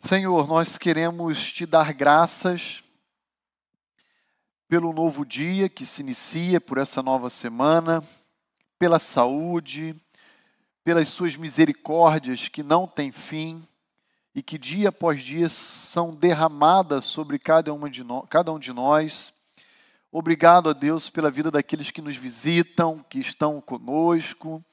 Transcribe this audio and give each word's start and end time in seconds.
Senhor, 0.00 0.46
nós 0.46 0.78
queremos 0.78 1.52
te 1.52 1.66
dar 1.66 1.92
graças 1.92 2.84
pelo 4.68 4.92
novo 4.92 5.26
dia 5.26 5.68
que 5.68 5.84
se 5.84 6.02
inicia, 6.02 6.60
por 6.60 6.78
essa 6.78 7.02
nova 7.02 7.28
semana, 7.28 8.02
pela 8.78 9.00
saúde, 9.00 9.96
pelas 10.84 11.08
suas 11.08 11.34
misericórdias 11.34 12.48
que 12.48 12.62
não 12.62 12.86
têm 12.86 13.10
fim 13.10 13.66
e 14.32 14.40
que 14.40 14.56
dia 14.56 14.90
após 14.90 15.20
dia 15.20 15.48
são 15.48 16.14
derramadas 16.14 17.04
sobre 17.04 17.36
cada, 17.36 17.74
uma 17.74 17.90
de 17.90 18.04
no, 18.04 18.22
cada 18.22 18.52
um 18.52 18.58
de 18.58 18.72
nós. 18.72 19.32
Obrigado 20.12 20.70
a 20.70 20.72
Deus 20.72 21.10
pela 21.10 21.28
vida 21.28 21.50
daqueles 21.50 21.90
que 21.90 22.00
nos 22.00 22.14
visitam, 22.14 23.04
que 23.10 23.18
estão 23.18 23.60
conosco. 23.60 24.64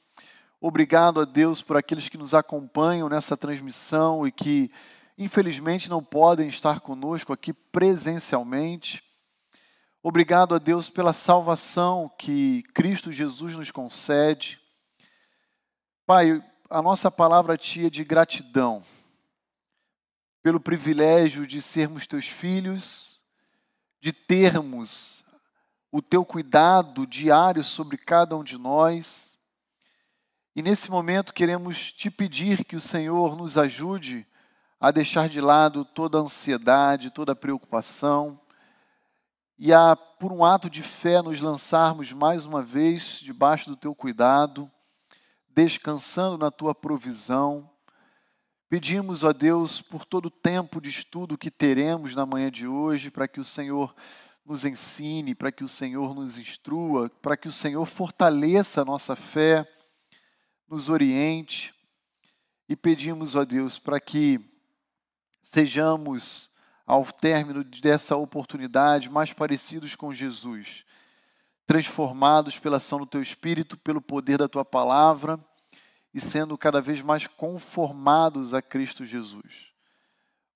Obrigado 0.61 1.19
a 1.19 1.25
Deus 1.25 1.63
por 1.63 1.77
aqueles 1.77 2.09
que 2.09 2.17
nos 2.17 2.35
acompanham 2.35 3.09
nessa 3.09 3.35
transmissão 3.35 4.27
e 4.27 4.31
que, 4.31 4.71
infelizmente, 5.17 5.89
não 5.89 6.03
podem 6.03 6.47
estar 6.47 6.79
conosco 6.79 7.31
aqui 7.31 7.53
presencialmente. 7.53 9.03
Obrigado 10.01 10.55
a 10.55 10.57
Deus 10.57 10.89
pela 10.89 11.13
salvação 11.13 12.11
que 12.17 12.63
Cristo 12.73 13.11
Jesus 13.11 13.55
nos 13.55 13.71
concede. 13.71 14.59
Pai, 16.05 16.43
a 16.69 16.81
nossa 16.81 17.09
palavra 17.09 17.57
tia 17.57 17.87
é 17.87 17.89
de 17.89 18.03
gratidão 18.03 18.83
pelo 20.43 20.59
privilégio 20.59 21.47
de 21.47 21.61
sermos 21.61 22.05
teus 22.05 22.27
filhos, 22.27 23.19
de 23.99 24.13
termos 24.13 25.23
o 25.91 26.01
teu 26.01 26.23
cuidado 26.25 27.07
diário 27.07 27.63
sobre 27.63 27.97
cada 27.97 28.35
um 28.35 28.43
de 28.43 28.57
nós 28.57 29.35
e 30.55 30.61
nesse 30.61 30.89
momento 30.89 31.33
queremos 31.33 31.91
te 31.91 32.09
pedir 32.09 32.63
que 32.63 32.77
o 32.77 32.81
Senhor 32.81 33.35
nos 33.35 33.57
ajude 33.57 34.25
a 34.79 34.91
deixar 34.91 35.29
de 35.29 35.39
lado 35.39 35.85
toda 35.85 36.17
a 36.17 36.21
ansiedade, 36.21 37.11
toda 37.11 37.31
a 37.31 37.35
preocupação 37.35 38.39
e 39.57 39.73
a, 39.73 39.95
por 39.95 40.33
um 40.33 40.43
ato 40.43 40.69
de 40.69 40.83
fé, 40.83 41.21
nos 41.21 41.39
lançarmos 41.39 42.11
mais 42.11 42.45
uma 42.45 42.61
vez 42.61 43.19
debaixo 43.21 43.69
do 43.69 43.77
teu 43.77 43.95
cuidado, 43.95 44.69
descansando 45.49 46.37
na 46.37 46.51
tua 46.51 46.75
provisão. 46.75 47.69
Pedimos 48.67 49.23
a 49.23 49.31
Deus 49.31 49.81
por 49.81 50.03
todo 50.03 50.25
o 50.25 50.31
tempo 50.31 50.81
de 50.81 50.89
estudo 50.89 51.37
que 51.37 51.49
teremos 51.49 52.13
na 52.13 52.25
manhã 52.25 52.51
de 52.51 52.67
hoje, 52.67 53.09
para 53.09 53.27
que 53.27 53.39
o 53.39 53.45
Senhor 53.45 53.95
nos 54.45 54.65
ensine, 54.65 55.33
para 55.33 55.51
que 55.51 55.63
o 55.63 55.69
Senhor 55.69 56.13
nos 56.13 56.37
instrua, 56.37 57.09
para 57.21 57.37
que 57.37 57.47
o 57.47 57.51
Senhor 57.51 57.85
fortaleça 57.85 58.81
a 58.81 58.85
nossa 58.85 59.15
fé 59.15 59.65
nos 60.67 60.89
oriente 60.89 61.73
e 62.67 62.75
pedimos, 62.75 63.35
ó 63.35 63.45
Deus, 63.45 63.79
para 63.79 63.99
que 63.99 64.39
sejamos, 65.45 66.49
ao 66.85 67.05
término 67.05 67.63
dessa 67.63 68.15
oportunidade, 68.15 69.09
mais 69.09 69.31
parecidos 69.31 69.95
com 69.95 70.11
Jesus, 70.11 70.83
transformados 71.65 72.59
pela 72.59 72.77
ação 72.77 72.99
do 72.99 73.05
Teu 73.05 73.21
Espírito, 73.21 73.77
pelo 73.77 74.01
poder 74.01 74.39
da 74.39 74.49
Tua 74.49 74.65
palavra 74.65 75.39
e 76.13 76.19
sendo 76.19 76.57
cada 76.57 76.81
vez 76.81 77.01
mais 77.01 77.27
conformados 77.27 78.53
a 78.53 78.61
Cristo 78.61 79.05
Jesus. 79.05 79.71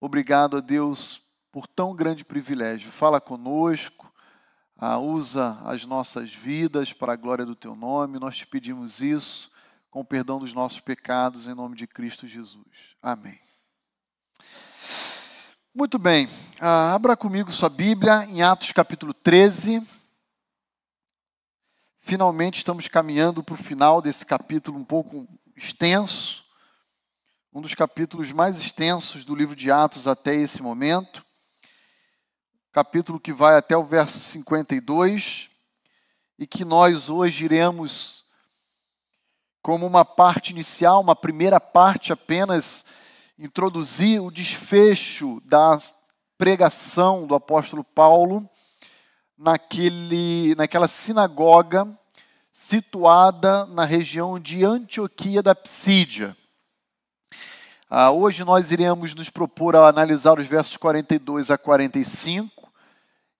Obrigado 0.01 0.57
a 0.57 0.59
Deus 0.59 1.21
por 1.51 1.67
tão 1.67 1.95
grande 1.95 2.25
privilégio. 2.25 2.91
Fala 2.91 3.21
conosco, 3.21 4.11
ah, 4.75 4.97
usa 4.97 5.59
as 5.65 5.85
nossas 5.85 6.33
vidas 6.33 6.93
para 6.93 7.13
a 7.13 7.17
glória 7.17 7.45
do 7.45 7.55
Teu 7.55 7.75
nome, 7.75 8.19
nós 8.19 8.37
te 8.37 8.47
pedimos 8.47 9.01
isso 9.01 9.51
com 9.91 10.01
o 10.01 10.05
perdão 10.05 10.39
dos 10.39 10.53
nossos 10.53 10.79
pecados, 10.79 11.45
em 11.45 11.53
nome 11.53 11.75
de 11.75 11.87
Cristo 11.87 12.27
Jesus. 12.27 12.95
Amém. 13.01 13.39
Muito 15.79 15.97
bem, 15.97 16.27
ah, 16.59 16.93
abra 16.93 17.15
comigo 17.15 17.49
sua 17.53 17.69
Bíblia 17.69 18.25
em 18.25 18.41
Atos 18.41 18.73
capítulo 18.73 19.13
13. 19.13 19.81
Finalmente 22.01 22.57
estamos 22.57 22.89
caminhando 22.89 23.41
para 23.41 23.53
o 23.53 23.57
final 23.57 24.01
desse 24.01 24.25
capítulo 24.25 24.77
um 24.77 24.83
pouco 24.83 25.25
extenso, 25.55 26.43
um 27.53 27.61
dos 27.61 27.75
capítulos 27.75 28.33
mais 28.33 28.59
extensos 28.59 29.23
do 29.23 29.33
livro 29.33 29.55
de 29.55 29.71
Atos 29.71 30.05
até 30.05 30.35
esse 30.35 30.61
momento. 30.61 31.25
Capítulo 32.73 33.17
que 33.17 33.31
vai 33.31 33.55
até 33.55 33.77
o 33.77 33.85
verso 33.85 34.19
52 34.19 35.49
e 36.37 36.45
que 36.45 36.65
nós 36.65 37.07
hoje 37.09 37.45
iremos 37.45 38.25
como 39.61 39.87
uma 39.87 40.03
parte 40.03 40.51
inicial, 40.51 40.99
uma 40.99 41.15
primeira 41.15 41.57
parte 41.57 42.11
apenas, 42.11 42.83
introduzir 43.39 44.21
o 44.21 44.29
desfecho 44.29 45.41
da 45.45 45.79
pregação 46.37 47.25
do 47.25 47.33
apóstolo 47.33 47.85
Paulo 47.85 48.47
naquele, 49.37 50.53
naquela 50.55 50.89
sinagoga 50.89 51.87
situada 52.51 53.65
na 53.65 53.85
região 53.85 54.37
de 54.37 54.65
Antioquia 54.65 55.41
da 55.41 55.55
Psídia. 55.55 56.35
Ah, 57.89 58.11
hoje 58.11 58.43
nós 58.43 58.73
iremos 58.73 59.15
nos 59.15 59.29
propor 59.29 59.73
a 59.73 59.87
analisar 59.87 60.37
os 60.37 60.45
versos 60.45 60.75
42 60.75 61.49
a 61.49 61.57
45, 61.57 62.69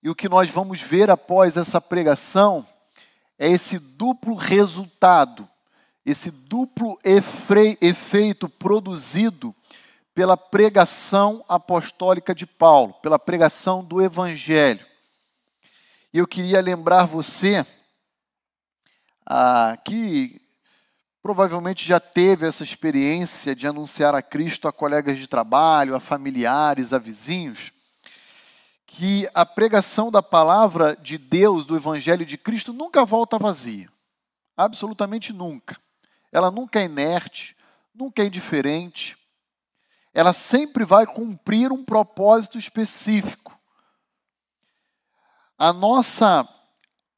e 0.02 0.08
o 0.08 0.14
que 0.14 0.30
nós 0.30 0.48
vamos 0.48 0.80
ver 0.80 1.10
após 1.10 1.58
essa 1.58 1.78
pregação 1.78 2.66
é 3.38 3.50
esse 3.50 3.78
duplo 3.78 4.34
resultado 4.34 5.46
esse 6.04 6.30
duplo 6.30 6.98
efeito 7.04 8.48
produzido 8.48 9.54
pela 10.14 10.36
pregação 10.36 11.44
apostólica 11.48 12.34
de 12.34 12.46
Paulo, 12.46 12.94
pela 12.94 13.18
pregação 13.18 13.84
do 13.84 14.02
Evangelho. 14.02 14.84
E 16.12 16.18
eu 16.18 16.26
queria 16.26 16.60
lembrar 16.60 17.06
você 17.06 17.64
ah, 19.24 19.76
que 19.84 20.40
provavelmente 21.22 21.86
já 21.86 22.00
teve 22.00 22.46
essa 22.46 22.62
experiência 22.62 23.54
de 23.54 23.66
anunciar 23.66 24.14
a 24.14 24.22
Cristo 24.22 24.66
a 24.66 24.72
colegas 24.72 25.18
de 25.18 25.26
trabalho, 25.26 25.94
a 25.94 26.00
familiares, 26.00 26.92
a 26.92 26.98
vizinhos, 26.98 27.72
que 28.86 29.28
a 29.34 29.46
pregação 29.46 30.10
da 30.10 30.22
palavra 30.22 30.96
de 30.96 31.16
Deus, 31.16 31.64
do 31.64 31.76
Evangelho 31.76 32.26
de 32.26 32.36
Cristo, 32.36 32.72
nunca 32.72 33.04
volta 33.04 33.38
vazia. 33.38 33.88
Absolutamente 34.56 35.32
nunca 35.32 35.78
ela 36.32 36.50
nunca 36.50 36.80
é 36.80 36.84
inerte, 36.84 37.56
nunca 37.94 38.22
é 38.22 38.26
indiferente. 38.26 39.16
Ela 40.12 40.32
sempre 40.32 40.84
vai 40.84 41.06
cumprir 41.06 41.72
um 41.72 41.84
propósito 41.84 42.58
específico. 42.58 43.58
A 45.58 45.72
nossa 45.72 46.48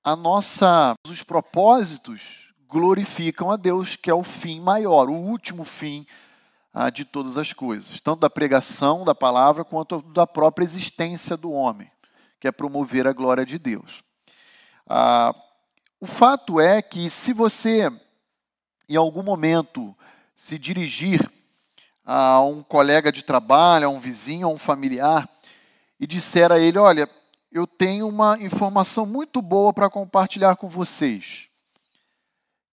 a 0.05 0.17
nossa 0.17 0.95
os 1.07 1.23
propósitos 1.23 2.53
glorificam 2.67 3.51
a 3.51 3.57
Deus, 3.57 3.97
que 3.97 4.11
é 4.11 4.15
o 4.15 4.25
fim 4.25 4.61
maior, 4.61 5.09
o 5.09 5.15
último 5.15 5.65
fim 5.65 6.07
ah, 6.73 6.91
de 6.91 7.05
todas 7.05 7.37
as 7.37 7.53
coisas, 7.53 8.01
tanto 8.01 8.21
da 8.21 8.31
pregação 8.31 9.05
da 9.05 9.15
palavra 9.15 9.65
quanto 9.65 10.03
da 10.03 10.27
própria 10.27 10.65
existência 10.65 11.37
do 11.37 11.53
homem, 11.53 11.91
que 12.41 12.49
é 12.49 12.53
promover 12.53 13.07
a 13.07 13.13
glória 13.13 13.45
de 13.47 13.59
Deus. 13.59 14.03
Ah, 14.89 15.35
o 16.01 16.07
fato 16.07 16.59
é 16.59 16.83
que 16.83 17.09
se 17.09 17.33
você 17.33 17.93
em 18.89 18.97
algum 18.97 19.23
momento 19.23 19.97
se 20.35 20.59
dirigir 20.59 21.31
a 22.15 22.43
um 22.43 22.63
colega 22.63 23.11
de 23.11 23.23
trabalho, 23.23 23.87
a 23.87 23.91
um 23.91 23.99
vizinho, 23.99 24.47
a 24.47 24.51
um 24.51 24.59
familiar, 24.59 25.27
e 25.99 26.07
disser 26.07 26.53
a 26.53 26.59
ele: 26.59 26.77
Olha, 26.79 27.09
eu 27.51 27.67
tenho 27.67 28.07
uma 28.07 28.39
informação 28.39 29.07
muito 29.07 29.41
boa 29.41 29.73
para 29.73 29.89
compartilhar 29.89 30.57
com 30.57 30.69
vocês. 30.69 31.49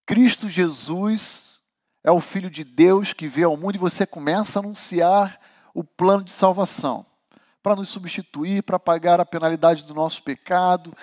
Cristo 0.05 0.49
Jesus 0.49 1.59
é 2.03 2.11
o 2.11 2.19
Filho 2.19 2.49
de 2.49 2.65
Deus 2.65 3.13
que 3.13 3.29
veio 3.29 3.47
ao 3.47 3.55
mundo 3.55 3.75
e 3.75 3.79
você 3.79 4.05
começa 4.05 4.59
a 4.59 4.61
anunciar 4.61 5.39
o 5.73 5.85
plano 5.85 6.23
de 6.23 6.31
salvação 6.31 7.05
para 7.63 7.77
nos 7.77 7.87
substituir, 7.87 8.63
para 8.63 8.77
pagar 8.77 9.21
a 9.21 9.25
penalidade 9.25 9.85
do 9.85 9.93
nosso 9.93 10.21
pecado. 10.21 10.93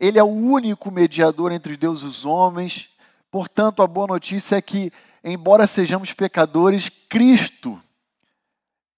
Ele 0.00 0.18
é 0.18 0.22
o 0.22 0.28
único 0.28 0.90
mediador 0.90 1.52
entre 1.52 1.76
Deus 1.76 2.00
e 2.00 2.06
os 2.06 2.24
homens. 2.24 2.88
Portanto, 3.30 3.82
a 3.82 3.86
boa 3.86 4.06
notícia 4.06 4.56
é 4.56 4.62
que, 4.62 4.90
embora 5.24 5.66
sejamos 5.66 6.12
pecadores, 6.12 6.88
Cristo, 6.88 7.80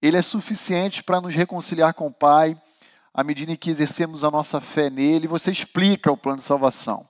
Ele 0.00 0.16
é 0.16 0.22
suficiente 0.22 1.02
para 1.02 1.20
nos 1.20 1.34
reconciliar 1.34 1.94
com 1.94 2.06
o 2.06 2.12
Pai, 2.12 2.60
à 3.12 3.22
medida 3.22 3.56
que 3.56 3.70
exercemos 3.70 4.24
a 4.24 4.30
nossa 4.30 4.60
fé 4.60 4.90
nele. 4.90 5.28
Você 5.28 5.50
explica 5.50 6.10
o 6.10 6.16
plano 6.16 6.38
de 6.38 6.44
salvação. 6.44 7.06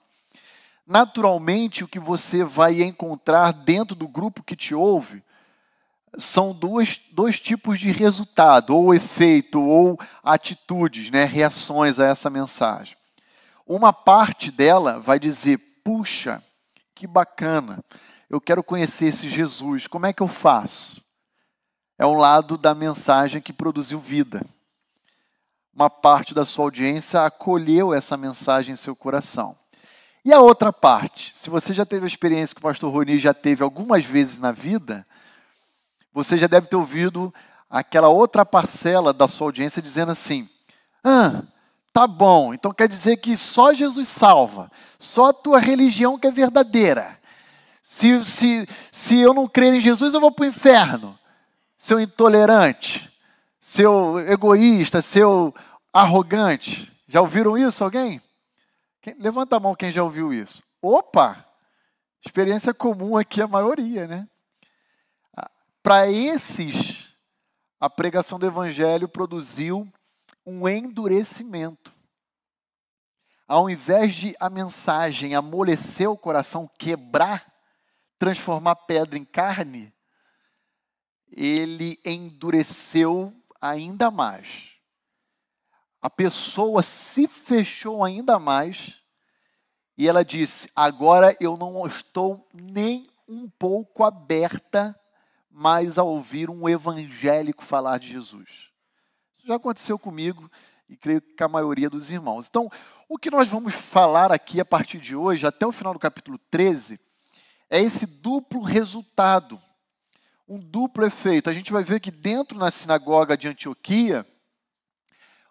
Naturalmente, 0.87 1.83
o 1.83 1.89
que 1.89 1.99
você 1.99 2.45
vai 2.45 2.83
encontrar 2.83 3.53
dentro 3.53 3.97
do 3.97 4.07
grupo 4.07 4.43
que 4.43 4.55
te 4.55 4.75
ouve 4.75 5.23
são 6.19 6.53
dois, 6.53 7.01
dois 7.11 7.41
tipos 7.41 7.79
de 7.79 7.91
resultado, 7.91 8.77
ou 8.77 8.95
efeito, 8.95 9.63
ou 9.63 9.99
atitudes, 10.23 11.11
né, 11.11 11.25
reações 11.25 11.99
a 11.99 12.07
essa 12.07 12.29
mensagem. 12.29 12.97
Uma 13.67 13.93
parte 13.93 14.51
dela 14.51 15.01
vai 15.01 15.19
dizer: 15.19 15.59
puxa, 15.83 16.43
que 16.95 17.07
bacana, 17.07 17.83
eu 18.35 18.41
quero 18.41 18.63
conhecer 18.63 19.07
esse 19.07 19.29
Jesus, 19.29 19.87
como 19.87 20.07
é 20.07 20.13
que 20.13 20.23
eu 20.23 20.29
faço? 20.29 21.05
é 21.99 22.05
um 22.07 22.17
lado 22.19 22.59
da 22.59 22.75
mensagem 22.75 23.41
que 23.41 23.53
produziu 23.53 23.99
vida. 23.99 24.45
Uma 25.75 25.91
parte 25.91 26.35
da 26.35 26.45
sua 26.45 26.67
audiência 26.67 27.25
acolheu 27.25 27.93
essa 27.93 28.17
mensagem 28.17 28.73
em 28.73 28.77
seu 28.77 28.95
coração. 28.95 29.57
E 30.25 30.33
a 30.33 30.41
outra 30.41 30.73
parte, 30.73 31.37
se 31.37 31.51
você 31.51 31.75
já 31.75 31.85
teve 31.85 32.05
a 32.05 32.07
experiência 32.07 32.55
que 32.55 32.61
o 32.61 32.63
pastor 32.63 32.93
Roni 32.93 33.19
já 33.19 33.35
teve 33.35 33.63
algumas 33.63 34.05
vezes 34.05 34.39
na 34.39 34.53
vida, 34.53 35.07
você 36.13 36.39
já 36.39 36.47
deve 36.47 36.67
ter 36.67 36.77
ouvido 36.77 37.33
aquela 37.69 38.09
outra 38.09 38.45
parcela 38.47 39.13
da 39.13 39.29
sua 39.29 39.49
audiência 39.49 39.83
dizendo 39.83 40.13
assim: 40.13 40.49
ah, 41.03 41.43
tá 41.93 42.07
bom, 42.07 42.55
então 42.55 42.73
quer 42.73 42.89
dizer 42.89 43.19
que 43.19 43.37
só 43.37 43.75
Jesus 43.75 44.09
salva, 44.09 44.71
só 44.99 45.31
a 45.31 45.35
tua 45.35 45.59
religião 45.59 46.19
que 46.19 46.27
é 46.27 46.33
verdadeira. 46.33 47.19
Se, 47.87 48.25
se, 48.25 48.67
se 48.91 49.21
eu 49.21 49.35
não 49.35 49.47
crer 49.47 49.75
em 49.75 49.81
Jesus, 49.81 50.15
eu 50.15 50.21
vou 50.21 50.33
para 50.33 50.45
o 50.45 50.49
inferno. 50.49 51.19
Seu 51.77 52.01
intolerante, 52.01 53.13
seu 53.61 54.19
egoísta, 54.21 55.03
seu 55.03 55.55
arrogante. 55.93 56.91
Já 57.07 57.21
ouviram 57.21 57.59
isso, 57.59 57.85
alguém? 57.85 58.23
Quem, 59.03 59.15
levanta 59.19 59.57
a 59.57 59.61
mão 59.61 59.75
quem 59.75 59.93
já 59.93 60.03
ouviu 60.03 60.33
isso. 60.33 60.63
Opa! 60.81 61.45
Experiência 62.25 62.73
comum 62.73 63.19
aqui, 63.19 63.43
a 63.43 63.47
maioria, 63.47 64.07
né? 64.07 64.27
Ah, 65.37 65.51
para 65.83 66.11
esses, 66.11 67.15
a 67.79 67.91
pregação 67.91 68.39
do 68.39 68.47
Evangelho 68.47 69.07
produziu 69.07 69.87
um 70.47 70.67
endurecimento. 70.67 71.93
Ao 73.47 73.69
invés 73.69 74.15
de 74.15 74.35
a 74.41 74.49
mensagem 74.49 75.35
amolecer 75.35 76.11
o 76.11 76.17
coração, 76.17 76.67
quebrar, 76.79 77.54
transformar 78.25 78.75
pedra 78.75 79.19
em 79.19 79.25
carne, 79.25 79.93
ele 81.31 82.01
endureceu 82.03 83.35
ainda 83.61 84.11
mais. 84.11 84.77
A 86.01 86.09
pessoa 86.09 86.83
se 86.83 87.29
fechou 87.29 88.03
ainda 88.03 88.39
mais 88.39 89.03
e 89.99 90.09
ela 90.09 90.25
disse: 90.25 90.71
Agora 90.75 91.37
eu 91.39 91.55
não 91.59 91.87
estou 91.87 92.49
nem 92.55 93.11
um 93.29 93.47
pouco 93.47 94.05
aberta 94.05 94.99
mais 95.51 95.99
a 95.99 96.03
ouvir 96.03 96.49
um 96.49 96.67
evangélico 96.67 97.63
falar 97.63 97.99
de 97.99 98.09
Jesus. 98.09 98.71
Isso 99.37 99.47
já 99.47 99.57
aconteceu 99.57 99.99
comigo 99.99 100.51
e 100.89 100.97
creio 100.97 101.21
que 101.21 101.37
com 101.37 101.45
a 101.45 101.49
maioria 101.49 101.91
dos 101.91 102.11
irmãos. 102.11 102.47
Então, 102.49 102.71
o 103.07 103.19
que 103.19 103.31
nós 103.31 103.51
vamos 103.51 103.75
falar 103.75 104.33
aqui 104.33 104.61
a 104.61 104.65
partir 104.65 104.99
de 104.99 105.15
hoje, 105.15 105.47
até 105.47 105.67
o 105.67 105.73
final 105.73 105.93
do 105.93 105.99
capítulo 105.99 106.39
13, 106.51 106.99
é 107.69 107.81
esse 107.81 108.07
duplo 108.07 108.61
resultado, 108.61 109.61
um 110.47 110.59
duplo 110.59 111.05
efeito. 111.05 111.49
A 111.49 111.55
gente 111.55 111.73
vai 111.73 111.83
ver 111.83 112.01
que 112.01 112.11
dentro 112.11 112.59
na 112.59 112.71
sinagoga 112.71 113.37
de 113.37 113.49
Antioquia, 113.49 114.27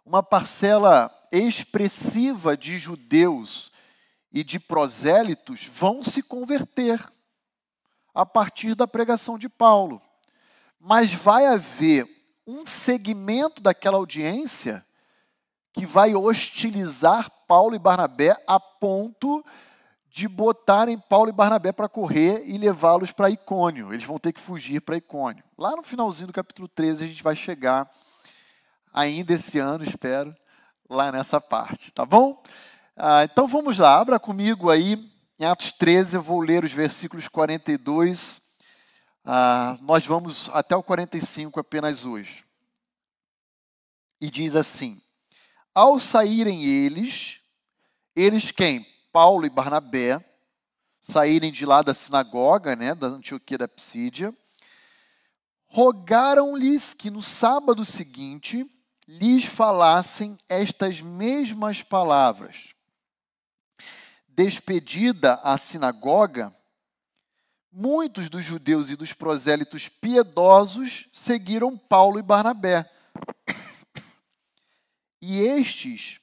uma 0.05 0.21
parcela 0.21 1.11
expressiva 1.31 2.55
de 2.55 2.77
judeus 2.77 3.71
e 4.31 4.43
de 4.43 4.59
prosélitos 4.59 5.65
vão 5.67 6.03
se 6.03 6.21
converter 6.21 7.03
a 8.13 8.25
partir 8.25 8.75
da 8.75 8.87
pregação 8.87 9.37
de 9.37 9.49
Paulo. 9.49 10.01
Mas 10.79 11.13
vai 11.13 11.45
haver 11.45 12.07
um 12.45 12.65
segmento 12.65 13.61
daquela 13.61 13.97
audiência 13.97 14.85
que 15.71 15.85
vai 15.85 16.13
hostilizar 16.13 17.29
Paulo 17.47 17.75
e 17.75 17.79
Barnabé 17.79 18.35
a 18.47 18.59
ponto 18.59 19.43
de 20.13 20.27
botarem 20.27 20.99
Paulo 20.99 21.29
e 21.29 21.33
Barnabé 21.33 21.71
para 21.71 21.89
correr 21.89 22.43
e 22.45 22.55
levá-los 22.55 23.11
para 23.11 23.31
Icônio. 23.31 23.91
Eles 23.91 24.05
vão 24.05 24.19
ter 24.19 24.31
que 24.31 24.39
fugir 24.39 24.79
para 24.79 24.95
Icônio. 24.95 25.43
Lá 25.57 25.75
no 25.75 25.81
finalzinho 25.81 26.27
do 26.27 26.33
capítulo 26.33 26.67
13 26.67 27.03
a 27.03 27.07
gente 27.07 27.23
vai 27.23 27.35
chegar 27.35 27.89
ainda 28.93 29.33
esse 29.33 29.57
ano, 29.57 29.83
espero, 29.83 30.35
lá 30.87 31.11
nessa 31.11 31.41
parte, 31.41 31.91
tá 31.91 32.05
bom? 32.05 32.43
Ah, 32.95 33.23
então 33.23 33.47
vamos 33.47 33.79
lá, 33.79 33.97
abra 33.97 34.19
comigo 34.19 34.69
aí 34.69 35.11
em 35.39 35.45
Atos 35.45 35.71
13, 35.71 36.17
eu 36.17 36.21
vou 36.21 36.39
ler 36.41 36.63
os 36.63 36.71
versículos 36.71 37.27
42 37.27 38.39
ah, 39.25 39.77
nós 39.81 40.05
vamos 40.05 40.47
até 40.51 40.75
o 40.75 40.83
45 40.83 41.59
apenas 41.59 42.05
hoje. 42.05 42.43
E 44.19 44.29
diz 44.29 44.55
assim: 44.55 45.01
Ao 45.73 45.97
saírem 45.97 46.65
eles, 46.65 47.39
eles 48.15 48.51
quem? 48.51 48.92
Paulo 49.13 49.45
e 49.45 49.49
Barnabé, 49.49 50.25
saírem 50.99 51.51
de 51.51 51.67
lá 51.67 51.83
da 51.83 51.93
sinagoga, 51.93 52.75
né, 52.75 52.95
da 52.95 53.05
Antioquia 53.05 53.59
da 53.59 53.67
Psídia, 53.67 54.35
rogaram-lhes 55.67 56.95
que 56.95 57.11
no 57.11 57.21
sábado 57.21 57.85
seguinte 57.85 58.65
lhes 59.07 59.45
falassem 59.45 60.35
estas 60.49 60.99
mesmas 60.99 61.83
palavras. 61.83 62.73
Despedida 64.27 65.35
a 65.43 65.59
sinagoga, 65.59 66.51
muitos 67.71 68.29
dos 68.29 68.43
judeus 68.43 68.89
e 68.89 68.95
dos 68.95 69.13
prosélitos 69.13 69.87
piedosos 69.87 71.07
seguiram 71.13 71.77
Paulo 71.77 72.17
e 72.17 72.23
Barnabé. 72.23 72.89
E 75.25 75.39
estes, 75.39 76.19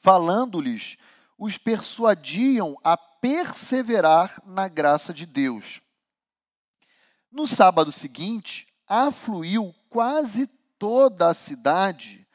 falando-lhes, 0.00 0.96
os 1.38 1.58
persuadiam 1.58 2.76
a 2.82 2.96
perseverar 2.96 4.40
na 4.46 4.68
graça 4.68 5.12
de 5.12 5.26
Deus. 5.26 5.80
No 7.30 7.46
sábado 7.46 7.92
seguinte, 7.92 8.66
afluiu 8.86 9.74
quase 9.88 10.46
toda 10.78 11.28
a 11.28 11.34
cidade 11.34 12.26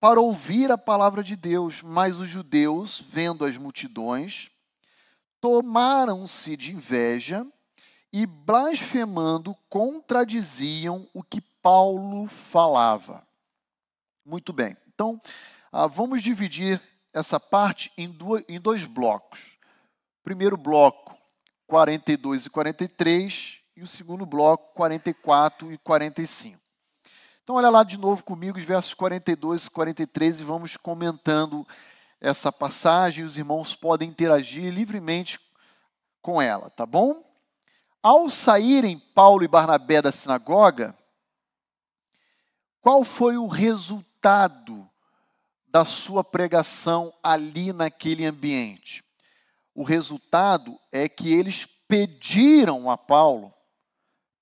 para 0.00 0.20
ouvir 0.20 0.70
a 0.70 0.78
palavra 0.78 1.22
de 1.22 1.36
Deus, 1.36 1.82
mas 1.82 2.18
os 2.18 2.28
judeus, 2.28 3.04
vendo 3.10 3.44
as 3.44 3.56
multidões, 3.56 4.50
tomaram-se 5.40 6.56
de 6.56 6.72
inveja 6.72 7.46
e 8.12 8.26
blasfemando 8.26 9.54
contradiziam 9.68 11.08
o 11.14 11.22
que 11.22 11.40
Paulo 11.40 12.26
falava. 12.28 13.26
Muito 14.24 14.52
bem, 14.52 14.76
então 14.92 15.20
ah, 15.70 15.86
vamos 15.86 16.22
dividir 16.22 16.80
essa 17.12 17.40
parte 17.40 17.90
em, 17.96 18.16
em 18.48 18.60
dois 18.60 18.84
blocos. 18.84 19.58
Primeiro 20.22 20.56
bloco, 20.56 21.16
42 21.66 22.46
e 22.46 22.50
43, 22.50 23.60
e 23.76 23.82
o 23.82 23.86
segundo 23.86 24.26
bloco, 24.26 24.74
44 24.74 25.72
e 25.72 25.78
45. 25.78 26.60
Então, 27.42 27.56
olha 27.56 27.70
lá 27.70 27.82
de 27.82 27.96
novo 27.96 28.22
comigo 28.22 28.58
os 28.58 28.64
versos 28.64 28.94
42 28.94 29.66
e 29.66 29.70
43 29.70 30.40
e 30.40 30.44
vamos 30.44 30.76
comentando 30.76 31.66
essa 32.20 32.52
passagem. 32.52 33.24
Os 33.24 33.36
irmãos 33.36 33.74
podem 33.74 34.08
interagir 34.08 34.72
livremente 34.72 35.40
com 36.20 36.40
ela, 36.40 36.70
tá 36.70 36.84
bom? 36.84 37.24
Ao 38.02 38.28
saírem 38.30 38.98
Paulo 38.98 39.44
e 39.44 39.48
Barnabé 39.48 40.02
da 40.02 40.12
sinagoga, 40.12 40.96
qual 42.80 43.04
foi 43.04 43.36
o 43.36 43.46
resultado 43.46 44.89
da 45.70 45.84
sua 45.84 46.24
pregação 46.24 47.12
ali 47.22 47.72
naquele 47.72 48.26
ambiente? 48.26 49.04
O 49.74 49.82
resultado 49.82 50.78
é 50.90 51.08
que 51.08 51.32
eles 51.32 51.66
pediram 51.86 52.90
a 52.90 52.98
Paulo 52.98 53.54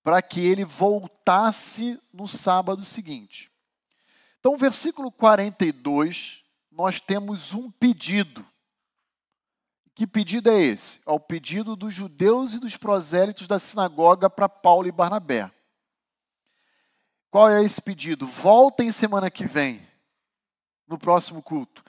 para 0.02 0.22
que 0.22 0.40
ele 0.40 0.64
voltasse 0.64 2.00
no 2.12 2.26
sábado 2.26 2.84
seguinte. 2.84 3.50
Então, 4.40 4.56
versículo 4.56 5.12
42, 5.12 6.42
nós 6.70 7.00
temos 7.00 7.52
um 7.52 7.70
pedido. 7.70 8.46
Que 9.94 10.06
pedido 10.06 10.48
é 10.48 10.60
esse? 10.60 11.00
É 11.04 11.10
o 11.10 11.18
pedido 11.18 11.74
dos 11.74 11.92
judeus 11.92 12.54
e 12.54 12.60
dos 12.60 12.76
prosélitos 12.76 13.48
da 13.48 13.58
sinagoga 13.58 14.30
para 14.30 14.48
Paulo 14.48 14.86
e 14.86 14.92
Barnabé. 14.92 15.50
Qual 17.30 17.50
é 17.50 17.62
esse 17.62 17.82
pedido? 17.82 18.26
Voltem 18.26 18.90
semana 18.90 19.30
que 19.30 19.44
vem, 19.44 19.86
no 20.88 20.98
próximo 20.98 21.42
culto, 21.42 21.84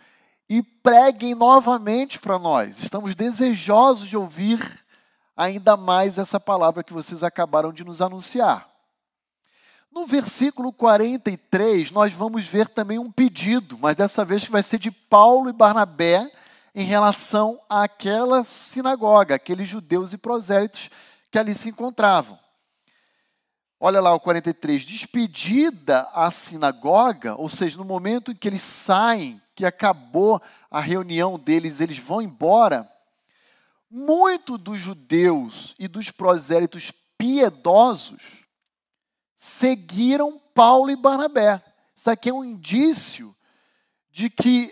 e 0.49 0.63
preguem 0.63 1.35
novamente 1.35 2.19
para 2.19 2.39
nós. 2.39 2.79
Estamos 2.79 3.15
desejosos 3.15 4.07
de 4.07 4.17
ouvir 4.17 4.83
ainda 5.37 5.77
mais 5.77 6.17
essa 6.17 6.39
palavra 6.39 6.83
que 6.83 6.93
vocês 6.93 7.23
acabaram 7.23 7.71
de 7.71 7.83
nos 7.83 8.01
anunciar. 8.01 8.69
No 9.91 10.05
versículo 10.05 10.71
43, 10.71 11.91
nós 11.91 12.13
vamos 12.13 12.45
ver 12.45 12.67
também 12.67 12.97
um 12.97 13.11
pedido, 13.11 13.77
mas 13.77 13.95
dessa 13.95 14.23
vez 14.23 14.45
que 14.45 14.51
vai 14.51 14.63
ser 14.63 14.79
de 14.79 14.91
Paulo 14.91 15.49
e 15.49 15.53
Barnabé 15.53 16.31
em 16.73 16.85
relação 16.85 17.59
àquela 17.69 18.45
sinagoga, 18.45 19.35
aqueles 19.35 19.67
judeus 19.67 20.13
e 20.13 20.17
prosélitos 20.17 20.89
que 21.29 21.37
ali 21.37 21.53
se 21.53 21.69
encontravam. 21.69 22.38
Olha 23.79 24.01
lá 24.01 24.13
o 24.13 24.19
43, 24.19 24.83
despedida 24.83 26.01
a 26.13 26.29
sinagoga, 26.31 27.35
ou 27.35 27.47
seja, 27.47 27.77
no 27.77 27.85
momento 27.85 28.31
em 28.31 28.35
que 28.35 28.47
eles 28.47 28.61
saem, 28.61 29.41
que 29.55 29.65
acabou 29.65 30.41
a 30.69 30.81
reunião 30.81 31.39
deles, 31.39 31.79
eles 31.79 31.97
vão 31.97 32.21
embora, 32.21 32.89
muito 33.89 34.57
dos 34.57 34.79
judeus 34.79 35.75
e 35.79 35.87
dos 35.87 36.11
prosélitos 36.11 36.91
piedosos 37.17 38.21
seguiram 39.37 40.39
Paulo 40.53 40.91
e 40.91 40.95
Barnabé. 40.97 41.63
Isso 41.95 42.09
aqui 42.11 42.29
é 42.29 42.33
um 42.33 42.43
indício 42.43 43.33
de 44.11 44.29
que 44.29 44.71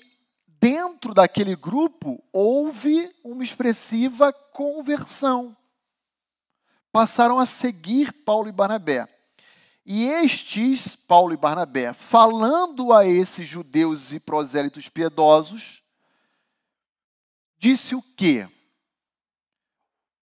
dentro 0.59 1.13
daquele 1.13 1.55
grupo 1.55 2.21
houve 2.33 3.09
uma 3.23 3.43
expressiva 3.43 4.33
conversão. 4.33 5.55
Passaram 6.97 7.37
a 7.37 7.45
seguir 7.45 8.11
Paulo 8.11 8.49
e 8.49 8.51
Barnabé. 8.51 9.07
E 9.85 10.07
estes, 10.07 10.95
Paulo 10.95 11.31
e 11.31 11.37
Barnabé, 11.37 11.93
falando 11.93 12.91
a 12.91 13.05
esses 13.05 13.47
judeus 13.47 14.11
e 14.11 14.19
prosélitos 14.19 14.89
piedosos, 14.89 15.83
disse 17.55 17.93
o 17.93 18.01
quê? 18.01 18.49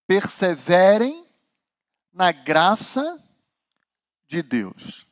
Perseverem 0.05 1.25
na 2.11 2.33
graça 2.33 3.23
de 4.27 4.43
Deus. 4.43 5.07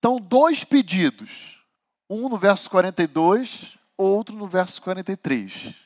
Então, 0.00 0.16
dois 0.16 0.64
pedidos. 0.64 1.64
Um 2.10 2.28
no 2.28 2.36
verso 2.36 2.68
42, 2.68 3.78
outro 3.96 4.34
no 4.34 4.48
verso 4.48 4.82
43. 4.82 5.81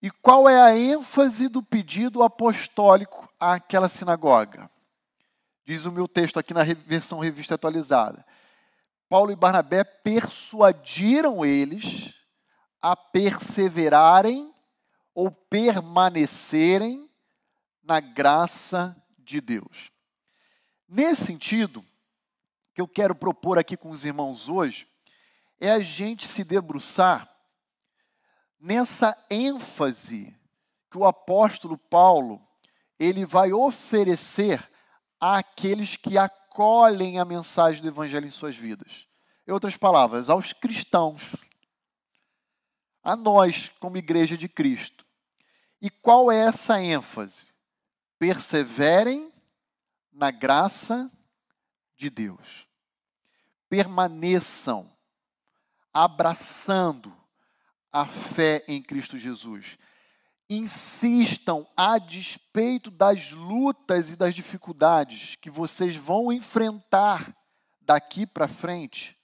E 0.00 0.10
qual 0.10 0.48
é 0.48 0.60
a 0.60 0.76
ênfase 0.76 1.48
do 1.48 1.62
pedido 1.62 2.22
apostólico 2.22 3.28
àquela 3.38 3.88
sinagoga? 3.88 4.70
Diz 5.64 5.84
o 5.84 5.92
meu 5.92 6.06
texto 6.06 6.38
aqui 6.38 6.54
na 6.54 6.62
versão 6.62 7.18
revista 7.18 7.56
atualizada. 7.56 8.24
Paulo 9.08 9.32
e 9.32 9.36
Barnabé 9.36 9.82
persuadiram 9.82 11.44
eles 11.44 12.14
a 12.80 12.94
perseverarem 12.94 14.54
ou 15.14 15.30
permanecerem 15.30 17.10
na 17.82 17.98
graça 17.98 18.96
de 19.18 19.40
Deus. 19.40 19.90
Nesse 20.88 21.24
sentido, 21.24 21.84
que 22.72 22.80
eu 22.80 22.86
quero 22.86 23.14
propor 23.14 23.58
aqui 23.58 23.76
com 23.76 23.90
os 23.90 24.04
irmãos 24.04 24.48
hoje 24.48 24.86
é 25.60 25.72
a 25.72 25.80
gente 25.80 26.28
se 26.28 26.44
debruçar 26.44 27.28
nessa 28.58 29.16
ênfase 29.30 30.34
que 30.90 30.98
o 30.98 31.04
apóstolo 31.04 31.76
Paulo 31.76 32.40
ele 32.98 33.24
vai 33.24 33.52
oferecer 33.52 34.68
àqueles 35.20 35.96
que 35.96 36.18
acolhem 36.18 37.18
a 37.18 37.24
mensagem 37.24 37.82
do 37.82 37.88
evangelho 37.88 38.26
em 38.26 38.30
suas 38.30 38.56
vidas. 38.56 39.06
Em 39.46 39.52
outras 39.52 39.76
palavras, 39.76 40.28
aos 40.28 40.52
cristãos, 40.52 41.36
a 43.02 43.16
nós 43.16 43.70
como 43.80 43.96
igreja 43.96 44.36
de 44.36 44.48
Cristo. 44.48 45.06
E 45.80 45.88
qual 45.88 46.30
é 46.30 46.38
essa 46.38 46.80
ênfase? 46.80 47.52
Perseverem 48.18 49.32
na 50.12 50.30
graça 50.30 51.10
de 51.96 52.10
Deus. 52.10 52.66
Permaneçam 53.68 54.90
abraçando 55.94 57.16
a 57.92 58.06
fé 58.06 58.64
em 58.68 58.82
Cristo 58.82 59.18
Jesus. 59.18 59.78
Insistam 60.50 61.66
a 61.76 61.98
despeito 61.98 62.90
das 62.90 63.32
lutas 63.32 64.10
e 64.10 64.16
das 64.16 64.34
dificuldades 64.34 65.36
que 65.36 65.50
vocês 65.50 65.94
vão 65.94 66.32
enfrentar 66.32 67.36
daqui 67.80 68.26
para 68.26 68.48
frente. 68.48 69.16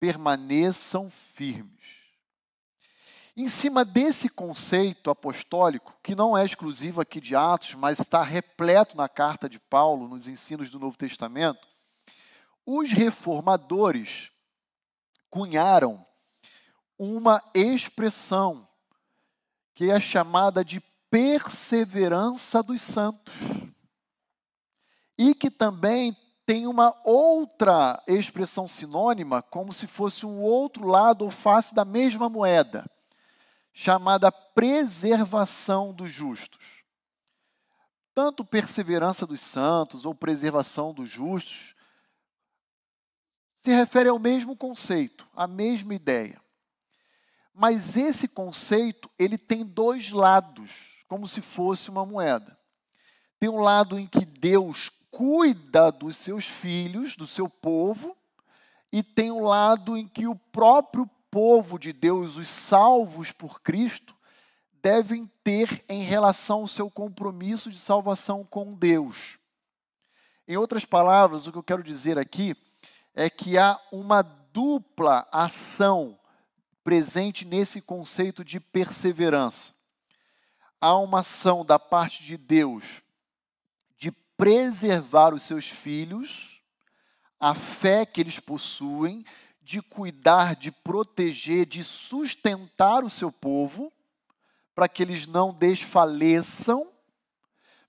Permaneçam 0.00 1.10
firmes. 1.10 1.74
Em 3.36 3.48
cima 3.48 3.84
desse 3.84 4.28
conceito 4.28 5.10
apostólico, 5.10 5.98
que 6.02 6.14
não 6.14 6.38
é 6.38 6.44
exclusivo 6.44 7.00
aqui 7.00 7.20
de 7.20 7.34
Atos, 7.34 7.74
mas 7.74 7.98
está 7.98 8.22
repleto 8.22 8.96
na 8.96 9.08
carta 9.08 9.48
de 9.48 9.58
Paulo, 9.58 10.06
nos 10.06 10.28
ensinos 10.28 10.70
do 10.70 10.78
Novo 10.78 10.96
Testamento, 10.96 11.66
os 12.64 12.92
reformadores 12.92 14.30
cunharam 15.28 16.06
uma 16.98 17.42
expressão 17.54 18.68
que 19.74 19.90
é 19.90 19.98
chamada 19.98 20.64
de 20.64 20.80
perseverança 21.10 22.62
dos 22.62 22.80
santos. 22.80 23.34
E 25.18 25.34
que 25.34 25.50
também 25.50 26.16
tem 26.46 26.66
uma 26.66 26.94
outra 27.04 28.02
expressão 28.06 28.68
sinônima, 28.68 29.40
como 29.40 29.72
se 29.72 29.86
fosse 29.86 30.26
um 30.26 30.40
outro 30.40 30.86
lado 30.86 31.24
ou 31.24 31.30
face 31.30 31.74
da 31.74 31.84
mesma 31.84 32.28
moeda, 32.28 32.84
chamada 33.72 34.30
preservação 34.30 35.92
dos 35.92 36.10
justos. 36.10 36.84
Tanto 38.14 38.44
perseverança 38.44 39.26
dos 39.26 39.40
santos 39.40 40.04
ou 40.04 40.14
preservação 40.14 40.92
dos 40.92 41.08
justos 41.08 41.74
se 43.58 43.70
refere 43.70 44.08
ao 44.08 44.18
mesmo 44.18 44.56
conceito, 44.56 45.26
à 45.34 45.46
mesma 45.46 45.94
ideia. 45.94 46.43
Mas 47.54 47.96
esse 47.96 48.26
conceito, 48.26 49.08
ele 49.16 49.38
tem 49.38 49.64
dois 49.64 50.10
lados, 50.10 51.04
como 51.06 51.28
se 51.28 51.40
fosse 51.40 51.88
uma 51.88 52.04
moeda. 52.04 52.58
Tem 53.38 53.48
um 53.48 53.60
lado 53.60 53.96
em 53.96 54.06
que 54.06 54.24
Deus 54.24 54.90
cuida 55.10 55.92
dos 55.92 56.16
seus 56.16 56.46
filhos, 56.46 57.14
do 57.14 57.28
seu 57.28 57.48
povo, 57.48 58.16
e 58.90 59.02
tem 59.02 59.30
um 59.30 59.44
lado 59.44 59.96
em 59.96 60.08
que 60.08 60.26
o 60.26 60.34
próprio 60.34 61.08
povo 61.30 61.78
de 61.78 61.92
Deus, 61.92 62.36
os 62.36 62.48
salvos 62.48 63.30
por 63.30 63.60
Cristo, 63.60 64.14
devem 64.82 65.30
ter 65.44 65.84
em 65.88 66.02
relação 66.02 66.60
ao 66.60 66.68
seu 66.68 66.90
compromisso 66.90 67.70
de 67.70 67.78
salvação 67.78 68.44
com 68.44 68.74
Deus. 68.74 69.38
Em 70.46 70.56
outras 70.56 70.84
palavras, 70.84 71.46
o 71.46 71.52
que 71.52 71.58
eu 71.58 71.62
quero 71.62 71.82
dizer 71.82 72.18
aqui 72.18 72.56
é 73.14 73.30
que 73.30 73.56
há 73.56 73.80
uma 73.92 74.22
dupla 74.22 75.26
ação 75.30 76.18
presente 76.84 77.46
nesse 77.46 77.80
conceito 77.80 78.44
de 78.44 78.60
perseverança. 78.60 79.72
Há 80.78 80.98
uma 80.98 81.20
ação 81.20 81.64
da 81.64 81.78
parte 81.78 82.22
de 82.22 82.36
Deus 82.36 82.84
de 83.96 84.12
preservar 84.36 85.32
os 85.32 85.44
seus 85.44 85.66
filhos, 85.66 86.60
a 87.40 87.54
fé 87.54 88.04
que 88.04 88.20
eles 88.20 88.38
possuem, 88.38 89.24
de 89.62 89.80
cuidar, 89.80 90.54
de 90.54 90.70
proteger, 90.70 91.64
de 91.64 91.82
sustentar 91.82 93.02
o 93.02 93.08
seu 93.08 93.32
povo, 93.32 93.90
para 94.74 94.88
que 94.88 95.02
eles 95.02 95.26
não 95.26 95.54
desfaleçam, 95.54 96.92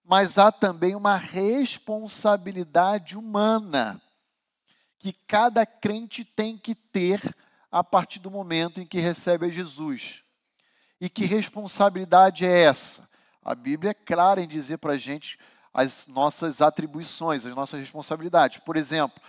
mas 0.06 0.38
há 0.38 0.52
também 0.52 0.96
uma 0.96 1.18
responsabilidade 1.18 3.18
humana 3.18 4.02
que 4.98 5.12
cada 5.12 5.66
crente 5.66 6.24
tem 6.24 6.58
que 6.58 6.74
ter 6.74 7.20
a 7.72 7.84
partir 7.84 8.20
do 8.20 8.32
momento 8.32 8.80
em 8.80 8.86
que 8.86 9.00
recebe 9.00 9.46
a 9.46 9.50
Jesus. 9.50 10.24
E 11.00 11.10
que 11.10 11.26
responsabilidade 11.26 12.46
é 12.46 12.64
essa? 12.64 13.08
A 13.44 13.54
Bíblia 13.54 13.92
é 13.92 13.94
clara 13.94 14.42
em 14.42 14.48
dizer 14.48 14.78
para 14.78 14.94
a 14.94 14.98
gente 14.98 15.38
as 15.74 16.08
nossas 16.08 16.62
atribuições, 16.62 17.46
as 17.46 17.56
nossas 17.56 17.80
responsabilidades. 17.80 18.60
Por 18.60 18.78
exemplo, 18.78 19.22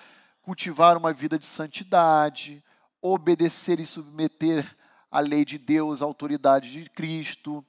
cultivar 0.42 0.96
uma 0.96 1.12
vida 1.12 1.38
de 1.38 1.46
santidade, 1.46 2.62
obedecer 3.02 3.80
e 3.80 3.86
submeter 3.86 4.76
a 5.10 5.20
lei 5.20 5.44
de 5.44 5.58
Deus, 5.58 6.02
a 6.02 6.04
autoridade 6.04 6.70
de 6.72 6.88
Cristo, 6.88 7.64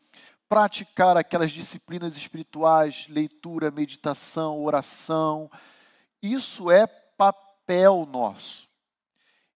praticar 0.48 1.18
aquelas 1.18 1.52
disciplinas 1.52 2.16
espirituais, 2.16 3.08
leitura, 3.10 3.72
meditação, 3.72 4.64
oração. 4.64 5.50
Isso 6.22 6.72
é 6.72 6.86
papel 6.86 7.48
papel 7.68 8.08
nosso. 8.10 8.67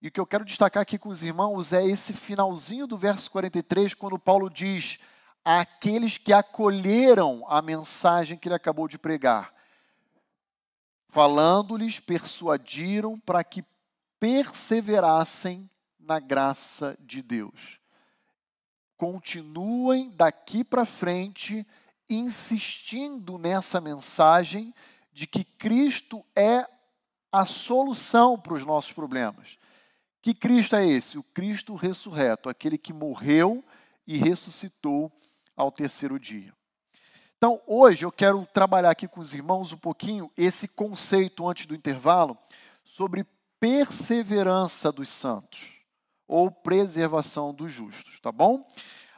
E 0.02 0.08
o 0.08 0.12
que 0.12 0.20
eu 0.20 0.26
quero 0.26 0.44
destacar 0.44 0.82
aqui 0.82 0.98
com 0.98 1.10
os 1.10 1.22
irmãos 1.22 1.74
é 1.74 1.86
esse 1.86 2.12
finalzinho 2.12 2.88
do 2.88 2.98
verso 2.98 3.30
43, 3.30 3.94
quando 3.94 4.18
Paulo 4.18 4.50
diz: 4.50 4.98
aqueles 5.46 6.18
que 6.18 6.34
acolheram 6.34 7.46
a 7.48 7.62
mensagem 7.62 8.36
que 8.36 8.48
ele 8.48 8.56
acabou 8.56 8.88
de 8.88 8.98
pregar, 8.98 9.54
falando-lhes, 11.10 12.00
persuadiram 12.00 13.20
para 13.20 13.44
que 13.44 13.64
perseverassem 14.20 15.70
na 16.00 16.20
graça 16.20 16.98
de 17.00 17.22
Deus. 17.22 17.80
Continuem 18.98 20.10
daqui 20.10 20.64
para 20.64 20.84
frente 20.84 21.66
insistindo 22.10 23.38
nessa 23.38 23.80
mensagem 23.80 24.74
de 25.14 25.28
que 25.28 25.44
Cristo 25.44 26.26
é 26.36 26.68
a 27.32 27.46
solução 27.46 28.38
para 28.38 28.54
os 28.54 28.66
nossos 28.66 28.92
problemas. 28.92 29.61
Que 30.22 30.34
Cristo 30.34 30.76
é 30.76 30.86
esse? 30.86 31.18
O 31.18 31.24
Cristo 31.24 31.74
ressurreto, 31.76 32.50
aquele 32.50 32.78
que 32.78 32.94
morreu 32.94 33.64
e 34.06 34.18
ressuscitou 34.18 35.12
ao 35.56 35.72
terceiro 35.72 36.20
dia. 36.20 36.54
Então, 37.38 37.60
hoje 37.66 38.06
eu 38.06 38.12
quero 38.12 38.46
trabalhar 38.54 38.92
aqui 38.92 39.08
com 39.08 39.20
os 39.20 39.34
irmãos 39.34 39.74
um 39.74 39.78
pouquinho 39.78 40.32
esse 40.38 40.68
conceito 40.68 41.48
antes 41.48 41.66
do 41.66 41.74
intervalo 41.74 42.38
sobre 42.84 43.26
perseverança 43.60 44.92
dos 44.92 45.10
santos 45.10 45.80
ou 46.28 46.52
preservação 46.52 47.54
dos 47.54 47.72
justos, 47.72 48.20
tá 48.20 48.32
bom? 48.32 48.66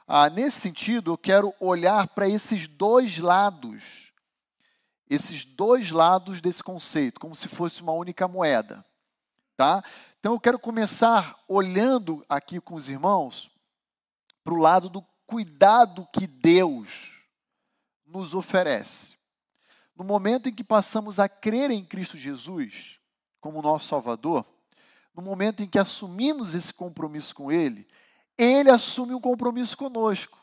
Ah, 0.08 0.30
nesse 0.30 0.62
sentido, 0.62 1.12
eu 1.12 1.18
quero 1.18 1.54
olhar 1.60 2.08
para 2.08 2.28
esses 2.28 2.68
dois 2.68 3.18
lados 3.18 4.14
esses 5.10 5.46
dois 5.46 5.92
lados 5.92 6.42
desse 6.42 6.64
conceito, 6.64 7.20
como 7.20 7.36
se 7.36 7.48
fosse 7.48 7.82
uma 7.82 7.92
única 7.92 8.28
moeda, 8.28 8.84
tá? 9.56 9.84
Então 10.20 10.34
eu 10.34 10.40
quero 10.40 10.60
começar 10.60 11.38
olhando 11.48 12.26
aqui 12.28 12.60
com 12.60 12.76
os 12.76 12.90
irmãos 12.90 13.52
para 14.44 14.54
o 14.54 14.60
lado 14.60 14.90
do 14.90 15.02
cuidado 15.26 16.08
que 16.14 16.28
Deus 16.28 17.24
nos 18.06 18.34
oferece. 18.34 19.16
No 19.96 20.04
momento 20.04 20.50
em 20.50 20.54
que 20.54 20.64
passamos 20.64 21.20
a 21.20 21.30
crer 21.30 21.72
em 21.72 21.84
Cristo 21.84 22.18
Jesus 22.18 23.00
como 23.40 23.62
nosso 23.62 23.88
Salvador, 23.88 24.46
no 25.14 25.22
momento 25.22 25.62
em 25.62 25.68
que 25.68 25.78
assumimos 25.78 26.54
esse 26.54 26.74
compromisso 26.74 27.36
com 27.36 27.52
Ele, 27.52 27.88
Ele 28.38 28.70
assume 28.70 29.14
um 29.14 29.22
compromisso 29.22 29.78
conosco. 29.78 30.40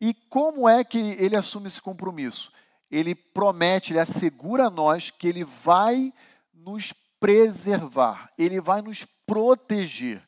E 0.00 0.14
como 0.14 0.68
é 0.68 0.84
que 0.84 0.98
Ele 0.98 1.34
assume 1.34 1.66
esse 1.66 1.80
compromisso? 1.80 2.52
Ele 2.90 3.14
promete, 3.14 3.92
Ele 3.92 4.00
assegura 4.00 4.66
a 4.66 4.70
nós 4.70 5.10
que 5.10 5.26
Ele 5.26 5.44
vai 5.44 6.12
nos 6.52 6.92
preservar, 7.24 8.30
Ele 8.36 8.60
vai 8.60 8.82
nos 8.82 9.06
proteger, 9.26 10.22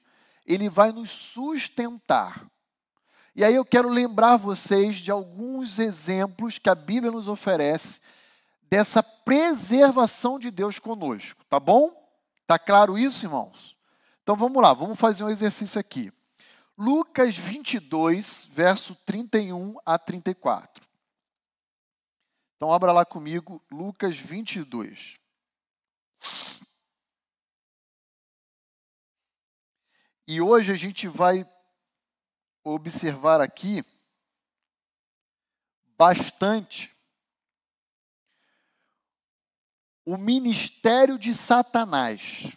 Ele 0.46 0.66
vai 0.66 0.92
nos 0.92 1.10
sustentar. 1.10 2.50
E 3.34 3.44
aí 3.44 3.54
eu 3.54 3.66
quero 3.66 3.90
lembrar 3.90 4.38
vocês 4.38 4.96
de 4.96 5.10
alguns 5.10 5.78
exemplos 5.78 6.58
que 6.58 6.70
a 6.70 6.74
Bíblia 6.74 7.12
nos 7.12 7.28
oferece 7.28 8.00
dessa 8.62 9.02
preservação 9.02 10.38
de 10.38 10.50
Deus 10.50 10.78
conosco, 10.78 11.44
tá 11.50 11.60
bom? 11.60 11.94
Tá 12.46 12.58
claro 12.58 12.96
isso, 12.96 13.26
irmãos? 13.26 13.76
Então 14.22 14.34
vamos 14.34 14.62
lá, 14.62 14.72
vamos 14.72 14.98
fazer 14.98 15.22
um 15.22 15.28
exercício 15.28 15.78
aqui. 15.78 16.10
Lucas 16.78 17.36
22, 17.36 18.48
verso 18.50 18.94
31 19.04 19.76
a 19.84 19.98
34. 19.98 20.82
Então 22.56 22.72
abra 22.72 22.90
lá 22.90 23.04
comigo, 23.04 23.62
Lucas 23.70 24.16
22. 24.16 25.18
E 30.28 30.40
hoje 30.40 30.72
a 30.72 30.74
gente 30.74 31.06
vai 31.06 31.48
observar 32.64 33.40
aqui 33.40 33.84
bastante 35.96 36.92
o 40.04 40.16
ministério 40.16 41.16
de 41.16 41.32
Satanás, 41.32 42.56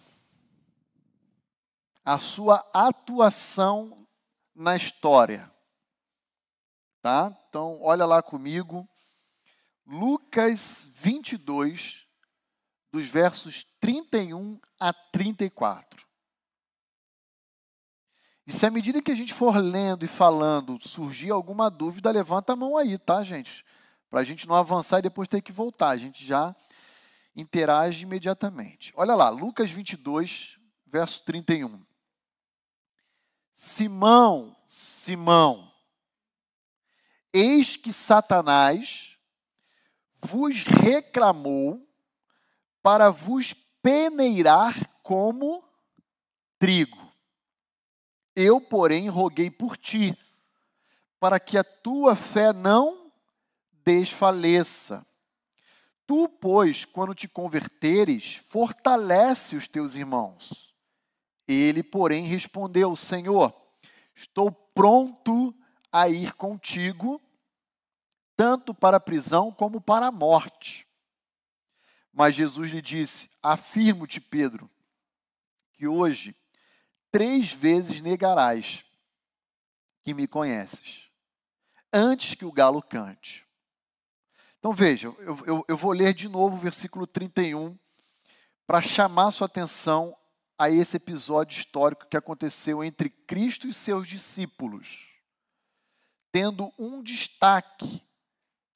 a 2.03 2.17
sua 2.17 2.67
atuação 2.73 4.07
na 4.55 4.75
história. 4.75 5.51
Tá? 7.03 7.31
Então, 7.47 7.79
olha 7.83 8.05
lá 8.05 8.23
comigo, 8.23 8.89
Lucas 9.85 10.89
22, 10.95 12.07
dos 12.91 13.05
versos 13.05 13.63
31 13.79 14.59
a 14.79 14.91
34. 14.91 16.08
E 18.49 18.51
se 18.51 18.65
à 18.65 18.71
medida 18.71 18.99
que 18.99 19.11
a 19.11 19.15
gente 19.15 19.31
for 19.31 19.57
lendo 19.57 20.03
e 20.03 20.07
falando, 20.07 20.79
surgir 20.81 21.29
alguma 21.29 21.69
dúvida, 21.69 22.09
levanta 22.09 22.53
a 22.53 22.55
mão 22.55 22.77
aí, 22.77 22.97
tá, 22.97 23.23
gente? 23.23 23.63
Para 24.09 24.21
a 24.21 24.23
gente 24.23 24.47
não 24.47 24.55
avançar 24.55 24.97
e 24.97 25.03
depois 25.03 25.27
ter 25.27 25.39
que 25.39 25.51
voltar. 25.51 25.89
A 25.89 25.97
gente 25.99 26.25
já 26.25 26.55
interage 27.35 28.01
imediatamente. 28.01 28.91
Olha 28.95 29.13
lá, 29.13 29.29
Lucas 29.29 29.69
22, 29.69 30.57
verso 30.87 31.21
31. 31.25 31.79
Simão, 33.53 34.55
Simão, 34.65 35.71
eis 37.31 37.77
que 37.77 37.93
Satanás 37.93 39.15
vos 40.23 40.63
reclamou 40.63 41.87
para 42.81 43.11
vos 43.11 43.53
peneirar 43.79 44.75
como 45.03 45.63
trigo. 46.57 46.98
Eu, 48.41 48.61
porém, 48.61 49.09
roguei 49.09 49.51
por 49.51 49.75
ti, 49.75 50.17
para 51.19 51.41
que 51.41 51.57
a 51.57 51.63
tua 51.63 52.15
fé 52.15 52.53
não 52.53 53.11
desfaleça. 53.83 55.05
Tu, 56.07 56.25
pois, 56.39 56.85
quando 56.85 57.13
te 57.13 57.27
converteres, 57.27 58.35
fortalece 58.47 59.57
os 59.57 59.67
teus 59.67 59.93
irmãos. 59.93 60.73
Ele, 61.45 61.83
porém, 61.83 62.23
respondeu: 62.23 62.95
Senhor, 62.95 63.53
estou 64.15 64.49
pronto 64.49 65.53
a 65.91 66.07
ir 66.07 66.31
contigo, 66.31 67.21
tanto 68.37 68.73
para 68.73 68.95
a 68.95 69.01
prisão 69.01 69.51
como 69.51 69.81
para 69.81 70.07
a 70.07 70.11
morte. 70.13 70.87
Mas 72.13 72.35
Jesus 72.35 72.71
lhe 72.71 72.81
disse: 72.81 73.29
Afirmo-te, 73.43 74.21
Pedro, 74.21 74.71
que 75.73 75.85
hoje 75.85 76.33
três 77.11 77.51
vezes 77.51 78.01
negarás 78.01 78.85
que 80.03 80.13
me 80.13 80.27
conheces, 80.27 81.09
antes 81.91 82.35
que 82.35 82.45
o 82.45 82.51
galo 82.51 82.81
cante. 82.81 83.45
Então 84.59 84.73
veja, 84.73 85.07
eu, 85.19 85.45
eu, 85.45 85.65
eu 85.67 85.77
vou 85.77 85.91
ler 85.91 86.13
de 86.13 86.27
novo 86.27 86.55
o 86.55 86.59
versículo 86.59 87.07
31 87.07 87.77
para 88.67 88.81
chamar 88.81 89.31
sua 89.31 89.47
atenção 89.47 90.15
a 90.57 90.69
esse 90.69 90.97
episódio 90.97 91.57
histórico 91.57 92.05
que 92.05 92.17
aconteceu 92.17 92.83
entre 92.83 93.09
Cristo 93.09 93.67
e 93.67 93.73
seus 93.73 94.07
discípulos, 94.07 95.07
tendo 96.31 96.71
um 96.77 97.01
destaque 97.01 98.03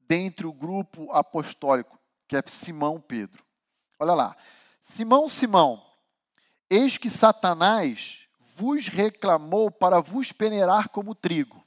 dentre 0.07 0.47
o 0.47 0.53
grupo 0.53 1.11
apostólico, 1.11 1.99
que 2.27 2.37
é 2.37 2.43
Simão 2.47 3.01
Pedro. 3.01 3.43
Olha 3.99 4.13
lá. 4.13 4.37
Simão, 4.81 5.27
Simão, 5.27 5.85
eis 6.69 6.97
que 6.97 7.09
Satanás 7.09 8.22
vos 8.55 8.87
reclamou 8.87 9.71
para 9.71 9.99
vos 9.99 10.31
peneirar 10.31 10.89
como 10.89 11.15
trigo. 11.15 11.63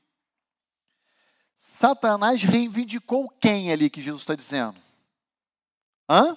Satanás 1.56 2.42
reivindicou 2.42 3.28
quem 3.28 3.72
ali 3.72 3.90
que 3.90 4.00
Jesus 4.00 4.22
está 4.22 4.34
dizendo? 4.34 4.80
Hã? 6.08 6.36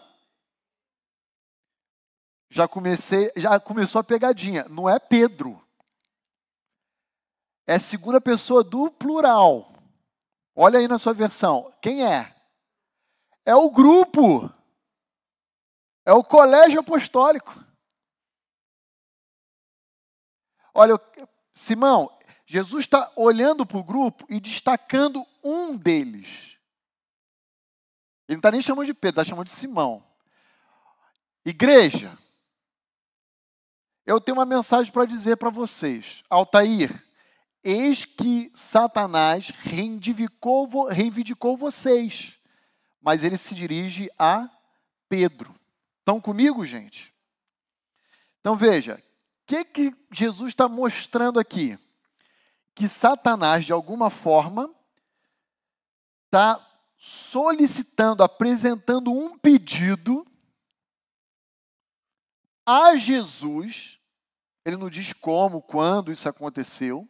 Já 2.49 2.67
comecei, 2.67 3.31
já 3.35 3.59
começou 3.59 3.99
a 3.99 4.03
pegadinha. 4.03 4.65
Não 4.69 4.89
é 4.89 4.97
Pedro. 4.97 5.63
É 7.67 7.77
segunda 7.77 8.19
pessoa 8.19 8.63
do 8.63 8.89
plural. 8.89 9.71
Olha 10.55 10.79
aí 10.79 10.87
na 10.87 10.97
sua 10.97 11.13
versão. 11.13 11.71
Quem 11.81 12.03
é? 12.03 12.35
É 13.45 13.55
o 13.55 13.69
grupo. 13.69 14.51
É 16.03 16.11
o 16.11 16.23
colégio 16.23 16.79
apostólico. 16.79 17.63
Olha, 20.73 20.99
Simão, 21.53 22.11
Jesus 22.45 22.85
está 22.85 23.11
olhando 23.15 23.65
para 23.65 23.77
o 23.77 23.83
grupo 23.83 24.25
e 24.29 24.39
destacando 24.39 25.25
um 25.43 25.77
deles. 25.77 26.57
Ele 28.27 28.35
não 28.35 28.39
está 28.39 28.51
nem 28.51 28.61
chamando 28.61 28.85
de 28.85 28.93
Pedro, 28.93 29.21
está 29.21 29.29
chamando 29.29 29.47
de 29.47 29.53
Simão. 29.53 30.03
Igreja, 31.45 32.17
eu 34.05 34.19
tenho 34.19 34.37
uma 34.37 34.45
mensagem 34.45 34.91
para 34.91 35.05
dizer 35.05 35.37
para 35.37 35.49
vocês. 35.49 36.23
Altair, 36.29 37.05
eis 37.63 38.05
que 38.05 38.51
Satanás 38.55 39.49
reivindicou, 39.49 40.87
reivindicou 40.87 41.55
vocês, 41.55 42.39
mas 43.01 43.23
ele 43.23 43.37
se 43.37 43.53
dirige 43.53 44.09
a 44.17 44.49
Pedro. 45.07 45.53
Estão 45.99 46.19
comigo, 46.19 46.65
gente? 46.65 47.13
Então 48.39 48.55
veja, 48.55 49.03
que, 49.49 49.65
que 49.65 49.95
Jesus 50.11 50.49
está 50.49 50.67
mostrando 50.67 51.39
aqui? 51.39 51.77
Que 52.75 52.87
Satanás, 52.87 53.65
de 53.65 53.73
alguma 53.73 54.11
forma, 54.11 54.73
está 56.25 56.63
solicitando, 56.95 58.23
apresentando 58.23 59.11
um 59.11 59.35
pedido 59.35 60.23
a 62.63 62.95
Jesus. 62.95 63.99
Ele 64.63 64.77
não 64.77 64.87
diz 64.87 65.13
como, 65.13 65.63
quando 65.63 66.11
isso 66.11 66.29
aconteceu. 66.29 67.09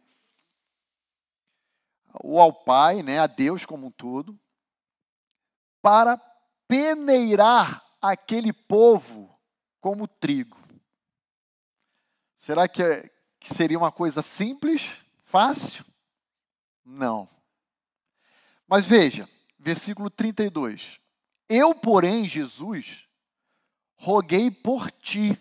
Ou 2.14 2.40
ao 2.40 2.54
Pai, 2.54 3.02
né, 3.02 3.18
a 3.18 3.26
Deus 3.26 3.66
como 3.66 3.88
um 3.88 3.90
todo, 3.90 4.40
para 5.82 6.16
peneirar 6.66 7.84
aquele 8.00 8.52
povo 8.52 9.38
como 9.78 10.08
trigo. 10.08 10.69
Será 12.50 12.66
que, 12.66 12.82
é, 12.82 13.08
que 13.38 13.54
seria 13.54 13.78
uma 13.78 13.92
coisa 13.92 14.22
simples, 14.22 14.90
fácil? 15.22 15.84
Não. 16.84 17.28
Mas 18.66 18.84
veja, 18.84 19.28
versículo 19.56 20.10
32. 20.10 20.98
Eu, 21.48 21.72
porém, 21.76 22.28
Jesus, 22.28 23.06
roguei 23.94 24.50
por 24.50 24.90
ti. 24.90 25.40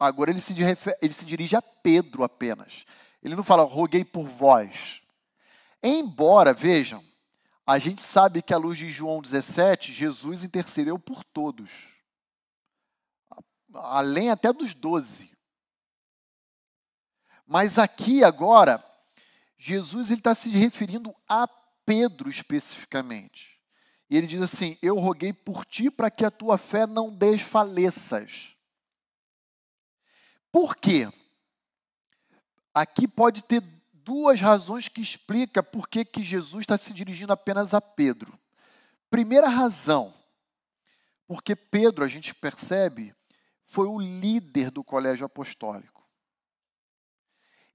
Agora 0.00 0.30
ele 0.30 0.40
se, 0.40 0.54
ele 1.02 1.12
se 1.12 1.26
dirige 1.26 1.54
a 1.54 1.60
Pedro 1.60 2.24
apenas. 2.24 2.86
Ele 3.22 3.36
não 3.36 3.44
fala, 3.44 3.62
roguei 3.64 4.02
por 4.02 4.26
vós. 4.26 5.02
Embora, 5.82 6.54
vejam, 6.54 7.04
A 7.66 7.78
gente 7.78 8.00
sabe 8.00 8.40
que, 8.40 8.54
à 8.54 8.56
luz 8.56 8.78
de 8.78 8.88
João 8.88 9.20
17, 9.20 9.92
Jesus 9.92 10.44
intercedeu 10.44 10.98
por 10.98 11.22
todos, 11.22 11.70
além 13.74 14.30
até 14.30 14.50
dos 14.50 14.72
doze. 14.72 15.36
Mas 17.48 17.78
aqui 17.78 18.22
agora, 18.22 18.84
Jesus 19.56 20.10
está 20.10 20.34
se 20.34 20.50
referindo 20.50 21.16
a 21.26 21.48
Pedro 21.86 22.28
especificamente. 22.28 23.58
E 24.10 24.18
ele 24.18 24.26
diz 24.26 24.42
assim: 24.42 24.76
Eu 24.82 24.98
roguei 24.98 25.32
por 25.32 25.64
ti 25.64 25.90
para 25.90 26.10
que 26.10 26.26
a 26.26 26.30
tua 26.30 26.58
fé 26.58 26.86
não 26.86 27.10
desfaleças. 27.10 28.54
Por 30.52 30.76
quê? 30.76 31.10
Aqui 32.74 33.08
pode 33.08 33.42
ter 33.42 33.62
duas 33.92 34.40
razões 34.42 34.88
que 34.88 35.00
explicam 35.00 35.64
por 35.64 35.88
que, 35.88 36.04
que 36.04 36.22
Jesus 36.22 36.62
está 36.62 36.76
se 36.76 36.92
dirigindo 36.92 37.32
apenas 37.32 37.72
a 37.72 37.80
Pedro. 37.80 38.38
Primeira 39.10 39.48
razão, 39.48 40.12
porque 41.26 41.56
Pedro, 41.56 42.04
a 42.04 42.08
gente 42.08 42.34
percebe, 42.34 43.14
foi 43.64 43.86
o 43.86 43.98
líder 43.98 44.70
do 44.70 44.84
colégio 44.84 45.24
apostólico. 45.24 45.97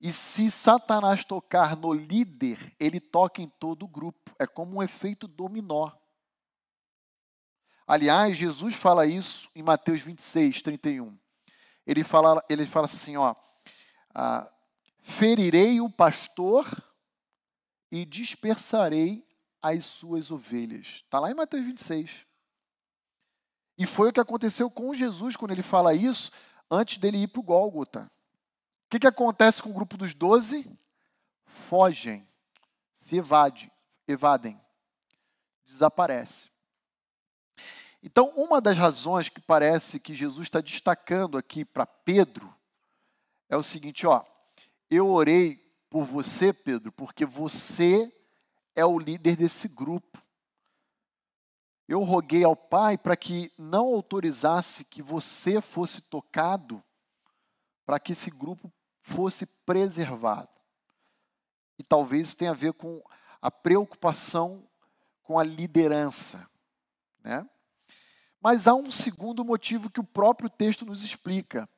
E 0.03 0.11
se 0.11 0.51
Satanás 0.51 1.23
tocar 1.23 1.77
no 1.77 1.93
líder, 1.93 2.73
ele 2.77 2.99
toca 2.99 3.41
em 3.41 3.47
todo 3.47 3.83
o 3.83 3.87
grupo. 3.87 4.35
É 4.37 4.45
como 4.45 4.75
um 4.75 4.83
efeito 4.83 5.29
dominó. 5.29 5.89
Aliás, 7.87 8.37
Jesus 8.37 8.75
fala 8.75 9.05
isso 9.05 9.49
em 9.55 9.63
Mateus 9.63 10.01
26, 10.01 10.61
31. 10.61 11.17
Ele 11.87 12.03
fala, 12.03 12.43
ele 12.49 12.65
fala 12.65 12.85
assim, 12.85 13.15
ó, 13.15 13.33
ah, 14.13 14.51
ferirei 14.99 15.79
o 15.79 15.89
pastor 15.89 16.67
e 17.89 18.03
dispersarei 18.03 19.25
as 19.61 19.85
suas 19.85 20.31
ovelhas. 20.31 21.01
Está 21.05 21.17
lá 21.17 21.31
em 21.31 21.33
Mateus 21.33 21.65
26. 21.65 22.25
E 23.77 23.85
foi 23.85 24.09
o 24.09 24.13
que 24.13 24.19
aconteceu 24.19 24.69
com 24.69 24.93
Jesus 24.93 25.37
quando 25.37 25.51
ele 25.51 25.63
fala 25.63 25.93
isso, 25.93 26.29
antes 26.69 26.97
dele 26.97 27.19
ir 27.19 27.29
para 27.29 27.39
o 27.39 27.43
Gólgota. 27.43 28.11
Que, 28.93 28.99
que 28.99 29.07
acontece 29.07 29.59
com 29.59 29.71
o 29.71 29.73
grupo 29.73 29.97
dos 29.97 30.13
doze? 30.13 30.69
Fogem, 31.67 32.27
se 32.91 33.17
evade, 33.17 33.71
evadem, 34.07 34.61
desaparece. 35.65 36.51
Então, 38.03 38.29
uma 38.35 38.61
das 38.61 38.77
razões 38.77 39.29
que 39.29 39.41
parece 39.41 39.99
que 39.99 40.13
Jesus 40.13 40.45
está 40.45 40.61
destacando 40.61 41.39
aqui 41.39 41.65
para 41.65 41.87
Pedro 41.87 42.53
é 43.49 43.57
o 43.57 43.63
seguinte: 43.63 44.05
ó, 44.05 44.23
eu 44.91 45.09
orei 45.09 45.55
por 45.89 46.05
você, 46.05 46.53
Pedro, 46.53 46.91
porque 46.91 47.25
você 47.25 48.15
é 48.75 48.85
o 48.85 48.99
líder 48.99 49.35
desse 49.35 49.67
grupo. 49.67 50.21
Eu 51.87 52.03
roguei 52.03 52.43
ao 52.43 52.55
Pai 52.55 52.95
para 52.95 53.17
que 53.17 53.51
não 53.57 53.87
autorizasse 53.87 54.85
que 54.85 55.01
você 55.01 55.59
fosse 55.59 55.99
tocado, 55.99 56.83
para 57.87 57.99
que 57.99 58.11
esse 58.11 58.29
grupo 58.29 58.71
fosse 59.03 59.45
preservado. 59.45 60.49
E 61.77 61.83
talvez 61.83 62.29
isso 62.29 62.37
tenha 62.37 62.51
a 62.51 62.55
ver 62.55 62.73
com 62.73 63.03
a 63.41 63.51
preocupação 63.51 64.67
com 65.21 65.37
a 65.37 65.43
liderança, 65.43 66.47
né? 67.23 67.47
Mas 68.41 68.67
há 68.67 68.73
um 68.73 68.91
segundo 68.91 69.45
motivo 69.45 69.89
que 69.89 70.01
o 70.01 70.03
próprio 70.03 70.49
texto 70.49 70.85
nos 70.85 71.01
explica. 71.01 71.69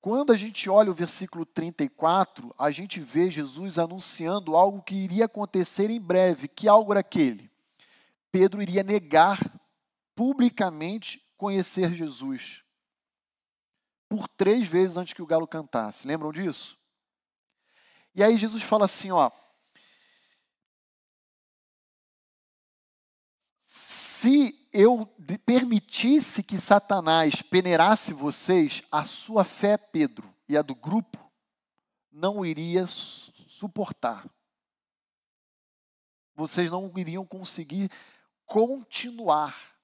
Quando 0.00 0.32
a 0.32 0.36
gente 0.36 0.68
olha 0.68 0.90
o 0.90 0.94
versículo 0.94 1.44
34, 1.44 2.54
a 2.58 2.70
gente 2.70 2.98
vê 2.98 3.30
Jesus 3.30 3.78
anunciando 3.78 4.56
algo 4.56 4.82
que 4.82 4.94
iria 4.94 5.26
acontecer 5.26 5.90
em 5.90 6.00
breve. 6.00 6.48
Que 6.48 6.66
algo 6.66 6.92
era 6.92 7.00
aquele? 7.00 7.50
Pedro 8.32 8.62
iria 8.62 8.82
negar 8.82 9.38
publicamente 10.14 11.22
conhecer 11.36 11.92
Jesus. 11.92 12.61
Por 14.12 14.28
três 14.28 14.66
vezes 14.66 14.98
antes 14.98 15.14
que 15.14 15.22
o 15.22 15.26
galo 15.26 15.48
cantasse. 15.48 16.06
Lembram 16.06 16.30
disso? 16.30 16.78
E 18.14 18.22
aí 18.22 18.36
Jesus 18.36 18.62
fala 18.62 18.84
assim, 18.84 19.10
ó. 19.10 19.30
Se 23.64 24.68
eu 24.70 25.06
permitisse 25.46 26.42
que 26.42 26.58
Satanás 26.58 27.40
peneirasse 27.40 28.12
vocês, 28.12 28.82
a 28.92 29.06
sua 29.06 29.44
fé, 29.44 29.78
Pedro, 29.78 30.30
e 30.46 30.58
a 30.58 30.60
do 30.60 30.74
grupo, 30.74 31.32
não 32.10 32.44
iria 32.44 32.86
suportar. 32.86 34.28
Vocês 36.34 36.70
não 36.70 36.92
iriam 36.98 37.24
conseguir 37.24 37.90
continuar. 38.44 39.74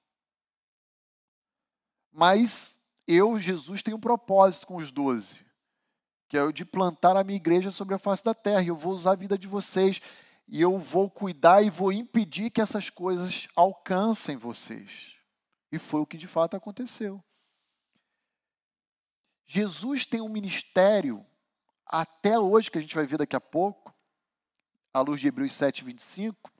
Mas 2.11 2.78
eu, 3.11 3.39
Jesus, 3.39 3.81
tenho 3.81 3.97
um 3.97 3.99
propósito 3.99 4.67
com 4.67 4.75
os 4.75 4.91
doze, 4.91 5.43
que 6.27 6.37
é 6.37 6.43
o 6.43 6.51
de 6.51 6.63
plantar 6.63 7.17
a 7.17 7.23
minha 7.23 7.37
igreja 7.37 7.71
sobre 7.71 7.95
a 7.95 7.99
face 7.99 8.23
da 8.23 8.35
terra. 8.35 8.61
E 8.61 8.67
eu 8.67 8.75
vou 8.75 8.93
usar 8.93 9.13
a 9.13 9.15
vida 9.15 9.35
de 9.35 9.47
vocês 9.47 9.99
e 10.47 10.61
eu 10.61 10.77
vou 10.77 11.09
cuidar 11.09 11.63
e 11.63 11.71
vou 11.71 11.91
impedir 11.91 12.51
que 12.51 12.61
essas 12.61 12.91
coisas 12.91 13.47
alcancem 13.55 14.37
vocês. 14.37 15.15
E 15.71 15.79
foi 15.79 16.01
o 16.01 16.05
que 16.05 16.17
de 16.17 16.27
fato 16.27 16.55
aconteceu. 16.55 17.23
Jesus 19.47 20.05
tem 20.05 20.21
um 20.21 20.29
ministério, 20.29 21.25
até 21.83 22.37
hoje, 22.37 22.69
que 22.69 22.77
a 22.77 22.81
gente 22.81 22.93
vai 22.93 23.07
ver 23.07 23.17
daqui 23.17 23.35
a 23.35 23.41
pouco, 23.41 23.91
à 24.93 25.01
luz 25.01 25.19
de 25.19 25.27
Hebreus 25.27 25.53
7, 25.53 25.83
25, 25.83 26.51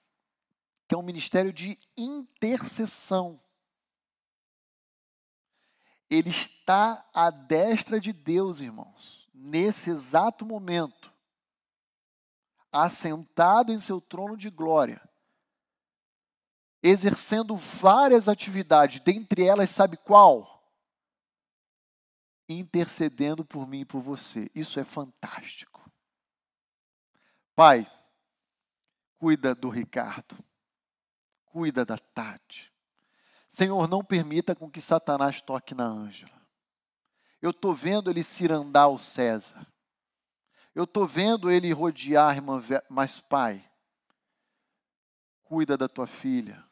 que 0.87 0.95
é 0.95 0.97
um 0.97 1.03
ministério 1.03 1.53
de 1.53 1.77
intercessão. 1.95 3.39
Ele 6.09 6.29
está 6.29 7.07
à 7.13 7.29
destra 7.29 7.99
de 7.99 8.11
Deus, 8.11 8.59
irmãos, 8.59 9.29
nesse 9.33 9.89
exato 9.91 10.45
momento 10.45 11.09
assentado 12.71 13.71
em 13.71 13.79
seu 13.79 13.99
trono 13.99 14.37
de 14.37 14.49
glória, 14.49 15.01
exercendo 16.81 17.57
várias 17.57 18.27
atividades, 18.27 18.99
dentre 19.01 19.43
elas, 19.45 19.69
sabe 19.69 19.97
qual? 19.97 20.57
Intercedendo 22.47 23.43
por 23.43 23.67
mim 23.67 23.81
e 23.81 23.85
por 23.85 24.01
você. 24.01 24.49
Isso 24.55 24.79
é 24.79 24.83
fantástico. 24.83 25.89
Pai, 27.55 27.91
cuida 29.17 29.53
do 29.53 29.69
Ricardo, 29.69 30.37
cuida 31.45 31.85
da 31.85 31.97
Tati. 31.97 32.68
Senhor, 33.49 33.87
não 33.87 34.03
permita 34.03 34.55
com 34.55 34.69
que 34.69 34.79
Satanás 34.79 35.41
toque 35.41 35.73
na 35.73 35.85
Ângela. 35.85 36.39
Eu 37.41 37.49
estou 37.49 37.73
vendo 37.73 38.09
ele 38.09 38.23
cirandar 38.23 38.89
o 38.89 38.99
César. 38.99 39.65
Eu 40.75 40.83
estou 40.83 41.07
vendo 41.07 41.49
ele 41.49 41.73
rodear 41.73 42.29
a 42.29 42.35
irmã, 42.35 42.61
mas 42.87 43.19
pai, 43.19 43.67
cuida 45.41 45.75
da 45.75 45.89
tua 45.89 46.05
filha, 46.05 46.63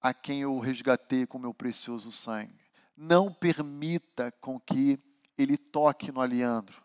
a 0.00 0.12
quem 0.12 0.40
eu 0.40 0.58
resgatei 0.58 1.26
com 1.26 1.38
meu 1.38 1.54
precioso 1.54 2.10
sangue. 2.10 2.60
Não 2.96 3.32
permita 3.32 4.32
com 4.32 4.58
que 4.58 4.98
ele 5.38 5.56
toque 5.56 6.10
no 6.10 6.20
Aliandro, 6.20 6.82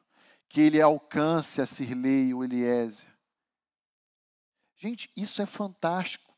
que 0.48 0.62
ele 0.62 0.80
alcance 0.80 1.60
a 1.60 1.66
Cirlei 1.66 2.28
e 2.28 2.34
o 2.34 2.44
Eliezer. 2.44 3.12
Gente, 4.78 5.10
isso 5.18 5.42
é 5.42 5.48
fantástico. 5.48 6.35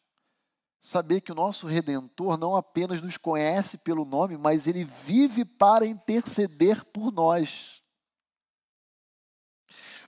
Saber 0.87 1.19
que 1.19 1.33
o 1.33 1.35
nosso 1.35 1.67
Redentor 1.67 2.37
não 2.37 2.55
apenas 2.55 3.01
nos 3.01 3.17
conhece 3.17 3.77
pelo 3.77 4.05
nome, 4.05 4.37
mas 4.37 4.67
ele 4.67 4.85
vive 4.85 5.43
para 5.43 5.85
interceder 5.85 6.85
por 6.85 7.11
nós. 7.11 7.81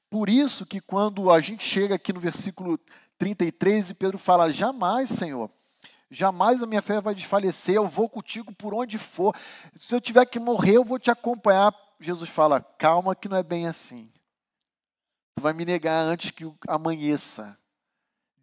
Por 0.10 0.30
isso 0.30 0.66
que 0.66 0.80
quando 0.80 1.30
a 1.30 1.42
gente 1.42 1.66
chega 1.66 1.96
aqui 1.96 2.14
no 2.14 2.20
versículo 2.22 2.80
33 3.18 3.90
e 3.90 3.94
Pedro 3.94 4.18
fala: 4.18 4.50
Jamais, 4.50 5.10
Senhor, 5.10 5.52
jamais 6.10 6.64
a 6.64 6.66
minha 6.66 6.82
fé 6.82 7.02
vai 7.02 7.14
desfalecer, 7.14 7.76
eu 7.76 7.90
vou 7.90 8.08
contigo 8.08 8.56
por 8.56 8.74
onde 8.74 8.98
for. 8.98 9.36
Se 9.76 9.94
eu 9.94 10.00
tiver 10.00 10.26
que 10.28 10.40
morrer, 10.40 10.78
eu 10.78 10.86
vou 10.86 10.98
te 10.98 11.12
acompanhar. 11.12 11.76
Jesus 12.00 12.30
fala: 12.30 12.62
Calma, 12.62 13.14
que 13.14 13.28
não 13.28 13.36
é 13.36 13.44
bem 13.44 13.68
assim. 13.68 14.10
Tu 15.36 15.42
vai 15.42 15.52
me 15.52 15.66
negar 15.66 16.06
antes 16.06 16.32
que 16.32 16.50
amanheça. 16.70 17.58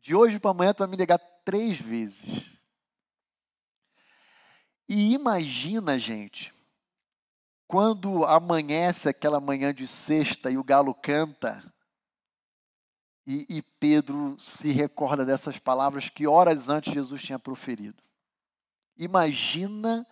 De 0.03 0.15
hoje 0.15 0.39
para 0.39 0.51
amanhã, 0.51 0.75
tu 0.75 0.81
vai 0.81 0.89
me 0.89 0.99
negar 0.99 1.19
três 1.47 1.81
vezes. 1.81 2.45
E 4.89 5.15
imagina, 5.15 5.97
gente, 5.99 6.53
quando 7.69 8.25
amanhece 8.25 9.09
aquela 9.09 9.41
manhã 9.41 9.73
de 9.73 9.87
sexta 9.87 10.51
e 10.51 10.59
o 10.59 10.65
galo 10.65 10.93
canta, 10.93 11.63
e, 13.25 13.47
e, 13.49 13.63
Pedro 13.63 14.39
se 14.39 14.71
recorda 14.71 15.25
dessas 15.25 15.59
palavras 15.59 16.09
que 16.09 16.29
horas 16.29 16.69
antes 16.69 16.93
Jesus 16.93 17.21
tinha 17.21 17.41
proferido. 17.41 18.01
Imagina 18.97 20.07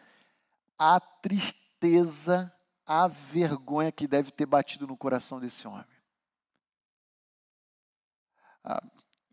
a 0.77 0.99
tristeza, 0.99 2.53
a 2.85 3.07
vergonha 3.07 3.93
que 3.93 4.09
deve 4.09 4.33
ter 4.33 4.47
batido 4.47 4.85
no 4.85 4.97
coração 4.97 5.39
desse 5.39 5.67
homem. 5.69 5.87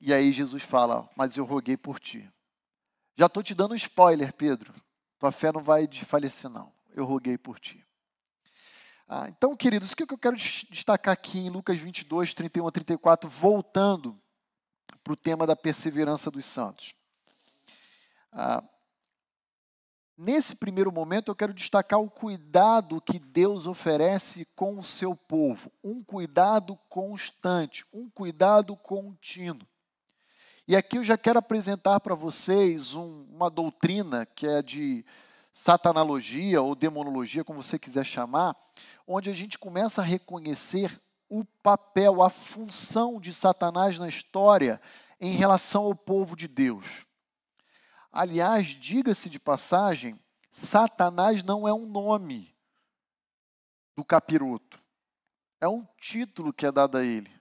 E 0.02 0.12
aí 0.12 0.32
Jesus 0.32 0.64
fala: 0.64 1.08
Mas 1.16 1.38
eu 1.38 1.46
roguei 1.46 1.78
por 1.78 2.00
ti. 2.00 2.28
Já 3.16 3.28
estou 3.28 3.44
te 3.44 3.54
dando 3.54 3.74
um 3.74 3.76
spoiler, 3.76 4.34
Pedro. 4.34 4.74
Tua 5.20 5.32
fé 5.32 5.52
não 5.52 5.62
vai 5.62 5.86
desfalecer, 5.86 6.50
não. 6.50 6.74
Eu 6.96 7.06
roguei 7.06 7.38
por 7.38 7.60
ti. 7.60 7.86
Ah, 9.08 9.28
então, 9.28 9.56
queridos, 9.56 9.92
o 9.92 9.96
que 9.96 10.12
eu 10.12 10.18
quero 10.18 10.36
destacar 10.36 11.14
aqui 11.14 11.38
em 11.38 11.50
Lucas 11.50 11.80
22, 11.80 12.34
31 12.34 12.68
a 12.68 12.72
34, 12.72 13.30
voltando 13.30 14.20
para 15.04 15.14
o 15.14 15.18
tema 15.18 15.46
da 15.46 15.56
perseverança 15.56 16.32
dos 16.32 16.46
santos. 16.46 16.96
Ah, 18.32 18.64
nesse 20.18 20.56
primeiro 20.56 20.92
momento, 20.92 21.30
eu 21.30 21.36
quero 21.36 21.54
destacar 21.54 22.00
o 22.00 22.10
cuidado 22.10 23.02
que 23.02 23.20
Deus 23.20 23.68
oferece 23.68 24.46
com 24.56 24.80
o 24.80 24.84
seu 24.84 25.16
povo, 25.16 25.72
um 25.84 26.04
cuidado 26.04 26.76
constante, 26.90 27.86
um 27.94 28.10
cuidado 28.10 28.76
contínuo. 28.76 29.68
E 30.72 30.76
aqui 30.78 30.98
eu 30.98 31.04
já 31.04 31.18
quero 31.18 31.38
apresentar 31.38 32.00
para 32.00 32.16
vocês 32.16 32.96
um, 32.96 33.26
uma 33.30 33.50
doutrina 33.50 34.26
que 34.26 34.48
é 34.48 34.62
de 34.62 35.04
satanologia 35.52 36.62
ou 36.62 36.76
demonologia, 36.76 37.44
como 37.44 37.62
você 37.62 37.78
quiser 37.78 38.06
chamar, 38.06 38.56
onde 39.06 39.30
a 39.30 39.34
gente 39.34 39.60
começa 39.60 40.00
a 40.00 40.06
reconhecer 40.06 40.98
o 41.28 41.44
papel, 41.62 42.24
a 42.24 42.30
função 42.30 43.20
de 43.20 43.34
Satanás 43.34 44.00
na 44.00 44.08
história 44.08 44.82
em 45.20 45.34
relação 45.34 45.84
ao 45.84 45.94
povo 45.94 46.38
de 46.38 46.48
Deus. 46.48 47.06
Aliás, 48.10 48.68
diga-se 48.68 49.30
de 49.30 49.42
passagem, 49.42 50.18
Satanás 50.50 51.44
não 51.44 51.68
é 51.68 51.74
um 51.74 51.86
nome 51.86 52.56
do 53.94 54.06
capiroto, 54.06 54.82
é 55.60 55.68
um 55.68 55.86
título 55.98 56.54
que 56.54 56.66
é 56.66 56.72
dado 56.72 56.98
a 56.98 57.04
ele. 57.04 57.41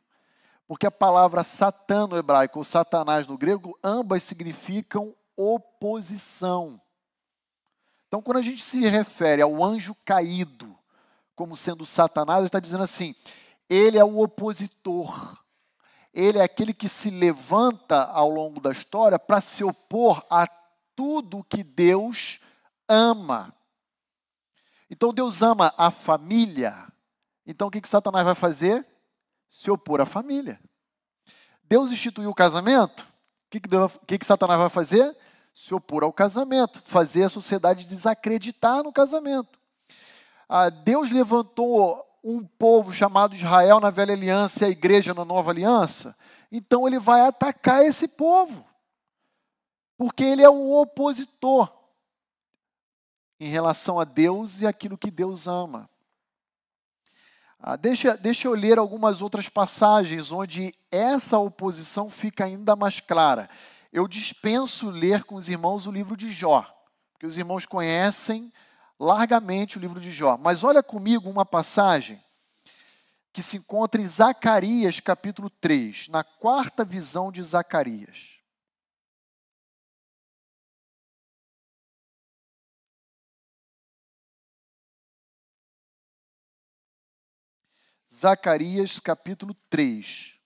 Porque 0.71 0.87
a 0.87 0.91
palavra 0.93 1.43
Satã 1.43 2.07
no 2.07 2.17
hebraico 2.17 2.61
ou 2.61 2.65
Satanás 2.65 3.27
no 3.27 3.37
grego, 3.37 3.77
ambas 3.83 4.23
significam 4.23 5.13
oposição. 5.37 6.81
Então, 8.07 8.23
quando 8.23 8.37
a 8.37 8.43
gente 8.43 8.63
se 8.63 8.87
refere 8.87 9.43
ao 9.43 9.65
anjo 9.65 9.97
caído 10.05 10.79
como 11.35 11.57
sendo 11.57 11.85
Satanás, 11.85 12.45
está 12.45 12.61
dizendo 12.61 12.85
assim: 12.85 13.17
ele 13.69 13.99
é 13.99 14.05
o 14.05 14.23
opositor. 14.23 15.43
Ele 16.15 16.39
é 16.39 16.43
aquele 16.45 16.73
que 16.73 16.89
se 16.89 17.11
levanta 17.11 18.05
ao 18.05 18.31
longo 18.31 18.61
da 18.61 18.71
história 18.71 19.19
para 19.19 19.41
se 19.41 19.65
opor 19.65 20.25
a 20.31 20.47
tudo 20.95 21.43
que 21.43 21.65
Deus 21.65 22.39
ama. 22.89 23.53
Então 24.89 25.13
Deus 25.13 25.43
ama 25.43 25.75
a 25.77 25.91
família. 25.91 26.87
Então 27.45 27.67
o 27.67 27.71
que, 27.73 27.81
que 27.81 27.89
Satanás 27.89 28.25
vai 28.25 28.37
fazer? 28.37 28.87
Se 29.51 29.71
opor 29.71 30.01
à 30.01 30.07
família. 30.07 30.59
Deus 31.65 31.93
instituiu 31.93 32.31
o 32.31 32.35
casamento. 32.35 33.01
O 33.03 33.51
que, 33.51 33.61
que, 33.61 33.69
Deus, 33.69 33.99
que, 34.07 34.19
que 34.19 34.25
Satanás 34.25 34.59
vai 34.59 34.71
fazer? 34.71 35.15
se 35.61 35.75
opor 35.75 36.05
ao 36.05 36.13
casamento, 36.13 36.81
fazer 36.87 37.25
a 37.25 37.29
sociedade 37.29 37.85
desacreditar 37.85 38.83
no 38.83 38.93
casamento. 38.93 39.61
Ah, 40.49 40.71
Deus 40.71 41.11
levantou 41.11 42.03
um 42.23 42.45
povo 42.45 42.93
chamado 42.93 43.35
Israel 43.35 43.81
na 43.81 43.91
velha 43.91 44.15
aliança 44.15 44.65
e 44.65 44.69
a 44.69 44.71
igreja 44.71 45.13
na 45.13 45.25
nova 45.25 45.51
aliança, 45.51 46.17
então 46.51 46.87
ele 46.87 46.99
vai 46.99 47.21
atacar 47.21 47.85
esse 47.85 48.09
povo, 48.09 48.65
porque 49.99 50.25
ele 50.25 50.43
é 50.43 50.49
o 50.49 50.81
opositor 50.81 51.71
em 53.39 53.49
relação 53.49 53.99
a 53.99 54.05
Deus 54.05 54.61
e 54.61 54.67
aquilo 54.67 54.99
que 54.99 55.11
Deus 55.11 55.47
ama. 55.47 55.90
Ah, 57.63 57.77
deixa, 57.77 58.17
deixa 58.17 58.49
eu 58.49 58.55
ler 58.55 58.79
algumas 58.79 59.21
outras 59.21 59.49
passagens 59.49 60.33
onde 60.33 60.75
essa 60.91 61.39
oposição 61.39 62.09
fica 62.09 62.45
ainda 62.45 62.75
mais 62.75 63.01
clara 63.01 63.49
eu 63.93 64.07
dispenso 64.07 64.89
ler 64.89 65.25
com 65.25 65.35
os 65.35 65.49
irmãos 65.49 65.87
o 65.87 65.91
livro 65.91 66.17
de 66.17 66.31
Jó, 66.31 66.63
porque 67.13 67.27
os 67.27 67.37
irmãos 67.37 67.67
conhecem 67.67 68.53
largamente 68.99 69.79
o 69.79 69.81
livro 69.81 70.01
de 70.01 70.11
Jó. 70.11 70.37
Mas 70.37 70.63
olha 70.63 70.83
comigo 70.83 71.29
uma 71.29 71.45
passagem 71.45 72.23
que 73.33 73.43
se 73.43 73.57
encontra 73.57 74.01
em 74.01 74.07
Zacarias, 74.07 75.01
capítulo 75.01 75.51
3, 75.51 76.09
na 76.09 76.23
quarta 76.23 76.85
visão 76.85 77.33
de 77.33 77.43
Zacarias. 77.43 78.40
Zacarias 88.21 89.01
capítulo 89.01 89.55
3. 89.71 90.39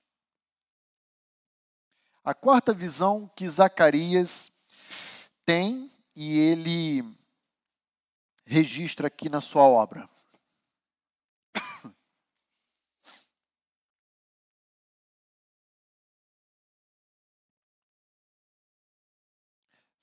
A 2.23 2.33
quarta 2.33 2.73
visão 2.73 3.27
que 3.35 3.49
Zacarias 3.49 4.53
tem 5.45 5.91
e 6.15 6.39
ele 6.39 7.03
registra 8.47 9.09
aqui 9.09 9.29
na 9.29 9.41
sua 9.41 9.65
obra. 9.65 10.09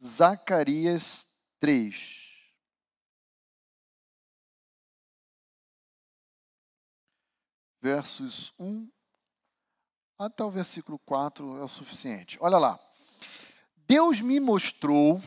Zacarias 0.03 1.25
3. 1.62 2.30
Versos 7.81 8.53
1 8.59 8.87
até 10.17 10.43
o 10.43 10.51
versículo 10.51 10.99
4 10.99 11.57
é 11.57 11.63
o 11.63 11.67
suficiente. 11.67 12.37
Olha 12.39 12.59
lá. 12.59 12.79
Deus 13.87 14.21
me 14.21 14.39
mostrou. 14.39 15.19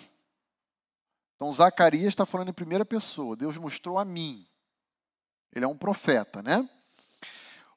Então, 1.35 1.53
Zacarias 1.53 2.07
está 2.07 2.25
falando 2.25 2.51
em 2.51 2.55
primeira 2.55 2.85
pessoa. 2.85 3.37
Deus 3.37 3.59
mostrou 3.59 3.99
a 3.99 4.05
mim. 4.05 4.47
Ele 5.53 5.65
é 5.65 5.69
um 5.69 5.77
profeta, 5.77 6.43
né? 6.43 6.69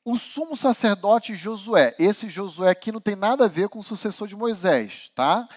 O 0.06 0.16
sumo 0.16 0.56
sacerdote 0.56 1.36
Josué. 1.36 1.96
Esse 1.98 2.30
Josué 2.30 2.70
aqui 2.70 2.92
não 2.92 3.02
tem 3.02 3.16
nada 3.16 3.46
a 3.46 3.50
ver 3.50 3.70
com 3.70 3.80
o 3.80 3.84
sucessor 3.84 4.28
de 4.28 4.36
Moisés, 4.36 5.12
tá? 5.16 5.50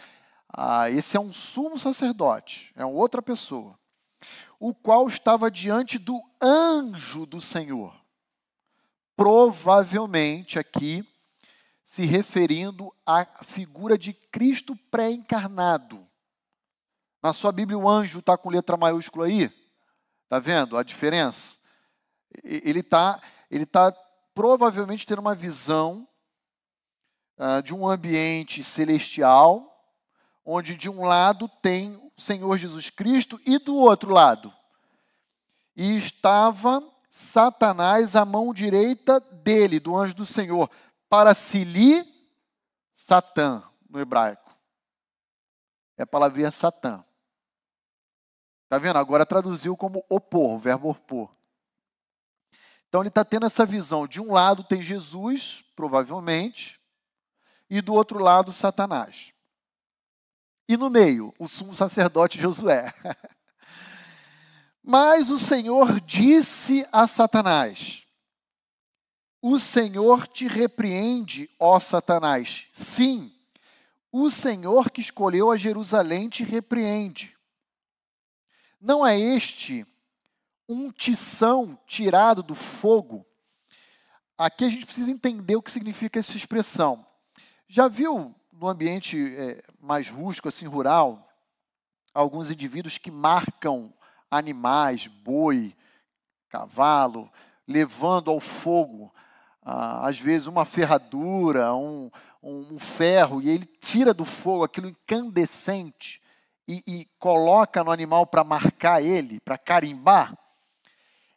Ah, 0.48 0.90
esse 0.90 1.16
é 1.16 1.20
um 1.20 1.32
sumo 1.32 1.78
sacerdote, 1.78 2.72
é 2.74 2.84
outra 2.84 3.22
pessoa. 3.22 3.78
O 4.58 4.74
qual 4.74 5.06
estava 5.06 5.50
diante 5.50 5.98
do 5.98 6.20
anjo 6.42 7.26
do 7.26 7.40
Senhor. 7.40 7.99
Provavelmente 9.20 10.58
aqui 10.58 11.06
se 11.84 12.06
referindo 12.06 12.90
à 13.04 13.26
figura 13.44 13.98
de 13.98 14.14
Cristo 14.14 14.74
pré-encarnado. 14.90 16.08
Na 17.22 17.34
sua 17.34 17.52
Bíblia, 17.52 17.76
o 17.76 17.86
anjo 17.86 18.20
está 18.20 18.38
com 18.38 18.48
letra 18.48 18.78
maiúscula 18.78 19.26
aí. 19.26 19.52
Está 20.24 20.38
vendo 20.38 20.74
a 20.74 20.82
diferença? 20.82 21.58
Ele 22.42 22.80
está 22.80 23.20
ele 23.50 23.66
tá 23.66 23.92
provavelmente 24.34 25.06
tendo 25.06 25.18
uma 25.18 25.34
visão 25.34 26.08
uh, 27.36 27.62
de 27.62 27.74
um 27.74 27.86
ambiente 27.86 28.64
celestial, 28.64 29.84
onde 30.42 30.74
de 30.74 30.88
um 30.88 31.04
lado 31.04 31.46
tem 31.60 31.94
o 32.16 32.18
Senhor 32.18 32.56
Jesus 32.56 32.88
Cristo 32.88 33.38
e 33.44 33.58
do 33.58 33.76
outro 33.76 34.14
lado. 34.14 34.50
E 35.76 35.94
estava 35.94 36.82
Satanás 37.10 38.14
à 38.14 38.24
mão 38.24 38.54
direita 38.54 39.18
dele, 39.18 39.80
do 39.80 39.96
anjo 39.96 40.14
do 40.14 40.24
Senhor, 40.24 40.70
para 41.08 41.34
Sili, 41.34 42.06
Satã, 42.94 43.64
no 43.88 44.00
hebraico. 44.00 44.56
É 45.98 46.04
a 46.04 46.06
palavrinha 46.06 46.52
Satã. 46.52 47.04
Está 48.62 48.78
vendo? 48.78 49.00
Agora 49.00 49.26
traduziu 49.26 49.76
como 49.76 50.04
opor, 50.08 50.54
o 50.54 50.58
verbo 50.58 50.88
opor. 50.88 51.34
Então 52.88 53.00
ele 53.00 53.08
está 53.08 53.24
tendo 53.24 53.46
essa 53.46 53.66
visão. 53.66 54.06
De 54.06 54.20
um 54.20 54.32
lado 54.32 54.62
tem 54.62 54.80
Jesus, 54.80 55.64
provavelmente, 55.74 56.80
e 57.68 57.80
do 57.80 57.92
outro 57.92 58.20
lado 58.20 58.52
Satanás. 58.52 59.32
E 60.68 60.76
no 60.76 60.88
meio, 60.88 61.34
o 61.40 61.48
sumo 61.48 61.74
sacerdote 61.74 62.40
Josué. 62.40 62.94
Mas 64.82 65.30
o 65.30 65.38
Senhor 65.38 66.00
disse 66.00 66.86
a 66.90 67.06
Satanás: 67.06 68.04
o 69.42 69.58
Senhor 69.58 70.26
te 70.26 70.46
repreende, 70.46 71.48
ó 71.58 71.80
Satanás. 71.80 72.66
Sim, 72.74 73.32
o 74.12 74.30
Senhor 74.30 74.90
que 74.90 75.00
escolheu 75.00 75.50
a 75.50 75.56
Jerusalém 75.56 76.28
te 76.28 76.44
repreende. 76.44 77.36
Não 78.80 79.06
é 79.06 79.18
este 79.18 79.86
um 80.68 80.90
tição 80.90 81.78
tirado 81.86 82.42
do 82.42 82.54
fogo? 82.54 83.26
Aqui 84.36 84.64
a 84.64 84.70
gente 84.70 84.86
precisa 84.86 85.10
entender 85.10 85.56
o 85.56 85.62
que 85.62 85.70
significa 85.70 86.18
essa 86.18 86.36
expressão. 86.36 87.04
Já 87.68 87.88
viu 87.88 88.34
no 88.52 88.68
ambiente 88.68 89.34
é, 89.36 89.62
mais 89.78 90.08
rústico, 90.08 90.48
assim, 90.48 90.66
rural, 90.66 91.28
alguns 92.12 92.50
indivíduos 92.50 92.98
que 92.98 93.10
marcam 93.10 93.92
animais, 94.30 95.06
boi, 95.06 95.74
cavalo, 96.48 97.30
levando 97.66 98.30
ao 98.30 98.40
fogo 98.40 99.12
ah, 99.62 100.08
às 100.08 100.18
vezes 100.18 100.46
uma 100.46 100.64
ferradura, 100.64 101.74
um, 101.74 102.10
um, 102.42 102.78
ferro 102.78 103.42
e 103.42 103.50
ele 103.50 103.66
tira 103.66 104.14
do 104.14 104.24
fogo 104.24 104.64
aquilo 104.64 104.88
incandescente 104.88 106.20
e, 106.66 106.82
e 106.86 107.06
coloca 107.18 107.84
no 107.84 107.90
animal 107.90 108.26
para 108.26 108.42
marcar 108.42 109.02
ele, 109.02 109.38
para 109.40 109.58
carimbar. 109.58 110.36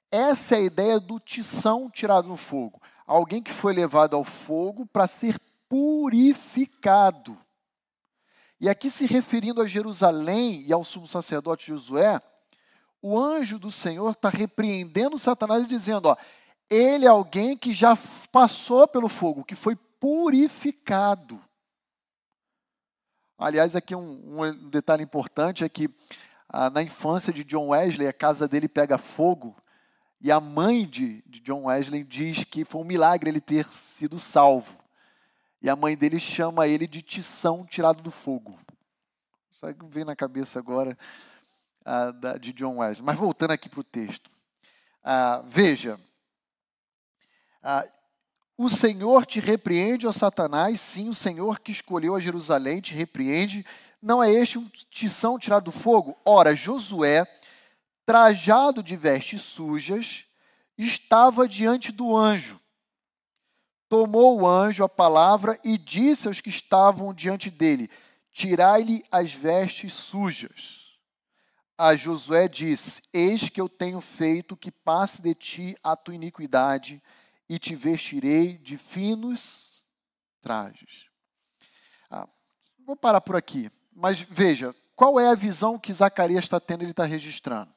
Essa 0.09 0.55
é 0.55 0.59
a 0.59 0.61
ideia 0.61 0.99
do 0.99 1.19
tição 1.19 1.89
tirado 1.89 2.27
no 2.27 2.37
fogo. 2.37 2.81
Alguém 3.05 3.41
que 3.41 3.51
foi 3.51 3.73
levado 3.73 4.15
ao 4.15 4.23
fogo 4.23 4.85
para 4.85 5.07
ser 5.07 5.37
purificado. 5.67 7.37
E 8.61 8.69
aqui 8.69 8.89
se 8.89 9.05
referindo 9.05 9.61
a 9.61 9.67
Jerusalém 9.67 10.63
e 10.65 10.71
ao 10.71 10.83
sumo 10.83 11.07
sacerdote 11.07 11.67
Josué, 11.67 12.21
o 13.03 13.19
anjo 13.19 13.59
do 13.59 13.69
Senhor 13.69 14.11
está 14.11 14.29
repreendendo 14.29 15.19
Satanás 15.19 15.65
e 15.65 15.67
dizendo: 15.67 16.07
ó, 16.07 16.15
ele 16.69 17.05
é 17.05 17.09
alguém 17.09 17.57
que 17.57 17.73
já 17.73 17.97
passou 18.31 18.87
pelo 18.87 19.09
fogo, 19.09 19.43
que 19.43 19.55
foi 19.55 19.75
purificado. 19.75 21.39
Aliás, 23.37 23.75
aqui 23.75 23.93
um, 23.93 24.41
um 24.41 24.69
detalhe 24.69 25.03
importante 25.03 25.65
é 25.65 25.69
que 25.69 25.89
ah, 26.47 26.69
na 26.69 26.81
infância 26.81 27.33
de 27.33 27.43
John 27.43 27.67
Wesley, 27.69 28.07
a 28.07 28.13
casa 28.13 28.47
dele 28.47 28.69
pega 28.69 28.97
fogo, 28.97 29.55
e 30.21 30.31
a 30.31 30.39
mãe 30.39 30.85
de, 30.85 31.21
de 31.27 31.41
John 31.41 31.65
Wesley 31.65 32.05
diz 32.05 32.45
que 32.45 32.63
foi 32.63 32.79
um 32.79 32.85
milagre 32.85 33.29
ele 33.29 33.41
ter 33.41 33.65
sido 33.73 34.17
salvo. 34.17 34.77
E 35.61 35.69
a 35.69 35.75
mãe 35.75 35.97
dele 35.97 36.19
chama 36.19 36.67
ele 36.67 36.87
de 36.87 37.01
tição 37.01 37.65
tirado 37.65 38.01
do 38.01 38.11
fogo. 38.11 38.57
Só 39.51 39.73
que 39.73 39.85
vem 39.87 40.05
na 40.05 40.15
cabeça 40.15 40.59
agora 40.59 40.97
ah, 41.85 42.11
de 42.39 42.53
John 42.53 42.77
Wesley. 42.77 43.05
Mas 43.05 43.17
voltando 43.17 43.51
aqui 43.51 43.69
para 43.69 43.79
o 43.79 43.83
texto. 43.83 44.29
Ah, 45.03 45.43
veja, 45.45 45.99
ah, 47.61 47.85
o 48.57 48.69
Senhor 48.69 49.25
te 49.25 49.39
repreende, 49.39 50.07
ó 50.07 50.11
Satanás, 50.11 50.79
sim, 50.79 51.09
o 51.09 51.15
Senhor 51.15 51.59
que 51.59 51.71
escolheu 51.71 52.15
a 52.15 52.19
Jerusalém 52.19 52.79
te 52.79 52.93
repreende. 52.93 53.65
Não 54.01 54.23
é 54.23 54.31
este 54.31 54.57
um 54.57 54.69
tição 54.89 55.39
tirado 55.39 55.65
do 55.65 55.71
fogo? 55.71 56.17
Ora, 56.25 56.55
Josué, 56.55 57.25
trajado 58.05 58.83
de 58.83 58.95
vestes 58.95 59.41
sujas, 59.41 60.25
estava 60.77 61.47
diante 61.47 61.91
do 61.91 62.15
anjo. 62.15 62.59
Tomou 63.89 64.41
o 64.41 64.47
anjo 64.47 64.83
a 64.83 64.89
palavra 64.89 65.59
e 65.63 65.77
disse 65.77 66.27
aos 66.27 66.41
que 66.41 66.49
estavam 66.49 67.13
diante 67.13 67.49
dele: 67.49 67.89
Tirai-lhe 68.31 69.03
as 69.11 69.31
vestes 69.33 69.93
sujas 69.93 70.82
a 71.83 71.97
Josué 71.97 72.47
disse: 72.47 73.01
Eis 73.11 73.49
que 73.49 73.59
eu 73.59 73.67
tenho 73.67 73.99
feito 73.99 74.55
que 74.55 74.71
passe 74.71 75.21
de 75.21 75.35
ti 75.35 75.77
a 75.83 75.97
tua 75.97 76.15
iniquidade, 76.15 77.03
e 77.49 77.59
te 77.59 77.75
vestirei 77.75 78.57
de 78.57 78.77
finos 78.77 79.83
trajes. 80.41 81.07
Ah, 82.09 82.25
vou 82.85 82.95
parar 82.95 83.19
por 83.19 83.35
aqui, 83.35 83.69
mas 83.93 84.21
veja, 84.21 84.73
qual 84.95 85.19
é 85.19 85.27
a 85.27 85.35
visão 85.35 85.77
que 85.77 85.93
Zacarias 85.93 86.45
está 86.45 86.57
tendo, 86.57 86.83
ele 86.83 86.91
está 86.91 87.03
registrando? 87.03 87.73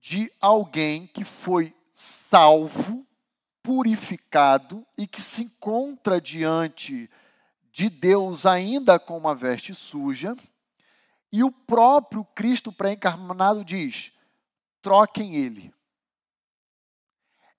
De 0.00 0.32
alguém 0.40 1.06
que 1.06 1.24
foi 1.24 1.74
salvo, 1.94 3.06
purificado 3.62 4.86
e 4.96 5.06
que 5.06 5.20
se 5.20 5.42
encontra 5.42 6.18
diante 6.18 7.10
de 7.70 7.90
Deus 7.90 8.46
ainda 8.46 8.98
com 8.98 9.18
uma 9.18 9.34
veste 9.34 9.74
suja 9.74 10.34
e 11.32 11.42
o 11.42 11.50
próprio 11.50 12.24
Cristo 12.26 12.70
pré-encarnado 12.70 13.64
diz: 13.64 14.12
troquem 14.82 15.34
ele. 15.34 15.74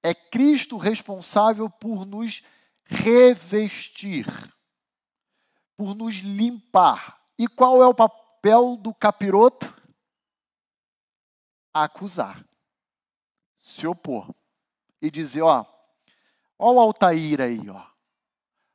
É 0.04 0.14
Cristo 0.14 0.78
responsável 0.78 1.70
por 1.70 2.06
nos 2.06 2.44
revestir, 2.86 4.28
por 5.76 5.96
nos 5.96 6.16
limpar. 6.18 7.20
E 7.38 7.48
qual 7.48 7.82
é 7.82 7.88
o 7.88 7.96
papel 7.96 8.78
do 8.78 8.94
capiroto? 8.94 9.74
Acusar, 11.74 12.46
se 13.58 13.88
opor 13.88 14.30
e 15.02 15.10
dizer: 15.10 15.42
ó, 15.42 15.66
ó 16.60 16.74
o 16.74 16.80
Altair 16.80 17.42
aí, 17.42 17.68
ó, 17.68 17.84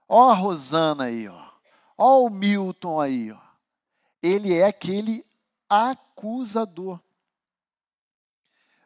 ó 0.08 0.30
a 0.32 0.34
Rosana 0.34 1.04
aí, 1.04 1.28
ó, 1.28 1.52
ó 1.96 2.24
o 2.24 2.30
Milton 2.30 3.00
aí, 3.00 3.30
ó 3.30 3.47
ele 4.22 4.54
é 4.54 4.66
aquele 4.66 5.24
acusador. 5.68 7.00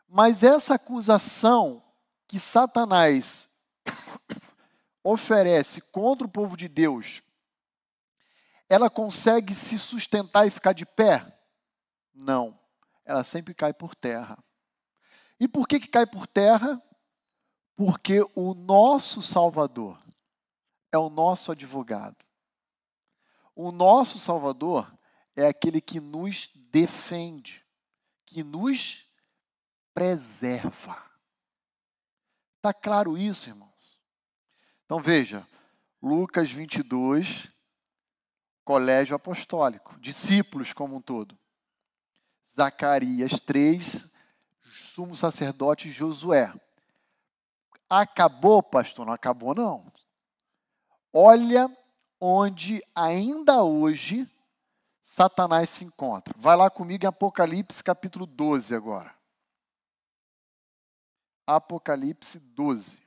Mas 0.08 0.42
essa 0.42 0.74
acusação 0.74 1.82
que 2.26 2.38
Satanás 2.38 3.48
oferece 5.02 5.80
contra 5.80 6.26
o 6.26 6.30
povo 6.30 6.56
de 6.56 6.68
Deus, 6.68 7.22
ela 8.68 8.90
consegue 8.90 9.54
se 9.54 9.78
sustentar 9.78 10.46
e 10.46 10.50
ficar 10.50 10.72
de 10.72 10.84
pé? 10.84 11.38
Não. 12.14 12.58
Ela 13.04 13.24
sempre 13.24 13.54
cai 13.54 13.72
por 13.72 13.94
terra. 13.94 14.38
E 15.38 15.48
por 15.48 15.66
que, 15.66 15.80
que 15.80 15.88
cai 15.88 16.06
por 16.06 16.26
terra? 16.26 16.80
Porque 17.74 18.20
o 18.34 18.54
nosso 18.54 19.20
Salvador 19.20 19.98
é 20.90 20.98
o 20.98 21.08
nosso 21.08 21.52
advogado. 21.52 22.16
O 23.54 23.72
nosso 23.72 24.18
Salvador 24.18 24.92
é 25.34 25.46
aquele 25.46 25.80
que 25.80 26.00
nos 26.00 26.50
defende, 26.70 27.64
que 28.26 28.42
nos 28.42 29.06
preserva. 29.94 31.02
Está 32.56 32.72
claro 32.72 33.16
isso, 33.16 33.48
irmãos? 33.48 34.00
Então 34.84 35.00
veja, 35.00 35.46
Lucas 36.00 36.50
22, 36.50 37.50
colégio 38.64 39.16
apostólico, 39.16 39.98
discípulos 40.00 40.72
como 40.72 40.96
um 40.96 41.00
todo. 41.00 41.38
Zacarias 42.54 43.40
3, 43.40 44.10
sumo 44.64 45.16
sacerdote 45.16 45.90
Josué. 45.90 46.52
Acabou, 47.88 48.62
pastor? 48.62 49.06
Não 49.06 49.12
acabou, 49.12 49.54
não. 49.54 49.90
Olha 51.12 51.70
onde 52.20 52.82
ainda 52.94 53.62
hoje 53.62 54.30
Satanás 55.12 55.68
se 55.68 55.84
encontra. 55.84 56.34
Vai 56.38 56.56
lá 56.56 56.70
comigo 56.70 57.04
em 57.04 57.06
Apocalipse 57.06 57.84
capítulo 57.84 58.24
12 58.24 58.74
agora. 58.74 59.14
Apocalipse 61.46 62.38
12. 62.40 62.98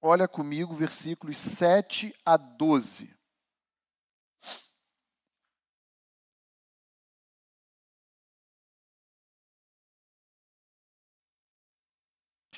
Olha 0.00 0.26
comigo 0.26 0.74
versículos 0.74 1.36
7 1.36 2.16
a 2.24 2.38
12. 2.38 3.14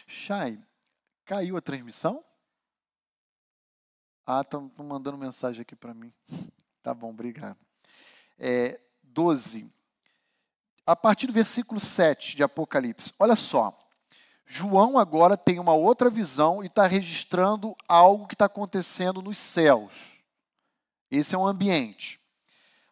Chay, 0.07 0.64
caiu 1.24 1.57
a 1.57 1.61
transmissão? 1.61 2.27
Ah, 4.30 4.42
estão 4.42 4.70
mandando 4.80 5.16
mensagem 5.16 5.62
aqui 5.62 5.74
para 5.74 5.94
mim. 5.94 6.12
Tá 6.80 6.94
bom, 6.94 7.10
obrigado. 7.10 7.58
É, 8.38 8.80
12. 9.02 9.70
A 10.86 10.96
partir 10.96 11.26
do 11.26 11.34
versículo 11.34 11.78
7 11.78 12.34
de 12.34 12.42
Apocalipse. 12.42 13.12
Olha 13.18 13.36
só. 13.36 13.76
João 14.46 14.96
agora 14.96 15.36
tem 15.36 15.58
uma 15.58 15.74
outra 15.74 16.08
visão 16.08 16.62
e 16.62 16.66
está 16.66 16.86
registrando 16.86 17.74
algo 17.86 18.26
que 18.26 18.34
está 18.34 18.46
acontecendo 18.46 19.20
nos 19.20 19.36
céus. 19.36 19.92
Esse 21.10 21.34
é 21.34 21.38
um 21.38 21.46
ambiente. 21.46 22.18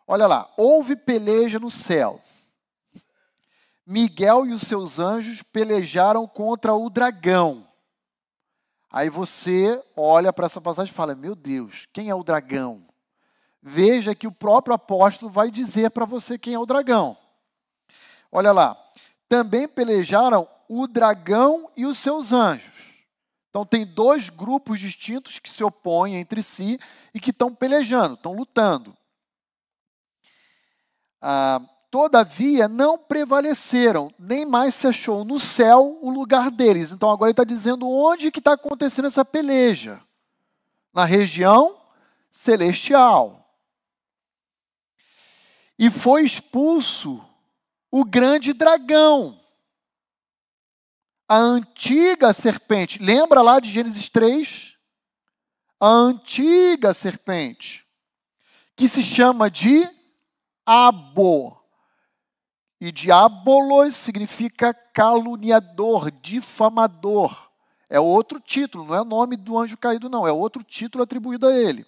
Olha 0.06 0.26
lá. 0.26 0.52
Houve 0.58 0.94
peleja 0.94 1.58
no 1.58 1.70
céu. 1.70 2.20
Miguel 3.86 4.46
e 4.46 4.52
os 4.52 4.62
seus 4.62 4.98
anjos 4.98 5.42
pelejaram 5.42 6.26
contra 6.26 6.74
o 6.74 6.90
dragão 6.90 7.66
Aí 8.90 9.10
você 9.10 9.82
olha 9.96 10.32
para 10.32 10.46
essa 10.46 10.60
passagem 10.60 10.92
e 10.92 10.94
fala: 10.94 11.14
Meu 11.14 11.34
Deus, 11.34 11.86
quem 11.92 12.08
é 12.08 12.14
o 12.14 12.24
dragão? 12.24 12.86
Veja 13.62 14.14
que 14.14 14.26
o 14.26 14.32
próprio 14.32 14.74
apóstolo 14.74 15.30
vai 15.30 15.50
dizer 15.50 15.90
para 15.90 16.04
você 16.04 16.38
quem 16.38 16.54
é 16.54 16.58
o 16.58 16.66
dragão. 16.66 17.16
Olha 18.30 18.52
lá. 18.52 18.76
Também 19.28 19.66
pelejaram 19.66 20.48
o 20.68 20.86
dragão 20.86 21.70
e 21.76 21.84
os 21.84 21.98
seus 21.98 22.32
anjos. 22.32 22.76
Então, 23.50 23.64
tem 23.64 23.86
dois 23.86 24.28
grupos 24.28 24.78
distintos 24.78 25.38
que 25.38 25.50
se 25.50 25.64
opõem 25.64 26.16
entre 26.16 26.42
si 26.42 26.78
e 27.14 27.18
que 27.18 27.30
estão 27.30 27.54
pelejando, 27.54 28.14
estão 28.14 28.34
lutando. 28.34 28.96
Ah, 31.20 31.60
Todavia 31.90 32.68
não 32.68 32.98
prevaleceram, 32.98 34.12
nem 34.18 34.44
mais 34.44 34.74
se 34.74 34.86
achou 34.86 35.24
no 35.24 35.38
céu 35.40 35.98
o 36.02 36.10
lugar 36.10 36.50
deles. 36.50 36.92
Então 36.92 37.10
agora 37.10 37.28
ele 37.28 37.32
está 37.32 37.44
dizendo 37.44 37.88
onde 37.88 38.30
que 38.30 38.40
está 38.40 38.52
acontecendo 38.52 39.06
essa 39.06 39.24
peleja. 39.24 40.02
Na 40.92 41.04
região 41.04 41.80
celestial. 42.30 43.42
E 45.78 45.90
foi 45.90 46.24
expulso 46.24 47.22
o 47.90 48.04
grande 48.04 48.52
dragão. 48.52 49.40
a 51.28 51.36
antiga 51.36 52.32
serpente. 52.32 52.98
Lembra 53.02 53.42
lá 53.42 53.58
de 53.58 53.70
Gênesis 53.70 54.08
3? 54.08 54.74
A 55.80 55.88
antiga 55.88 56.94
serpente, 56.94 57.84
que 58.74 58.88
se 58.88 59.02
chama 59.02 59.50
de 59.50 59.88
Abo. 60.64 61.55
E 62.80 62.92
diabolos 62.92 63.96
significa 63.96 64.74
caluniador, 64.74 66.10
difamador. 66.10 67.50
É 67.88 67.98
outro 67.98 68.40
título, 68.40 68.84
não 68.84 68.94
é 68.94 69.04
nome 69.04 69.36
do 69.36 69.56
anjo 69.58 69.76
caído, 69.78 70.08
não, 70.08 70.26
é 70.26 70.32
outro 70.32 70.62
título 70.62 71.04
atribuído 71.04 71.46
a 71.46 71.56
ele. 71.56 71.86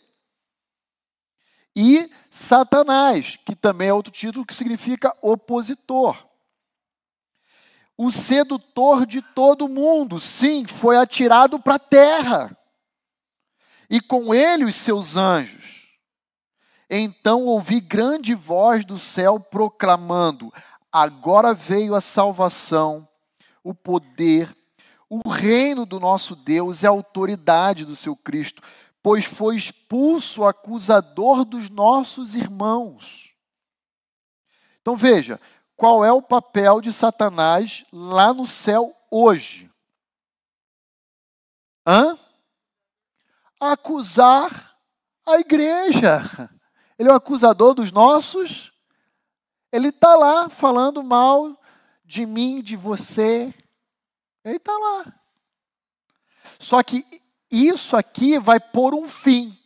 E 1.77 2.11
Satanás, 2.31 3.37
que 3.37 3.55
também 3.55 3.89
é 3.89 3.93
outro 3.93 4.13
título 4.13 4.47
que 4.47 4.55
significa 4.55 5.17
opositor. 5.21 6.27
O 7.97 8.13
sedutor 8.13 9.05
de 9.05 9.21
todo 9.21 9.69
mundo, 9.69 10.21
sim, 10.21 10.65
foi 10.67 10.97
atirado 10.97 11.59
para 11.59 11.75
a 11.75 11.81
terra. 11.81 12.57
E 13.91 14.01
com 14.01 14.33
ele 14.33 14.65
os 14.65 14.77
seus 14.77 15.17
anjos. 15.17 15.89
Então 16.89 17.45
ouvi 17.45 17.81
grande 17.81 18.35
voz 18.35 18.85
do 18.85 18.97
céu 18.99 19.39
proclamando: 19.39 20.53
Agora 20.93 21.53
veio 21.53 21.95
a 21.95 22.01
salvação, 22.01 23.07
o 23.63 23.75
poder, 23.75 24.57
o 25.09 25.29
reino 25.29 25.85
do 25.85 26.01
nosso 26.01 26.35
Deus 26.35 26.83
e 26.83 26.87
a 26.87 26.91
autoridade 26.91 27.85
do 27.85 27.97
seu 27.97 28.17
Cristo, 28.17 28.63
pois 29.03 29.25
foi 29.25 29.57
expulso 29.57 30.43
o 30.43 30.47
acusador 30.47 31.45
dos 31.45 31.71
nossos 31.71 32.35
irmãos. 32.35 33.35
Então 34.81 34.97
veja, 34.97 35.41
qual 35.77 36.05
é 36.05 36.11
o 36.11 36.23
papel 36.23 36.81
de 36.81 36.93
Satanás 36.93 37.85
lá 37.93 38.33
no 38.33 38.47
céu 38.47 38.95
hoje? 39.11 39.71
Hã? 41.87 42.19
Acusar 43.61 44.77
a 45.27 45.39
igreja. 45.39 46.51
Ele 46.99 47.09
é 47.09 47.13
o 47.13 47.17
acusador 47.17 47.75
dos 47.75 47.93
nossos. 47.93 48.73
Ele 49.71 49.89
está 49.89 50.15
lá 50.17 50.49
falando 50.49 51.03
mal 51.03 51.61
de 52.05 52.25
mim, 52.25 52.63
de 52.63 52.75
você. 52.75 53.53
Ele 54.45 54.57
está 54.57 54.73
lá. 54.73 55.15
Só 56.59 56.83
que 56.83 57.05
isso 57.51 57.97
aqui 57.97 58.39
vai 58.39 58.59
pôr 58.59 58.95
um 58.95 59.09
fim. 59.09 59.57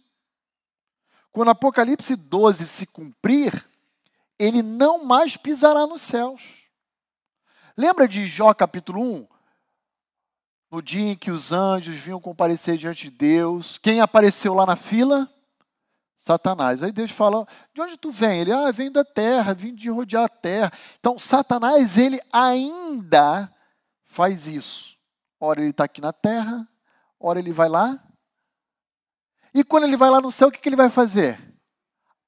Quando 1.30 1.50
Apocalipse 1.50 2.14
12 2.14 2.66
se 2.66 2.86
cumprir, 2.86 3.66
ele 4.38 4.62
não 4.62 5.04
mais 5.04 5.36
pisará 5.36 5.86
nos 5.86 6.02
céus. 6.02 6.42
Lembra 7.76 8.06
de 8.06 8.26
Jó 8.26 8.52
capítulo 8.52 9.00
1? 9.00 9.28
No 10.70 10.82
dia 10.82 11.12
em 11.12 11.16
que 11.16 11.30
os 11.30 11.52
anjos 11.52 11.96
vinham 11.96 12.20
comparecer 12.20 12.76
diante 12.76 13.10
de 13.10 13.16
Deus, 13.16 13.78
quem 13.78 14.00
apareceu 14.00 14.52
lá 14.54 14.66
na 14.66 14.76
fila? 14.76 15.30
Satanás. 16.22 16.84
Aí 16.84 16.92
Deus 16.92 17.10
fala: 17.10 17.46
De 17.74 17.82
onde 17.82 17.96
tu 17.96 18.12
vem? 18.12 18.40
Ele, 18.40 18.52
ah, 18.52 18.70
vem 18.70 18.92
da 18.92 19.04
terra, 19.04 19.52
vim 19.52 19.74
de 19.74 19.90
rodear 19.90 20.24
a 20.24 20.28
terra. 20.28 20.72
Então, 21.00 21.18
Satanás, 21.18 21.98
ele 21.98 22.20
ainda 22.32 23.52
faz 24.04 24.46
isso. 24.46 24.96
Ora, 25.40 25.60
ele 25.60 25.70
está 25.70 25.84
aqui 25.84 26.00
na 26.00 26.12
terra, 26.12 26.66
ora, 27.18 27.40
ele 27.40 27.52
vai 27.52 27.68
lá. 27.68 28.00
E 29.52 29.64
quando 29.64 29.84
ele 29.84 29.96
vai 29.96 30.10
lá 30.10 30.20
no 30.20 30.30
céu, 30.30 30.46
o 30.46 30.52
que, 30.52 30.60
que 30.60 30.68
ele 30.68 30.76
vai 30.76 30.88
fazer? 30.88 31.40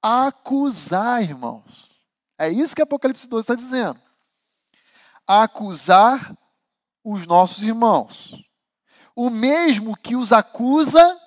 Acusar, 0.03 1.23
irmãos. 1.23 1.89
É 2.37 2.51
isso 2.51 2.75
que 2.75 2.83
Apocalipse 2.83 3.29
12 3.29 3.45
está 3.45 3.55
dizendo. 3.55 4.01
Acusar 5.25 6.37
os 7.05 7.29
nossos 7.29 7.63
irmãos. 7.63 8.35
O 9.15 9.31
mesmo 9.31 9.97
que 9.97 10.17
os 10.17 10.33
acusa 10.33 11.21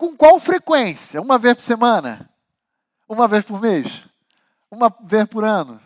com 0.00 0.16
qual 0.16 0.40
frequência? 0.40 1.20
Uma 1.20 1.38
vez 1.38 1.54
por 1.54 1.62
semana? 1.62 2.30
Uma 3.06 3.28
vez 3.28 3.44
por 3.44 3.60
mês? 3.60 4.02
Uma 4.70 4.88
vez 4.88 5.28
por 5.28 5.44
ano? 5.44 5.78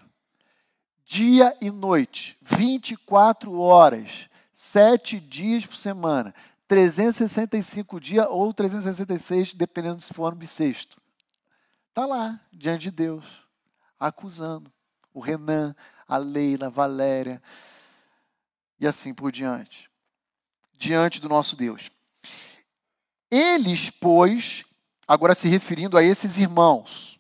Dia 1.05 1.53
e 1.61 1.69
noite, 1.69 2.39
24 2.41 3.59
horas, 3.59 4.31
7 4.53 5.19
dias 5.19 5.67
por 5.67 5.75
semana, 5.75 6.33
365 6.69 7.99
dias 7.99 8.25
ou 8.31 8.55
366, 8.55 9.53
dependendo 9.53 10.01
se 10.01 10.15
for 10.15 10.27
ano 10.27 10.37
bissexto. 10.37 10.97
Está 11.89 12.07
lá, 12.07 12.41
diante 12.53 12.83
de 12.83 12.91
Deus, 12.93 13.25
acusando 13.99 14.73
o 15.13 15.19
Renan, 15.19 15.75
a 16.07 16.19
Leila, 16.19 16.67
a 16.69 16.71
Valéria, 16.71 17.43
e 18.79 18.87
assim 18.87 19.13
por 19.13 19.33
diante. 19.33 19.91
Diante 20.79 21.21
do 21.21 21.29
nosso 21.29 21.57
Deus. 21.57 21.91
Eles, 23.37 23.91
pois, 23.91 24.65
agora 25.09 25.35
se 25.35 25.49
referindo 25.49 25.99
a 25.99 26.05
esses 26.05 26.39
irmãos, 26.39 27.19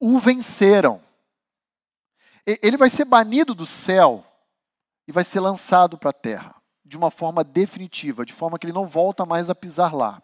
o 0.00 0.18
venceram. 0.18 1.02
Ele 2.46 2.78
vai 2.78 2.88
ser 2.88 3.04
banido 3.04 3.54
do 3.54 3.66
céu 3.66 4.24
e 5.06 5.12
vai 5.12 5.22
ser 5.22 5.40
lançado 5.40 5.98
para 5.98 6.08
a 6.08 6.14
terra, 6.14 6.56
de 6.82 6.96
uma 6.96 7.10
forma 7.10 7.44
definitiva, 7.44 8.24
de 8.24 8.32
forma 8.32 8.58
que 8.58 8.64
ele 8.64 8.72
não 8.72 8.86
volta 8.86 9.26
mais 9.26 9.50
a 9.50 9.54
pisar 9.54 9.94
lá. 9.94 10.22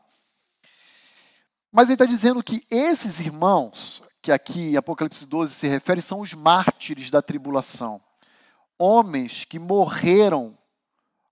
Mas 1.70 1.88
ele 1.88 1.96
está 1.96 2.06
dizendo 2.06 2.42
que 2.42 2.66
esses 2.70 3.20
irmãos, 3.20 4.02
que 4.22 4.32
aqui 4.32 4.70
em 4.70 4.76
Apocalipse 4.76 5.26
12 5.26 5.54
se 5.54 5.68
refere, 5.68 6.00
são 6.00 6.18
os 6.18 6.32
mártires 6.32 7.10
da 7.10 7.20
tribulação. 7.20 8.00
Homens 8.78 9.44
que 9.44 9.58
morreram 9.58 10.56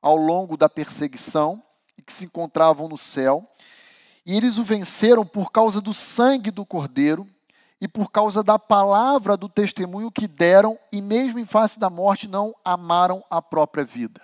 ao 0.03 0.17
longo 0.17 0.59
da 0.59 0.69
perseguição 0.69 1.65
que 2.09 2.13
se 2.13 2.25
encontravam 2.25 2.89
no 2.89 2.97
céu. 2.97 3.47
E 4.25 4.35
eles 4.35 4.57
o 4.57 4.65
venceram 4.65 5.25
por 5.25 5.53
causa 5.53 5.81
do 5.81 5.93
sangue 5.93 6.51
do 6.51 6.65
Cordeiro 6.65 7.29
e 7.81 7.87
por 7.87 8.11
causa 8.11 8.43
da 8.43 8.59
palavra 8.59 9.37
do 9.37 9.49
testemunho 9.49 10.11
que 10.11 10.27
deram, 10.27 10.77
e 10.91 11.01
mesmo 11.01 11.39
em 11.39 11.45
face 11.45 11.79
da 11.79 11.89
morte 11.89 12.27
não 12.27 12.53
amaram 12.65 13.23
a 13.31 13.41
própria 13.41 13.85
vida. 13.85 14.21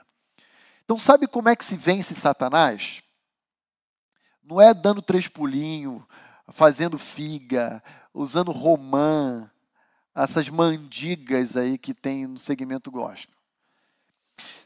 Então, 0.85 0.99
sabe 0.99 1.29
como 1.29 1.49
é 1.49 1.55
que 1.55 1.65
se 1.65 1.77
vence 1.77 2.15
Satanás? 2.15 3.03
Não 4.43 4.61
é 4.61 4.75
dando 4.75 5.01
três 5.01 5.29
pulinhos, 5.29 6.03
fazendo 6.49 6.99
figa, 6.99 7.83
usando 8.13 8.51
romã, 8.51 9.49
essas 10.15 10.49
mandigas 10.49 11.57
aí 11.57 11.79
que 11.79 11.95
tem 11.95 12.27
no 12.27 12.39
segmento 12.39 12.91
gospel. 12.91 13.35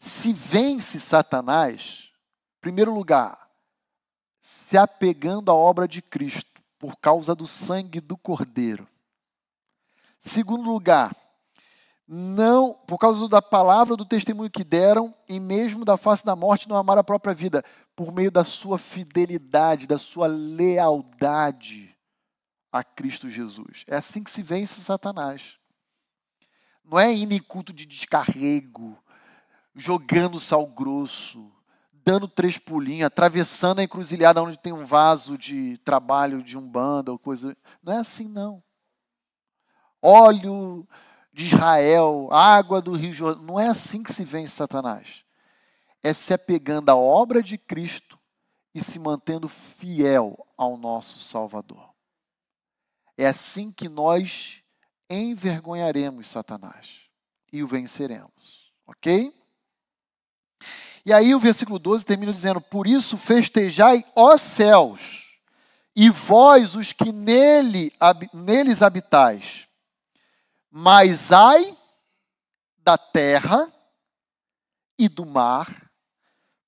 Se 0.01 0.33
vence 0.33 0.99
Satanás 0.99 2.08
Primeiro 2.61 2.93
lugar, 2.93 3.49
se 4.41 4.77
apegando 4.77 5.51
à 5.51 5.55
obra 5.55 5.87
de 5.87 6.03
Cristo 6.03 6.63
por 6.79 6.97
causa 6.97 7.35
do 7.35 7.47
sangue 7.47 8.01
do 8.01 8.17
Cordeiro. 8.17 8.89
Segundo 10.19 10.71
lugar, 10.71 11.15
não 12.07 12.73
por 12.87 12.99
causa 12.99 13.29
da 13.29 13.43
palavra 13.43 13.95
do 13.95 14.07
testemunho 14.07 14.51
que 14.51 14.65
deram 14.65 15.15
e 15.29 15.39
mesmo 15.39 15.85
da 15.85 15.97
face 15.97 16.25
da 16.25 16.35
morte 16.35 16.69
não 16.69 16.77
amar 16.77 16.97
a 16.97 17.05
própria 17.05 17.35
vida, 17.35 17.63
por 17.95 18.13
meio 18.13 18.31
da 18.31 18.45
sua 18.45 18.79
fidelidade, 18.79 19.87
da 19.87 19.99
sua 19.99 20.27
lealdade 20.27 21.95
a 22.73 22.83
Cristo 22.83 23.29
Jesus. 23.29 23.85
É 23.87 23.97
assim 23.97 24.23
que 24.23 24.31
se 24.31 24.43
vence 24.43 24.81
Satanás. 24.81 25.59
Não 26.85 26.99
é 26.99 27.13
indo 27.13 27.35
em 27.35 27.43
culto 27.43 27.73
de 27.73 27.85
descarrego, 27.85 28.97
jogando 29.75 30.41
sal 30.41 30.67
grosso, 30.67 31.53
dando 32.09 32.27
três 32.27 32.57
pulinhos, 32.57 33.05
atravessando 33.05 33.81
a 33.81 33.85
encruzilhada 33.85 34.43
onde 34.43 34.57
tem 34.57 34.73
um 34.73 34.87
vaso 34.87 35.37
de 35.37 35.77
trabalho 35.85 36.43
de 36.43 36.57
um 36.57 36.67
banda 36.67 37.13
ou 37.13 37.19
coisa. 37.19 37.55
Não 37.83 37.93
é 37.93 37.99
assim, 37.99 38.27
não. 38.27 38.65
Óleo 40.01 40.89
de 41.35 41.49
Israel, 41.49 42.31
água 42.33 42.81
do 42.81 42.93
Rio 42.93 43.13
Jordão. 43.13 43.45
Não 43.45 43.61
é 43.61 43.69
assim 43.69 44.03
que 44.03 44.11
se 44.11 44.25
vence 44.25 44.55
Satanás. 44.55 45.23
É 46.03 46.15
se 46.15 46.33
apegando 46.33 46.89
à 46.89 46.97
obra 46.97 47.43
de 47.43 47.59
Cristo 47.59 48.19
e 48.75 48.83
se 48.83 48.99
mantendo 48.99 49.47
fiel 49.47 50.47
ao 50.57 50.79
nosso 50.79 51.19
Salvador. 51.19 51.91
É 53.19 53.27
assim 53.27 53.71
que 53.71 53.87
nós 53.87 54.63
envergonharemos 55.11 56.27
Satanás 56.27 57.03
e 57.53 57.63
o 57.63 57.67
venceremos. 57.67 58.73
Ok? 58.87 59.31
E 61.09 61.13
aí 61.15 61.35
o 61.35 61.41
versículo 61.41 61.79
12 61.79 62.05
termina 62.05 62.35
dizendo: 62.35 62.61
Por 62.61 62.87
isso 62.87 63.17
festejai, 63.17 64.05
ó 64.15 64.37
céus, 64.37 65.41
e 65.97 66.11
vós 66.11 66.75
os 66.75 66.93
que 66.93 67.11
nele, 67.11 67.91
neles 68.31 68.83
habitais. 68.83 69.67
Mas 70.71 71.33
ai 71.33 71.75
da 72.77 72.99
terra 72.99 73.73
e 74.99 75.09
do 75.09 75.25
mar, 75.25 75.91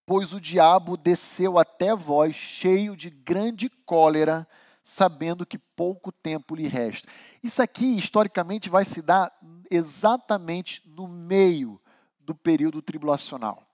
pois 0.07 0.32
o 0.32 0.41
diabo 0.41 0.97
desceu 0.97 1.59
até 1.59 1.95
vós 1.95 2.34
cheio 2.34 2.97
de 2.97 3.11
grande 3.11 3.68
cólera, 3.84 4.49
sabendo 4.82 5.45
que 5.45 5.59
pouco 5.59 6.11
tempo 6.11 6.55
lhe 6.55 6.66
resta. 6.66 7.07
Isso 7.43 7.61
aqui, 7.61 7.99
historicamente, 7.99 8.70
vai 8.70 8.86
se 8.86 9.03
dar 9.03 9.30
exatamente 9.70 10.80
no 10.86 11.07
meio 11.07 11.78
do 12.18 12.34
período 12.34 12.80
tribulacional. 12.80 13.70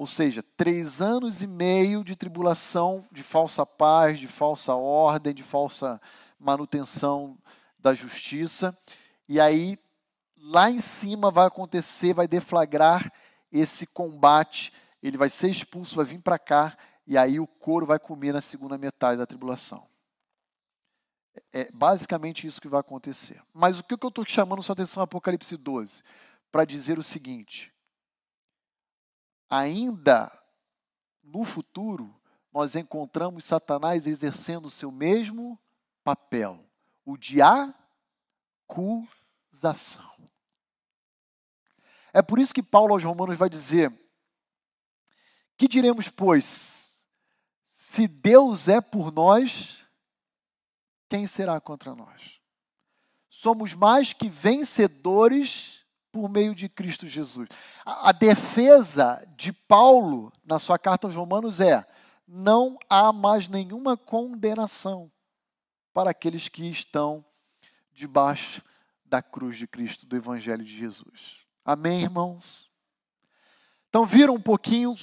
Ou 0.00 0.06
seja, 0.06 0.42
três 0.56 1.02
anos 1.02 1.42
e 1.42 1.46
meio 1.46 2.02
de 2.02 2.16
tribulação, 2.16 3.06
de 3.12 3.22
falsa 3.22 3.66
paz, 3.66 4.18
de 4.18 4.26
falsa 4.26 4.74
ordem, 4.74 5.34
de 5.34 5.42
falsa 5.42 6.00
manutenção 6.38 7.36
da 7.78 7.92
justiça. 7.92 8.74
E 9.28 9.38
aí, 9.38 9.78
lá 10.38 10.70
em 10.70 10.80
cima 10.80 11.30
vai 11.30 11.46
acontecer, 11.46 12.14
vai 12.14 12.26
deflagrar 12.26 13.12
esse 13.52 13.86
combate. 13.86 14.72
Ele 15.02 15.18
vai 15.18 15.28
ser 15.28 15.50
expulso, 15.50 15.96
vai 15.96 16.06
vir 16.06 16.22
para 16.22 16.38
cá, 16.38 16.78
e 17.06 17.18
aí 17.18 17.38
o 17.38 17.46
couro 17.46 17.84
vai 17.84 17.98
comer 17.98 18.32
na 18.32 18.40
segunda 18.40 18.78
metade 18.78 19.18
da 19.18 19.26
tribulação. 19.26 19.86
É 21.52 21.70
basicamente 21.72 22.46
isso 22.46 22.58
que 22.58 22.68
vai 22.68 22.80
acontecer. 22.80 23.42
Mas 23.52 23.78
o 23.78 23.84
que 23.84 23.92
eu 23.92 24.08
estou 24.08 24.24
chamando 24.24 24.62
sua 24.62 24.72
atenção 24.72 25.02
Apocalipse 25.02 25.58
12? 25.58 26.02
Para 26.50 26.64
dizer 26.64 26.98
o 26.98 27.02
seguinte: 27.02 27.70
ainda 29.50 30.32
no 31.22 31.44
futuro, 31.44 32.14
nós 32.52 32.76
encontramos 32.76 33.44
Satanás 33.44 34.06
exercendo 34.06 34.66
o 34.66 34.70
seu 34.70 34.90
mesmo 34.90 35.60
papel, 36.02 36.64
o 37.04 37.16
de 37.16 37.40
acusação. 37.42 37.80
É 42.12 42.22
por 42.22 42.38
isso 42.38 42.54
que 42.54 42.62
Paulo 42.62 42.94
aos 42.94 43.04
Romanos 43.04 43.36
vai 43.36 43.48
dizer: 43.48 43.92
Que 45.56 45.68
diremos, 45.68 46.08
pois, 46.08 46.98
se 47.68 48.08
Deus 48.08 48.68
é 48.68 48.80
por 48.80 49.12
nós, 49.12 49.84
quem 51.08 51.26
será 51.26 51.60
contra 51.60 51.94
nós? 51.94 52.40
Somos 53.28 53.74
mais 53.74 54.12
que 54.12 54.28
vencedores 54.28 55.79
por 56.12 56.28
meio 56.28 56.54
de 56.54 56.68
Cristo 56.68 57.06
Jesus. 57.06 57.48
A, 57.84 58.10
a 58.10 58.12
defesa 58.12 59.26
de 59.36 59.52
Paulo 59.52 60.32
na 60.44 60.58
sua 60.58 60.78
carta 60.78 61.06
aos 61.06 61.14
Romanos 61.14 61.60
é: 61.60 61.86
não 62.26 62.78
há 62.88 63.12
mais 63.12 63.48
nenhuma 63.48 63.96
condenação 63.96 65.10
para 65.92 66.10
aqueles 66.10 66.48
que 66.48 66.64
estão 66.68 67.24
debaixo 67.92 68.62
da 69.04 69.20
cruz 69.20 69.56
de 69.56 69.66
Cristo, 69.66 70.06
do 70.06 70.16
Evangelho 70.16 70.64
de 70.64 70.76
Jesus. 70.76 71.38
Amém, 71.64 72.02
irmãos? 72.02 72.70
Então, 73.88 74.06
viram 74.06 74.34
um 74.34 74.40
pouquinho 74.40 74.94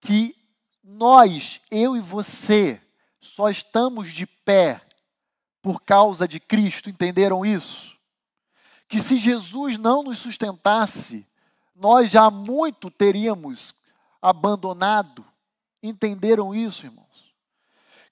que 0.00 0.36
nós, 0.82 1.60
eu 1.70 1.96
e 1.96 2.00
você, 2.00 2.80
só 3.20 3.48
estamos 3.48 4.10
de 4.12 4.26
pé 4.26 4.82
por 5.62 5.80
causa 5.82 6.26
de 6.26 6.40
Cristo, 6.40 6.90
entenderam 6.90 7.46
isso? 7.46 7.96
Que 8.92 9.00
se 9.00 9.16
Jesus 9.16 9.78
não 9.78 10.02
nos 10.02 10.18
sustentasse, 10.18 11.26
nós 11.74 12.10
já 12.10 12.30
muito 12.30 12.90
teríamos 12.90 13.74
abandonado. 14.20 15.24
Entenderam 15.82 16.54
isso, 16.54 16.84
irmãos? 16.84 17.34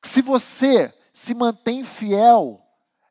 Que 0.00 0.08
se 0.08 0.22
você 0.22 0.90
se 1.12 1.34
mantém 1.34 1.84
fiel, 1.84 2.66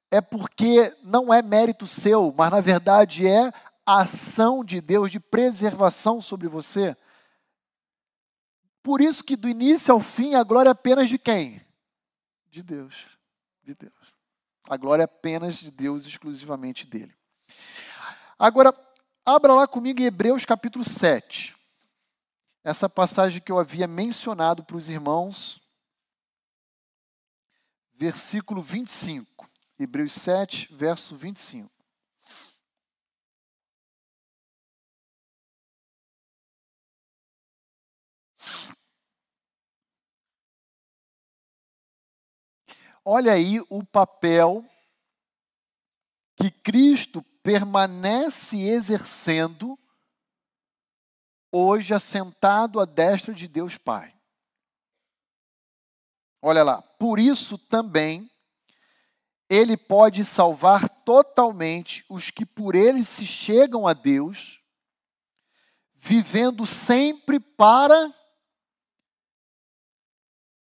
é 0.09 0.19
porque 0.19 0.97
não 1.03 1.31
é 1.31 1.43
mérito 1.43 1.85
seu, 1.85 2.33
mas 2.35 2.49
na 2.49 2.59
verdade 2.59 3.27
é 3.27 3.53
a 3.85 4.01
ação 4.01 4.65
de 4.65 4.81
Deus 4.81 5.11
de 5.11 5.19
preservação 5.19 6.19
sobre 6.19 6.47
você. 6.47 6.97
Por 8.81 8.99
isso 8.99 9.23
que 9.23 9.35
do 9.35 9.47
início 9.47 9.93
ao 9.93 9.99
fim 9.99 10.33
a 10.33 10.41
glória 10.41 10.69
é 10.69 10.71
apenas 10.71 11.07
de 11.07 11.19
quem? 11.19 11.63
De 12.49 12.63
Deus. 12.63 13.05
De 13.61 13.75
Deus. 13.75 13.93
A 14.67 14.75
glória 14.75 15.03
é 15.03 15.05
apenas 15.05 15.59
de 15.59 15.69
Deus, 15.69 16.07
exclusivamente 16.07 16.87
dele. 16.87 17.18
Agora, 18.41 18.73
abra 19.25 19.53
lá 19.53 19.67
comigo 19.67 20.01
Hebreus 20.01 20.45
capítulo 20.45 20.85
7. 20.85 21.53
Essa 22.63 22.87
passagem 22.87 23.41
que 23.41 23.51
eu 23.51 23.59
havia 23.59 23.85
mencionado 23.85 24.63
para 24.63 24.77
os 24.77 24.87
irmãos, 24.87 25.61
versículo 27.95 28.61
25. 28.61 29.45
Hebreus 29.77 30.13
7, 30.13 30.73
verso 30.73 31.17
25. 31.17 31.69
Olha 43.03 43.33
aí 43.33 43.59
o 43.69 43.83
papel 43.83 44.65
que 46.37 46.49
Cristo 46.49 47.21
permanece 47.41 48.57
exercendo 48.57 49.77
hoje 51.51 51.93
assentado 51.93 52.79
à 52.79 52.85
destra 52.85 53.33
de 53.33 53.47
Deus 53.47 53.77
Pai. 53.77 54.15
Olha 56.41 56.63
lá, 56.63 56.81
por 56.81 57.19
isso 57.19 57.57
também 57.57 58.29
ele 59.49 59.75
pode 59.75 60.23
salvar 60.23 60.87
totalmente 61.03 62.05
os 62.07 62.29
que 62.29 62.45
por 62.45 62.75
ele 62.75 63.03
se 63.03 63.25
chegam 63.25 63.87
a 63.87 63.93
Deus, 63.93 64.61
vivendo 65.95 66.65
sempre 66.67 67.39
para 67.39 68.13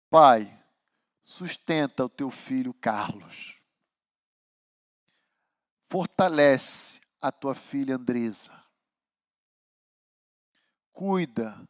Pai, 0.09 0.59
sustenta 1.23 2.05
o 2.05 2.09
teu 2.09 2.31
filho 2.31 2.73
Carlos. 2.73 3.58
Fortalece 5.91 7.01
a 7.21 7.33
tua 7.33 7.55
filha 7.55 7.97
Andresa. 7.97 8.53
Cuida 10.93 11.63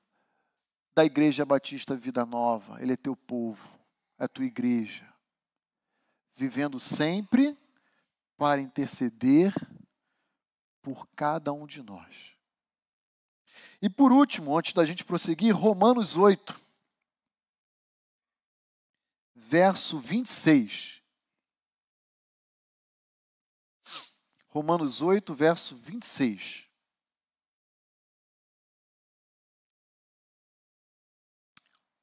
da 0.94 1.04
Igreja 1.04 1.44
Batista 1.44 1.94
Vida 1.94 2.24
Nova. 2.26 2.82
Ele 2.82 2.92
é 2.92 2.96
teu 2.96 3.14
povo, 3.14 3.68
é 4.18 4.26
tua 4.26 4.44
igreja. 4.44 5.06
Vivendo 6.34 6.80
sempre 6.80 7.56
para 8.36 8.60
interceder 8.60 9.52
por 10.82 11.06
cada 11.14 11.52
um 11.52 11.66
de 11.66 11.82
nós. 11.82 12.36
E 13.80 13.88
por 13.88 14.12
último, 14.12 14.56
antes 14.56 14.72
da 14.72 14.84
gente 14.84 15.04
prosseguir, 15.04 15.54
Romanos 15.54 16.16
8 16.16 16.68
verso 19.48 19.98
26. 19.98 20.97
Romanos 24.58 25.00
8, 25.00 25.32
verso 25.36 25.76
26. 25.76 26.66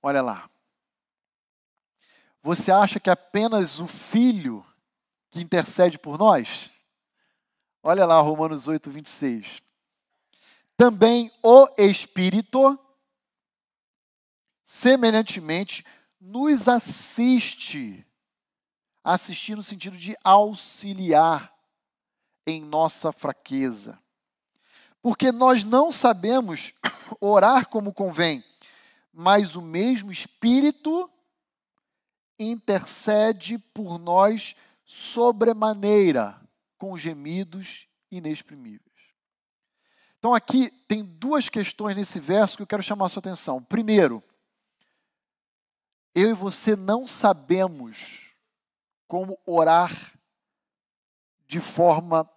Olha 0.02 0.22
lá. 0.22 0.50
Você 2.42 2.72
acha 2.72 2.98
que 2.98 3.10
apenas 3.10 3.82
o 3.82 3.88
Filho 3.88 4.66
que 5.30 5.42
intercede 5.42 6.00
por 6.00 6.18
nós? 6.18 6.74
Olha 7.84 8.06
lá, 8.06 8.22
Romanos 8.22 8.70
8, 8.70 8.90
26. 8.90 9.62
Também 10.78 11.30
o 11.44 11.68
Espírito, 11.78 12.80
semelhantemente, 14.64 15.86
nos 16.22 16.70
assiste. 16.70 18.08
Assistir 19.04 19.58
no 19.58 19.62
sentido 19.62 19.98
de 19.98 20.16
auxiliar 20.24 21.55
em 22.46 22.62
nossa 22.62 23.12
fraqueza. 23.12 24.00
Porque 25.02 25.32
nós 25.32 25.64
não 25.64 25.92
sabemos 25.92 26.74
orar 27.20 27.68
como 27.68 27.94
convém, 27.94 28.44
mas 29.14 29.56
o 29.56 29.62
mesmo 29.62 30.12
Espírito 30.12 31.10
intercede 32.38 33.58
por 33.58 33.98
nós 33.98 34.56
sobremaneira, 34.84 36.40
com 36.78 36.98
gemidos 36.98 37.88
inexprimíveis. 38.12 38.86
Então, 40.20 40.34
aqui 40.34 40.70
tem 40.88 41.04
duas 41.04 41.50
questões 41.50 41.96
nesse 41.96 42.20
verso 42.20 42.58
que 42.58 42.64
eu 42.64 42.68
quero 42.68 42.84
chamar 42.84 43.06
a 43.06 43.10
sua 43.10 43.20
atenção. 43.20 43.62
Primeiro, 43.64 44.24
eu 46.14 46.30
e 46.30 46.34
você 46.34 46.76
não 46.76 47.08
sabemos 47.08 48.34
como 49.08 49.38
orar 49.46 50.14
de 51.48 51.60
forma 51.60 52.28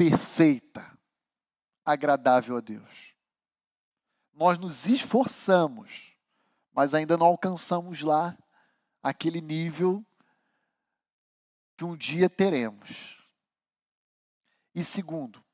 perfeita, 0.00 0.98
agradável 1.84 2.56
a 2.56 2.60
Deus. 2.60 3.14
Nós 4.32 4.56
nos 4.56 4.86
esforçamos, 4.86 6.16
mas 6.72 6.94
ainda 6.94 7.18
não 7.18 7.26
alcançamos 7.26 8.00
lá 8.00 8.34
aquele 9.02 9.42
nível 9.42 10.02
que 11.76 11.84
um 11.84 11.94
dia 11.94 12.30
teremos. 12.30 13.22
E 14.74 14.82
segundo, 14.82 15.44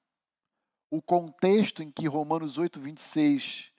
o 0.89 1.03
contexto 1.03 1.83
em 1.83 1.91
que 1.91 2.07
Romanos 2.07 2.57
8, 2.57 2.81
26 2.81 3.73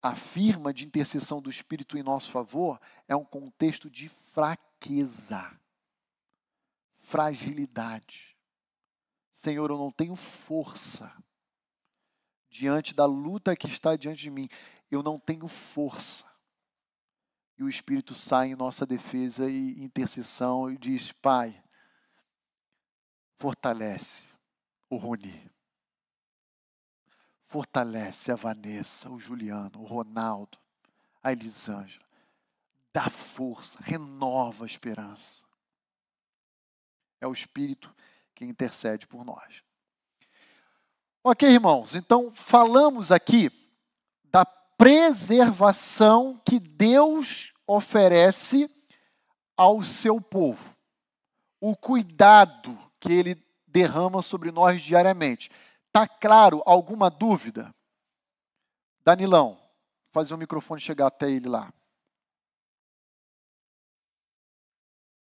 afirma 0.00 0.72
de 0.72 0.86
intercessão 0.86 1.42
do 1.42 1.50
Espírito 1.50 1.98
em 1.98 2.02
nosso 2.02 2.30
favor 2.30 2.80
é 3.06 3.14
um 3.14 3.26
contexto 3.26 3.90
de 3.90 4.08
fraqueza, 4.08 5.54
fragilidade. 7.00 8.37
Senhor, 9.38 9.70
eu 9.70 9.78
não 9.78 9.92
tenho 9.92 10.16
força 10.16 11.14
diante 12.50 12.92
da 12.92 13.06
luta 13.06 13.54
que 13.54 13.68
está 13.68 13.94
diante 13.94 14.22
de 14.22 14.30
mim. 14.30 14.48
Eu 14.90 15.00
não 15.00 15.16
tenho 15.16 15.46
força. 15.46 16.24
E 17.56 17.62
o 17.62 17.68
Espírito 17.68 18.16
sai 18.16 18.48
em 18.48 18.56
nossa 18.56 18.84
defesa 18.84 19.48
e 19.48 19.80
intercessão 19.80 20.68
e 20.68 20.76
diz: 20.76 21.12
Pai, 21.12 21.62
fortalece 23.36 24.24
o 24.90 24.96
Roni. 24.96 25.48
Fortalece 27.46 28.32
a 28.32 28.34
Vanessa, 28.34 29.08
o 29.08 29.20
Juliano, 29.20 29.82
o 29.82 29.84
Ronaldo, 29.84 30.58
a 31.22 31.30
Elisângela. 31.30 32.04
Dá 32.92 33.08
força, 33.08 33.78
renova 33.84 34.64
a 34.64 34.66
esperança. 34.66 35.44
É 37.20 37.26
o 37.28 37.32
Espírito 37.32 37.94
que 38.38 38.44
intercede 38.44 39.04
por 39.04 39.24
nós. 39.24 39.64
Ok, 41.24 41.50
irmãos, 41.50 41.96
então 41.96 42.32
falamos 42.32 43.10
aqui 43.10 43.50
da 44.22 44.44
preservação 44.44 46.40
que 46.46 46.60
Deus 46.60 47.52
oferece 47.66 48.70
ao 49.56 49.82
seu 49.82 50.20
povo, 50.20 50.72
o 51.60 51.74
cuidado 51.74 52.78
que 53.00 53.12
ele 53.12 53.44
derrama 53.66 54.22
sobre 54.22 54.52
nós 54.52 54.80
diariamente. 54.80 55.50
Tá 55.90 56.06
claro 56.06 56.62
alguma 56.64 57.10
dúvida? 57.10 57.74
Danilão, 59.00 59.60
fazer 60.12 60.32
o 60.32 60.38
microfone 60.38 60.80
chegar 60.80 61.08
até 61.08 61.28
ele 61.28 61.48
lá. 61.48 61.74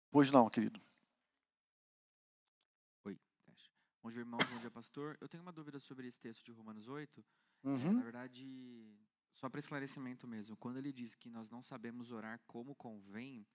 Pois 0.09 0.31
não, 0.31 0.49
querido. 0.49 0.81
Bom 4.03 4.09
dia, 4.09 4.19
irmão. 4.19 4.37
Bom 4.37 4.59
dia, 4.59 4.69
pastor. 4.69 5.17
Eu 5.21 5.29
tenho 5.29 5.41
uma 5.41 5.51
dúvida 5.53 5.79
sobre 5.79 6.05
esse 6.05 6.19
texto 6.19 6.43
de 6.43 6.51
Romanos 6.51 6.89
8. 6.89 7.23
Uhum. 7.63 7.93
Na 7.93 8.01
verdade, 8.01 8.93
só 9.31 9.49
para 9.49 9.61
esclarecimento 9.61 10.27
mesmo, 10.27 10.57
quando 10.57 10.75
ele 10.75 10.91
diz 10.91 11.15
que 11.15 11.29
nós 11.29 11.49
não 11.49 11.63
sabemos 11.63 12.11
orar 12.11 12.41
como 12.45 12.75
convém, 12.75 13.47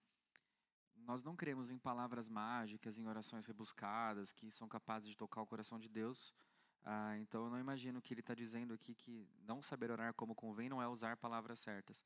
nós 0.95 1.21
não 1.21 1.35
cremos 1.35 1.69
em 1.69 1.77
palavras 1.77 2.27
mágicas, 2.27 2.97
em 2.97 3.05
orações 3.05 3.45
rebuscadas, 3.45 4.31
que 4.31 4.49
são 4.49 4.67
capazes 4.67 5.09
de 5.09 5.15
tocar 5.15 5.39
o 5.43 5.45
coração 5.45 5.79
de 5.79 5.87
Deus. 5.87 6.33
Ah, 6.81 7.15
então, 7.19 7.43
eu 7.43 7.51
não 7.51 7.59
imagino 7.59 8.01
que 8.01 8.11
ele 8.11 8.21
está 8.21 8.33
dizendo 8.33 8.73
aqui 8.73 8.95
que 8.95 9.29
não 9.43 9.61
saber 9.61 9.91
orar 9.91 10.15
como 10.15 10.33
convém 10.33 10.67
não 10.67 10.81
é 10.81 10.87
usar 10.87 11.15
palavras 11.15 11.59
certas. 11.59 12.03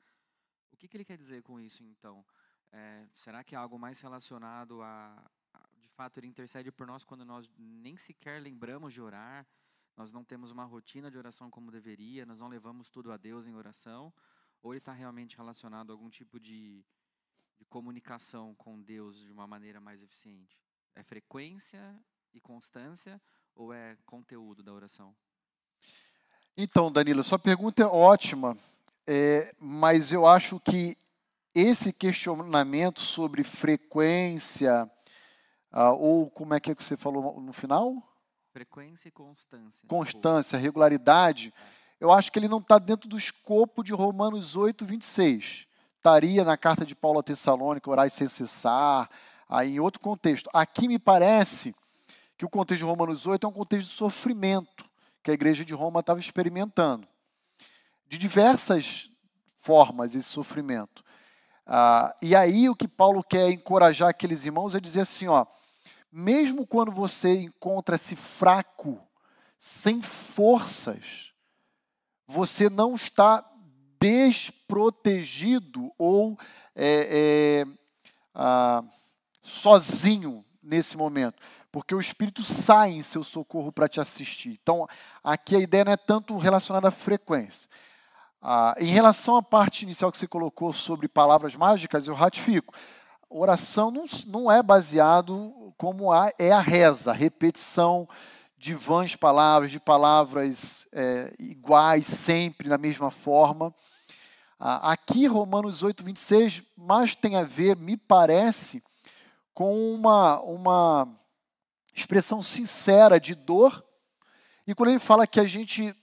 O 0.69 0.75
que, 0.75 0.89
que 0.89 0.97
ele 0.97 1.05
quer 1.05 1.17
dizer 1.17 1.43
com 1.43 1.61
isso, 1.61 1.81
então? 1.81 2.25
É, 2.73 3.07
será 3.13 3.41
que 3.41 3.55
é 3.55 3.57
algo 3.57 3.79
mais 3.79 4.01
relacionado 4.01 4.83
a, 4.83 5.31
fato 6.03 6.19
ele 6.19 6.27
intercede 6.27 6.69
por 6.69 6.85
nós 6.85 7.05
quando 7.05 7.23
nós 7.23 7.49
nem 7.57 7.97
sequer 7.97 8.41
lembramos 8.41 8.93
de 8.93 9.01
orar, 9.01 9.47
nós 9.95 10.11
não 10.11 10.21
temos 10.21 10.51
uma 10.51 10.65
rotina 10.65 11.09
de 11.09 11.17
oração 11.17 11.49
como 11.49 11.71
deveria, 11.71 12.25
nós 12.25 12.41
não 12.41 12.49
levamos 12.49 12.89
tudo 12.89 13.09
a 13.09 13.15
Deus 13.15 13.47
em 13.47 13.55
oração, 13.55 14.11
ou 14.61 14.73
ele 14.73 14.79
está 14.79 14.91
realmente 14.91 15.37
relacionado 15.37 15.91
a 15.91 15.93
algum 15.93 16.09
tipo 16.09 16.41
de, 16.41 16.83
de 17.57 17.63
comunicação 17.69 18.53
com 18.55 18.81
Deus 18.81 19.17
de 19.17 19.31
uma 19.31 19.47
maneira 19.47 19.79
mais 19.79 20.03
eficiente? 20.03 20.59
É 20.93 21.03
frequência 21.03 21.97
e 22.33 22.41
constância 22.41 23.21
ou 23.55 23.73
é 23.73 23.97
conteúdo 24.05 24.61
da 24.61 24.73
oração? 24.73 25.15
Então, 26.57 26.91
Danilo, 26.91 27.23
sua 27.23 27.39
pergunta 27.39 27.81
é 27.81 27.85
ótima, 27.85 28.57
é, 29.07 29.55
mas 29.57 30.11
eu 30.11 30.27
acho 30.27 30.59
que 30.59 30.97
esse 31.55 31.93
questionamento 31.93 32.99
sobre 32.99 33.41
frequência, 33.41 34.91
ah, 35.73 35.91
ou 35.91 36.29
como 36.29 36.53
é 36.53 36.59
que, 36.59 36.69
é 36.69 36.75
que 36.75 36.83
você 36.83 36.95
falou 36.95 37.41
no 37.41 37.51
final? 37.51 37.95
Frequência 38.51 39.07
e 39.07 39.11
constância. 39.11 39.87
Constância, 39.87 40.59
regularidade. 40.59 41.51
Eu 41.99 42.11
acho 42.11 42.31
que 42.31 42.37
ele 42.37 42.47
não 42.47 42.59
está 42.59 42.77
dentro 42.77 43.09
do 43.09 43.17
escopo 43.17 43.83
de 43.83 43.91
Romanos 43.91 44.55
8, 44.55 44.85
26. 44.85 45.65
Estaria 45.97 46.43
na 46.43 46.55
carta 46.55 46.85
de 46.85 46.93
Paulo 46.93 47.19
a 47.19 47.23
Tessalônica, 47.23 47.89
orar 47.89 48.07
sem 48.11 48.27
cessar, 48.27 49.09
aí 49.49 49.75
em 49.75 49.79
outro 49.79 49.99
contexto. 49.99 50.47
Aqui 50.53 50.87
me 50.87 50.99
parece 50.99 51.75
que 52.37 52.45
o 52.45 52.49
contexto 52.49 52.83
de 52.83 52.87
Romanos 52.87 53.25
8 53.25 53.47
é 53.47 53.49
um 53.49 53.53
contexto 53.53 53.89
de 53.89 53.95
sofrimento 53.95 54.85
que 55.23 55.31
a 55.31 55.33
igreja 55.33 55.65
de 55.65 55.73
Roma 55.73 56.01
estava 56.01 56.19
experimentando. 56.19 57.07
De 58.07 58.19
diversas 58.19 59.09
formas 59.59 60.13
esse 60.13 60.29
sofrimento. 60.29 61.03
Ah, 61.65 62.15
e 62.21 62.35
aí 62.35 62.69
o 62.69 62.75
que 62.75 62.87
Paulo 62.87 63.23
quer 63.23 63.49
encorajar 63.49 64.09
aqueles 64.09 64.45
irmãos 64.45 64.75
é 64.75 64.79
dizer 64.79 65.01
assim, 65.01 65.27
ó, 65.27 65.47
mesmo 66.13 66.67
quando 66.67 66.91
você 66.91 67.41
encontra-se 67.41 68.15
fraco, 68.15 69.01
sem 69.57 69.99
forças, 69.99 71.33
você 72.27 72.69
não 72.69 72.93
está 72.93 73.43
desprotegido 73.99 75.91
ou 75.97 76.37
é, 76.75 77.65
é, 77.65 77.65
ah, 78.35 78.83
sozinho 79.41 80.45
nesse 80.61 80.95
momento, 80.95 81.41
porque 81.71 81.95
o 81.95 81.99
Espírito 81.99 82.43
sai 82.43 82.91
em 82.91 83.01
seu 83.01 83.23
socorro 83.23 83.71
para 83.71 83.89
te 83.89 83.99
assistir. 83.99 84.59
Então, 84.61 84.87
aqui 85.23 85.55
a 85.55 85.59
ideia 85.59 85.85
não 85.85 85.93
é 85.93 85.97
tanto 85.97 86.37
relacionada 86.37 86.89
à 86.89 86.91
frequência. 86.91 87.67
Ah, 88.39 88.75
em 88.77 88.87
relação 88.87 89.35
à 89.35 89.41
parte 89.41 89.81
inicial 89.81 90.11
que 90.11 90.19
você 90.19 90.27
colocou 90.27 90.73
sobre 90.73 91.07
palavras 91.07 91.55
mágicas, 91.55 92.05
eu 92.05 92.13
ratifico 92.13 92.71
oração 93.33 93.89
não, 93.89 94.05
não 94.27 94.51
é 94.51 94.61
baseado 94.61 95.73
como 95.77 96.11
a, 96.11 96.31
é 96.37 96.51
a 96.51 96.59
reza, 96.59 97.11
a 97.11 97.13
repetição 97.15 98.07
de 98.57 98.75
vãs 98.75 99.15
palavras, 99.15 99.71
de 99.71 99.79
palavras 99.79 100.87
é, 100.91 101.33
iguais, 101.39 102.05
sempre 102.05 102.69
na 102.69 102.77
mesma 102.77 103.11
forma. 103.11 103.73
Aqui, 104.59 105.27
Romanos 105.27 105.83
8, 105.83 106.01
26, 106.03 106.63
mais 106.77 107.15
tem 107.15 107.35
a 107.35 107.43
ver, 107.43 107.75
me 107.75 107.97
parece, 107.97 108.81
com 109.53 109.93
uma, 109.93 110.39
uma 110.39 111.09
expressão 111.93 112.41
sincera 112.41 113.19
de 113.19 113.35
dor. 113.35 113.83
E 114.65 114.73
quando 114.73 114.91
ele 114.91 114.99
fala 114.99 115.27
que 115.27 115.41
a 115.41 115.45
gente 115.45 115.93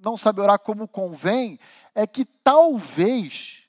não 0.00 0.16
sabe 0.16 0.40
orar 0.40 0.58
como 0.58 0.88
convém, 0.88 1.58
é 1.94 2.06
que 2.06 2.24
talvez 2.24 3.64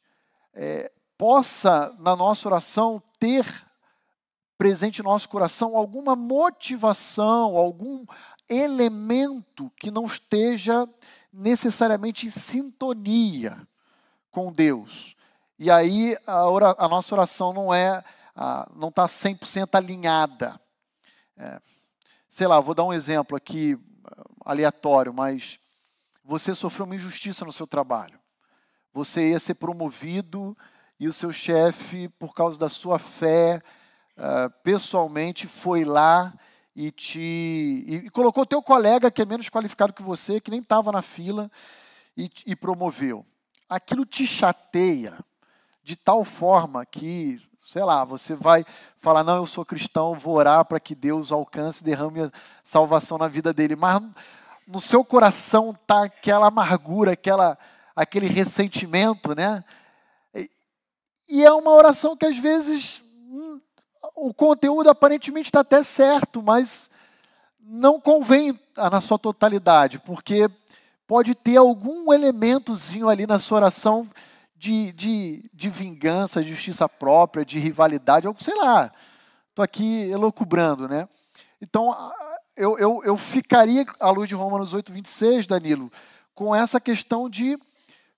é, 0.53 0.89
possa, 1.19 1.93
na 1.99 2.15
nossa 2.15 2.47
oração, 2.47 3.03
ter 3.19 3.45
presente 4.57 5.03
no 5.03 5.09
nosso 5.09 5.27
coração 5.27 5.75
alguma 5.75 6.15
motivação, 6.15 7.57
algum 7.57 8.05
elemento 8.47 9.69
que 9.75 9.91
não 9.91 10.05
esteja 10.05 10.87
necessariamente 11.31 12.25
em 12.25 12.29
sintonia 12.29 13.67
com 14.31 14.49
Deus. 14.49 15.13
E 15.57 15.69
aí 15.69 16.17
a, 16.25 16.85
a 16.85 16.87
nossa 16.87 17.13
oração 17.13 17.51
não 17.51 17.73
é, 17.73 18.01
a, 18.33 18.71
não 18.73 18.87
está 18.87 19.05
100% 19.05 19.75
alinhada. 19.75 20.57
É, 21.35 21.61
sei 22.29 22.47
lá, 22.47 22.61
vou 22.61 22.73
dar 22.73 22.85
um 22.85 22.93
exemplo 22.93 23.35
aqui 23.35 23.77
aleatório, 24.45 25.13
mas 25.13 25.59
você 26.23 26.55
sofreu 26.55 26.85
uma 26.85 26.95
injustiça 26.95 27.43
no 27.43 27.51
seu 27.51 27.67
trabalho. 27.67 28.17
Você 28.93 29.31
ia 29.31 29.39
ser 29.39 29.55
promovido 29.55 30.57
e 30.99 31.07
o 31.07 31.13
seu 31.13 31.31
chefe, 31.31 32.09
por 32.09 32.33
causa 32.33 32.59
da 32.59 32.69
sua 32.69 32.99
fé, 32.99 33.61
uh, 34.17 34.49
pessoalmente 34.63 35.47
foi 35.47 35.85
lá 35.85 36.33
e 36.75 36.91
te 36.91 37.19
e, 37.19 37.95
e 38.05 38.09
colocou 38.09 38.45
teu 38.45 38.61
colega 38.61 39.09
que 39.09 39.21
é 39.21 39.25
menos 39.25 39.49
qualificado 39.49 39.93
que 39.93 40.03
você, 40.03 40.41
que 40.41 40.51
nem 40.51 40.59
estava 40.59 40.91
na 40.91 41.01
fila, 41.01 41.49
e, 42.17 42.29
e 42.45 42.55
promoveu. 42.55 43.25
Aquilo 43.69 44.05
te 44.05 44.27
chateia 44.27 45.17
de 45.83 45.95
tal 45.95 46.25
forma 46.25 46.85
que, 46.85 47.41
sei 47.65 47.83
lá, 47.83 48.03
você 48.03 48.35
vai 48.35 48.65
falar, 48.99 49.23
não, 49.23 49.37
eu 49.37 49.45
sou 49.45 49.65
cristão, 49.65 50.15
vou 50.15 50.35
orar 50.35 50.65
para 50.65 50.79
que 50.79 50.93
Deus 50.93 51.31
alcance 51.31 51.81
e 51.81 51.85
derrame 51.85 52.23
a 52.23 52.31
salvação 52.63 53.17
na 53.17 53.27
vida 53.27 53.53
dele. 53.53 53.75
Mas 53.75 54.01
no 54.67 54.81
seu 54.81 55.03
coração 55.05 55.71
está 55.71 56.03
aquela 56.03 56.47
amargura, 56.47 57.13
aquela, 57.13 57.57
aquele 57.95 58.27
ressentimento, 58.27 59.33
né? 59.33 59.63
E 61.29 61.45
é 61.45 61.51
uma 61.51 61.71
oração 61.71 62.17
que 62.17 62.25
às 62.25 62.37
vezes 62.37 63.01
hum, 63.29 63.61
o 64.15 64.33
conteúdo 64.33 64.89
aparentemente 64.89 65.49
está 65.49 65.59
até 65.59 65.83
certo, 65.83 66.41
mas 66.41 66.89
não 67.59 68.01
convém 68.01 68.59
na 68.75 68.99
sua 68.99 69.19
totalidade, 69.19 69.99
porque 69.99 70.49
pode 71.05 71.35
ter 71.35 71.57
algum 71.57 72.11
elementozinho 72.11 73.07
ali 73.07 73.27
na 73.27 73.37
sua 73.37 73.57
oração 73.57 74.09
de, 74.55 74.91
de, 74.91 75.49
de 75.53 75.69
vingança, 75.69 76.43
de 76.43 76.49
justiça 76.49 76.89
própria, 76.89 77.45
de 77.45 77.59
rivalidade, 77.59 78.27
ou 78.27 78.35
sei 78.39 78.55
lá. 78.55 78.91
Estou 79.49 79.63
aqui 79.63 80.09
elocubrando, 80.09 80.87
né? 80.87 81.07
Então, 81.61 81.95
eu, 82.55 82.77
eu, 82.77 83.01
eu 83.03 83.17
ficaria, 83.17 83.85
à 83.99 84.09
luz 84.09 84.27
de 84.27 84.35
Romanos 84.35 84.73
8, 84.73 84.91
26, 84.91 85.45
Danilo, 85.45 85.91
com 86.33 86.55
essa 86.55 86.79
questão 86.79 87.29
de 87.29 87.57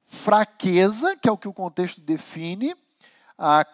fraqueza, 0.04 1.16
que 1.16 1.28
é 1.28 1.32
o 1.32 1.38
que 1.38 1.48
o 1.48 1.54
contexto 1.54 2.00
define, 2.00 2.76
a 3.38 3.66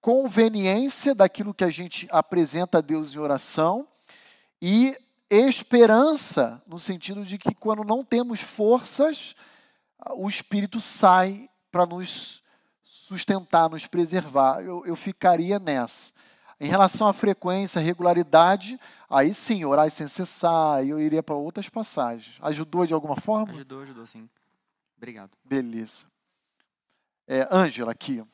conveniência 0.00 1.14
daquilo 1.14 1.54
que 1.54 1.64
a 1.64 1.70
gente 1.70 2.06
apresenta 2.10 2.78
a 2.78 2.80
Deus 2.80 3.14
em 3.14 3.18
oração 3.18 3.88
e 4.60 4.96
esperança, 5.28 6.62
no 6.66 6.78
sentido 6.78 7.24
de 7.24 7.36
que 7.38 7.54
quando 7.54 7.82
não 7.82 8.04
temos 8.04 8.40
forças, 8.40 9.34
o 10.14 10.28
Espírito 10.28 10.80
sai 10.80 11.48
para 11.70 11.84
nos 11.84 12.42
sustentar, 12.84 13.68
nos 13.68 13.86
preservar. 13.86 14.60
Eu, 14.60 14.84
eu 14.86 14.96
ficaria 14.96 15.58
nessa. 15.58 16.12
Em 16.58 16.68
relação 16.68 17.06
à 17.06 17.12
frequência, 17.12 17.80
regularidade, 17.80 18.80
aí 19.10 19.34
sim, 19.34 19.64
orar 19.64 19.90
sem 19.90 20.08
cessar, 20.08 20.86
eu 20.86 20.98
iria 20.98 21.22
para 21.22 21.34
outras 21.34 21.68
passagens. 21.68 22.36
Ajudou 22.40 22.86
de 22.86 22.94
alguma 22.94 23.16
forma? 23.16 23.52
Ajudou, 23.52 23.82
ajudou 23.82 24.06
sim. 24.06 24.28
Obrigado. 24.96 25.36
Beleza. 25.44 26.06
É, 27.26 27.46
Ângela, 27.50 27.92
aqui. 27.92 28.24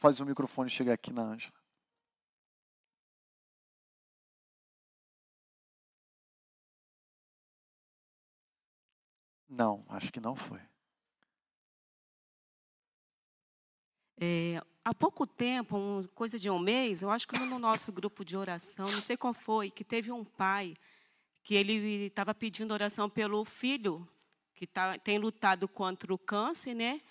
Faz 0.00 0.18
o 0.18 0.24
microfone 0.24 0.70
chegar 0.70 0.94
aqui 0.94 1.12
na 1.12 1.20
Ângela. 1.20 1.52
Não, 9.46 9.84
acho 9.90 10.10
que 10.10 10.18
não 10.18 10.34
foi. 10.34 10.58
É, 14.18 14.62
há 14.82 14.94
pouco 14.94 15.26
tempo, 15.26 15.76
coisa 16.14 16.38
de 16.38 16.48
um 16.48 16.58
mês, 16.58 17.02
eu 17.02 17.10
acho 17.10 17.28
que 17.28 17.38
no 17.38 17.58
nosso 17.58 17.92
grupo 17.92 18.24
de 18.24 18.38
oração, 18.38 18.90
não 18.90 19.02
sei 19.02 19.18
qual 19.18 19.34
foi, 19.34 19.70
que 19.70 19.84
teve 19.84 20.10
um 20.10 20.24
pai 20.24 20.74
que 21.42 21.54
ele 21.54 22.06
estava 22.06 22.34
pedindo 22.34 22.72
oração 22.72 23.10
pelo 23.10 23.44
filho 23.44 24.08
que 24.54 24.66
tá, 24.66 24.98
tem 24.98 25.18
lutado 25.18 25.68
contra 25.68 26.14
o 26.14 26.16
câncer, 26.18 26.72
né? 26.72 27.02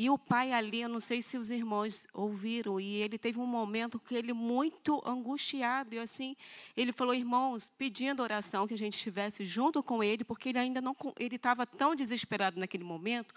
E 0.00 0.08
o 0.08 0.16
pai 0.16 0.50
ali, 0.50 0.80
eu 0.80 0.88
não 0.88 0.98
sei 0.98 1.20
se 1.20 1.36
os 1.36 1.50
irmãos 1.50 2.08
ouviram, 2.14 2.80
e 2.80 3.02
ele 3.02 3.18
teve 3.18 3.38
um 3.38 3.44
momento 3.44 4.00
que 4.00 4.14
ele 4.14 4.32
muito 4.32 5.02
angustiado, 5.06 5.94
e 5.94 5.98
assim, 5.98 6.34
ele 6.74 6.90
falou, 6.90 7.14
irmãos, 7.14 7.70
pedindo 7.76 8.22
oração 8.22 8.66
que 8.66 8.72
a 8.72 8.78
gente 8.78 8.94
estivesse 8.94 9.44
junto 9.44 9.82
com 9.82 10.02
ele, 10.02 10.24
porque 10.24 10.48
ele 10.48 10.58
ainda 10.58 10.80
não, 10.80 10.96
ele 11.18 11.36
estava 11.36 11.66
tão 11.66 11.94
desesperado 11.94 12.58
naquele 12.58 12.82
momento, 12.82 13.34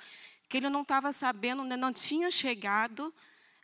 que 0.47 0.55
ele 0.55 0.70
não 0.70 0.84
estava 0.84 1.11
sabendo, 1.11 1.66
né, 1.66 1.76
não 1.76 1.91
tinha 1.91 2.32
chegado, 2.32 3.14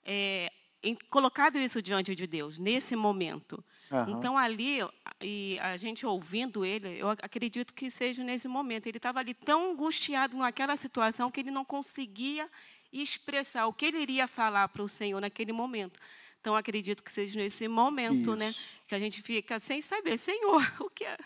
é, 0.03 0.51
em, 0.83 0.93
colocado 1.09 1.57
isso 1.57 1.81
diante 1.81 2.13
de 2.13 2.27
Deus, 2.27 2.59
nesse 2.59 2.97
momento. 2.97 3.63
Uhum. 3.89 4.17
Então, 4.17 4.37
ali, 4.37 4.79
e 5.21 5.57
a 5.61 5.77
gente 5.77 6.05
ouvindo 6.05 6.65
ele, 6.65 6.99
eu 6.99 7.09
acredito 7.09 7.73
que 7.73 7.89
seja 7.89 8.25
nesse 8.25 8.49
momento. 8.49 8.87
Ele 8.87 8.97
estava 8.97 9.19
ali 9.19 9.33
tão 9.33 9.71
angustiado 9.71 10.35
naquela 10.37 10.75
situação 10.75 11.31
que 11.31 11.39
ele 11.39 11.49
não 11.49 11.63
conseguia 11.63 12.49
e 12.91 13.01
expressar 13.01 13.67
o 13.67 13.73
que 13.73 13.85
ele 13.85 13.99
iria 13.99 14.27
falar 14.27 14.67
para 14.69 14.83
o 14.83 14.89
Senhor 14.89 15.19
naquele 15.19 15.51
momento. 15.51 15.99
Então, 16.39 16.55
acredito 16.55 17.03
que 17.03 17.11
seja 17.11 17.39
nesse 17.39 17.67
momento, 17.67 18.35
né, 18.35 18.55
que 18.87 18.95
a 18.95 18.99
gente 18.99 19.21
fica 19.21 19.59
sem 19.59 19.81
saber, 19.81 20.17
Senhor, 20.17 20.61
o 20.79 20.89
que 20.89 21.03
é, 21.03 21.17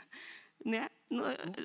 né? 0.66 0.90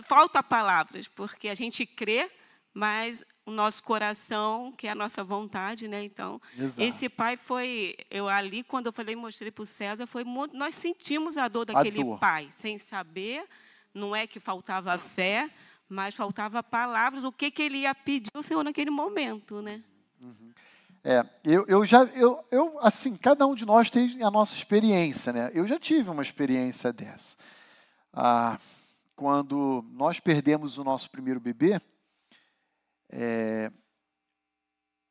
Falta 0.07 0.43
palavras, 0.43 1.09
porque 1.09 1.49
a 1.49 1.55
gente 1.55 1.87
crê, 1.87 2.31
mas 2.75 3.25
o 3.47 3.51
nosso 3.51 3.83
coração, 3.83 4.73
que 4.77 4.87
é 4.87 4.91
a 4.91 4.95
nossa 4.95 5.25
vontade, 5.25 5.89
né? 5.89 6.05
Então, 6.05 6.41
Exato. 6.59 6.83
esse 6.83 7.09
pai 7.09 7.37
foi, 7.37 7.97
eu 8.11 8.29
ali 8.29 8.63
quando 8.63 8.87
eu 8.87 8.93
falei, 8.93 9.17
mostrei 9.17 9.51
para 9.51 9.63
o 9.63 9.67
César, 9.67 10.07
foi 10.07 10.25
muito, 10.25 10.55
nós 10.55 10.75
sentimos 10.75 11.39
a 11.39 11.49
dor 11.49 11.65
daquele 11.65 12.03
a 12.03 12.05
dor. 12.05 12.19
pai, 12.19 12.49
sem 12.51 12.77
saber, 12.77 13.47
não 13.95 14.15
é 14.15 14.27
que 14.27 14.39
faltava 14.39 14.97
fé, 14.99 15.49
mas 15.89 16.15
faltava 16.15 16.63
palavras, 16.63 17.25
o 17.25 17.33
que, 17.33 17.51
que 17.51 17.63
ele 17.63 17.79
ia 17.79 17.95
pedir 17.95 18.31
ao 18.35 18.43
Senhor 18.43 18.63
naquele 18.63 18.91
momento, 18.91 19.63
né? 19.63 19.83
Uhum. 20.21 20.53
É, 21.05 21.25
eu, 21.45 21.65
eu 21.67 21.87
já, 21.87 22.05
eu, 22.05 22.43
eu, 22.51 22.79
assim, 22.81 23.17
cada 23.17 23.47
um 23.47 23.55
de 23.55 23.65
nós 23.65 23.89
tem 23.89 24.23
a 24.23 24.31
nossa 24.31 24.55
experiência, 24.55 25.33
né? 25.33 25.51
Eu 25.55 25.67
já 25.67 25.79
tive 25.79 26.11
uma 26.11 26.23
experiência 26.23 26.93
dessa. 26.93 27.37
Ah, 28.13 28.59
quando 29.15 29.85
nós 29.93 30.21
perdemos 30.21 30.77
o 30.77 30.85
nosso 30.85 31.11
primeiro 31.11 31.41
bebê, 31.41 31.81
é, 33.11 33.71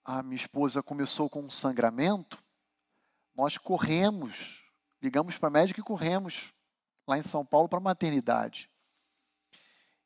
a 0.03 0.21
minha 0.21 0.35
esposa 0.35 0.83
começou 0.83 1.29
com 1.29 1.41
um 1.41 1.49
sangramento, 1.49 2.37
nós 3.35 3.57
corremos, 3.57 4.63
ligamos 5.01 5.37
para 5.37 5.47
a 5.47 5.51
médica 5.51 5.79
e 5.79 5.83
corremos 5.83 6.53
lá 7.07 7.17
em 7.17 7.21
São 7.21 7.45
Paulo 7.45 7.69
para 7.69 7.79
a 7.79 7.81
maternidade. 7.81 8.69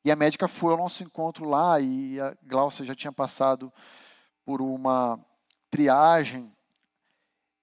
E 0.04 0.10
a 0.10 0.16
médica 0.16 0.48
foi 0.48 0.72
ao 0.72 0.78
nosso 0.78 1.02
encontro 1.04 1.48
lá 1.48 1.78
e 1.78 2.20
a 2.20 2.36
Glaucia 2.42 2.84
já 2.84 2.94
tinha 2.94 3.12
passado 3.12 3.72
por 4.52 4.60
uma 4.60 5.18
triagem 5.70 6.54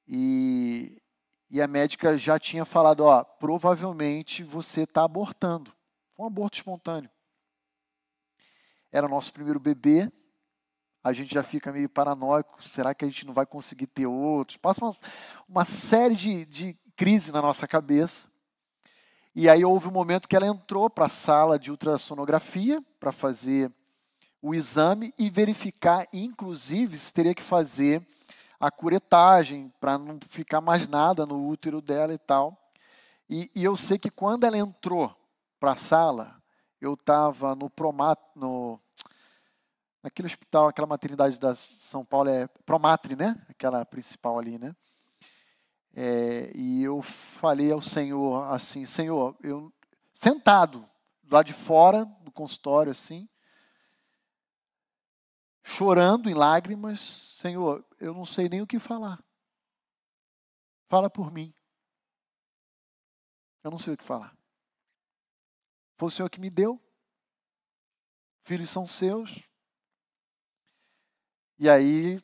e, 0.08 1.00
e 1.48 1.62
a 1.62 1.68
médica 1.68 2.18
já 2.18 2.40
tinha 2.40 2.66
falado, 2.66 3.02
ó, 3.02 3.24
provavelmente 3.24 4.42
você 4.44 4.82
está 4.82 5.04
abortando. 5.04 5.72
Foi 6.16 6.26
um 6.26 6.28
aborto 6.28 6.58
espontâneo. 6.58 7.12
Era 8.92 9.06
o 9.06 9.10
nosso 9.10 9.32
primeiro 9.32 9.60
bebê, 9.60 10.12
a 11.04 11.14
gente 11.14 11.32
já 11.32 11.44
fica 11.44 11.72
meio 11.72 11.88
paranoico, 11.88 12.60
será 12.64 12.96
que 12.96 13.06
a 13.06 13.08
gente 13.08 13.24
não 13.24 13.36
vai 13.36 13.46
conseguir 13.46 13.86
ter 13.86 14.08
outros? 14.08 14.58
Passa 14.58 14.84
uma, 14.84 14.98
uma 15.48 15.66
série 15.66 16.16
de, 16.16 16.44
de 16.44 16.76
crises 16.96 17.30
na 17.30 17.40
nossa 17.40 17.68
cabeça. 17.68 18.26
E 19.36 19.48
aí 19.48 19.64
houve 19.64 19.90
um 19.90 19.92
momento 19.92 20.28
que 20.28 20.36
ela 20.36 20.48
entrou 20.48 20.90
para 20.90 21.06
a 21.06 21.10
sala 21.10 21.60
de 21.60 21.70
ultrassonografia 21.70 22.84
para 23.00 23.12
fazer 23.12 23.72
o 24.42 24.54
exame 24.54 25.14
e 25.18 25.30
verificar, 25.30 26.08
inclusive, 26.14 26.98
se 26.98 27.12
teria 27.12 27.36
que 27.36 27.44
fazer 27.44 28.06
a 28.60 28.70
curetagem 28.70 29.74
para 29.80 29.98
não 29.98 30.20
ficar 30.30 30.62
mais 30.62 30.88
nada 30.88 31.26
no 31.26 31.48
útero 31.48 31.82
dela 31.82 32.14
e 32.14 32.18
tal. 32.18 32.58
E, 33.30 33.50
e 33.56 33.64
eu 33.64 33.78
sei 33.78 33.98
que 33.98 34.10
quando 34.10 34.44
ela 34.44 34.58
entrou 34.58 35.16
para 35.60 35.74
a 35.74 35.78
sala, 35.78 36.42
eu 36.82 36.94
estava 36.94 37.56
no 37.56 37.70
Promat, 37.70 38.20
no 38.36 38.80
naquele 40.02 40.28
hospital, 40.28 40.68
aquela 40.68 40.88
maternidade 40.88 41.38
da 41.38 41.54
São 41.56 42.06
Paulo 42.06 42.30
é 42.30 42.48
Promatre, 42.66 43.18
né? 43.18 43.36
Aquela 43.50 43.86
principal 43.86 44.40
ali, 44.40 44.58
né? 44.58 44.74
É, 45.94 46.52
e 46.56 46.84
eu 46.84 47.02
falei 47.02 47.72
ao 47.72 47.82
Senhor 47.82 48.44
assim, 48.54 48.86
Senhor, 48.86 49.36
eu 49.44 49.74
sentado 50.14 50.88
lá 51.30 51.44
de 51.44 51.54
fora 51.54 52.06
do 52.22 52.32
consultório 52.32 52.92
assim, 52.92 53.28
chorando 55.70 56.30
em 56.30 56.34
lágrimas, 56.34 57.00
Senhor, 57.40 57.86
eu 58.00 58.14
não 58.14 58.26
sei 58.26 58.50
nem 58.50 58.62
o 58.62 58.68
que 58.68 58.80
falar. 58.80 59.24
Fala 60.88 61.10
por 61.10 61.32
mim. 61.32 61.54
Eu 63.64 63.72
não 63.72 63.78
sei 63.78 63.94
o 63.94 63.98
que 63.98 64.04
falar. 64.04 64.36
Foi 65.98 66.08
o 66.08 66.12
Senhor 66.12 66.30
que 66.30 66.40
me 66.40 66.50
deu. 66.50 66.82
Filhos 68.44 68.70
são 68.70 68.88
seus. 68.88 69.44
E 71.58 71.70
aí, 71.70 72.22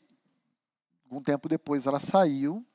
algum 1.03 1.21
tempo 1.21 1.47
depois, 1.47 1.85
ela 1.85 1.99
saiu 1.99 2.65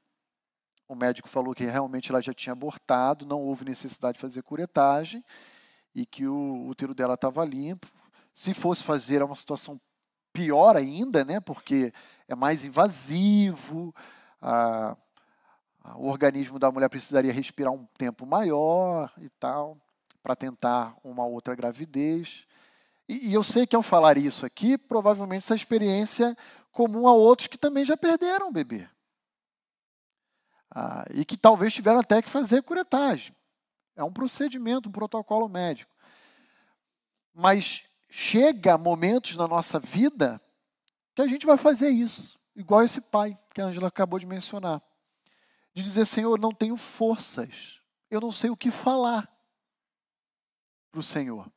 o 0.91 0.95
médico 0.97 1.29
falou 1.29 1.55
que 1.55 1.64
realmente 1.64 2.11
ela 2.11 2.21
já 2.21 2.35
tinha 2.35 2.53
abortado, 2.53 3.25
não 3.25 3.41
houve 3.41 3.64
necessidade 3.64 4.14
de 4.14 4.21
fazer 4.21 4.43
curetagem 4.43 5.25
e 5.95 6.05
que 6.05 6.27
o 6.27 6.66
útero 6.66 6.93
dela 6.93 7.14
estava 7.14 7.45
limpo. 7.45 7.87
Se 8.33 8.53
fosse 8.53 8.83
fazer, 8.83 9.21
é 9.21 9.25
uma 9.25 9.37
situação 9.37 9.81
pior 10.33 10.76
ainda, 10.76 11.24
né? 11.24 11.41
Porque 11.41 11.93
é 12.28 12.35
mais 12.35 12.64
invasivo, 12.64 13.95
a, 14.41 14.97
a, 15.83 15.99
o 15.99 16.09
organismo 16.09 16.59
da 16.59 16.70
mulher 16.70 16.89
precisaria 16.89 17.33
respirar 17.33 17.72
um 17.72 17.87
tempo 17.99 18.26
maior 18.26 19.12
e 19.18 19.28
tal, 19.31 19.76
para 20.22 20.37
tentar 20.37 20.97
uma 21.03 21.24
outra 21.26 21.55
gravidez. 21.55 22.47
E, 23.09 23.31
e 23.31 23.35
eu 23.35 23.43
sei 23.43 23.66
que 23.66 23.74
ao 23.74 23.83
falar 23.83 24.16
isso 24.16 24.47
aqui, 24.47 24.78
provavelmente 24.78 25.45
essa 25.45 25.55
experiência 25.55 26.26
é 26.26 26.37
comum 26.72 27.09
a 27.09 27.12
outros 27.12 27.49
que 27.49 27.59
também 27.59 27.85
já 27.85 27.97
perderam 27.97 28.49
o 28.49 28.53
bebê 28.53 28.89
ah, 30.70 31.05
e 31.11 31.24
que 31.24 31.37
talvez 31.37 31.74
tiveram 31.74 32.01
até 32.01 32.22
que 32.22 32.28
fazer 32.28 32.62
curetagem. 32.62 33.35
É 33.97 34.05
um 34.05 34.12
procedimento, 34.12 34.89
um 34.89 34.93
protocolo 34.93 35.49
médico. 35.49 35.93
Mas 37.35 37.85
chega 38.11 38.77
momentos 38.77 39.37
na 39.37 39.47
nossa 39.47 39.79
vida 39.79 40.41
que 41.15 41.23
a 41.23 41.27
gente 41.27 41.47
vai 41.47 41.57
fazer 41.57 41.91
isso, 41.91 42.39
igual 42.55 42.83
esse 42.83 43.01
pai 43.01 43.39
que 43.55 43.61
a 43.61 43.67
Angela 43.67 43.89
acabou 43.89 44.19
de 44.19 44.27
mencionar. 44.27 44.83
De 45.73 45.83
dizer, 45.83 46.05
Senhor, 46.05 46.39
não 46.39 46.53
tenho 46.53 46.77
forças, 46.77 47.81
eu 48.11 48.21
não 48.21 48.31
sei 48.31 48.51
o 48.51 48.57
que 48.57 48.71
falar 48.71 49.29
para 50.91 50.99
o 50.99 51.03
Senhor. 51.03 51.51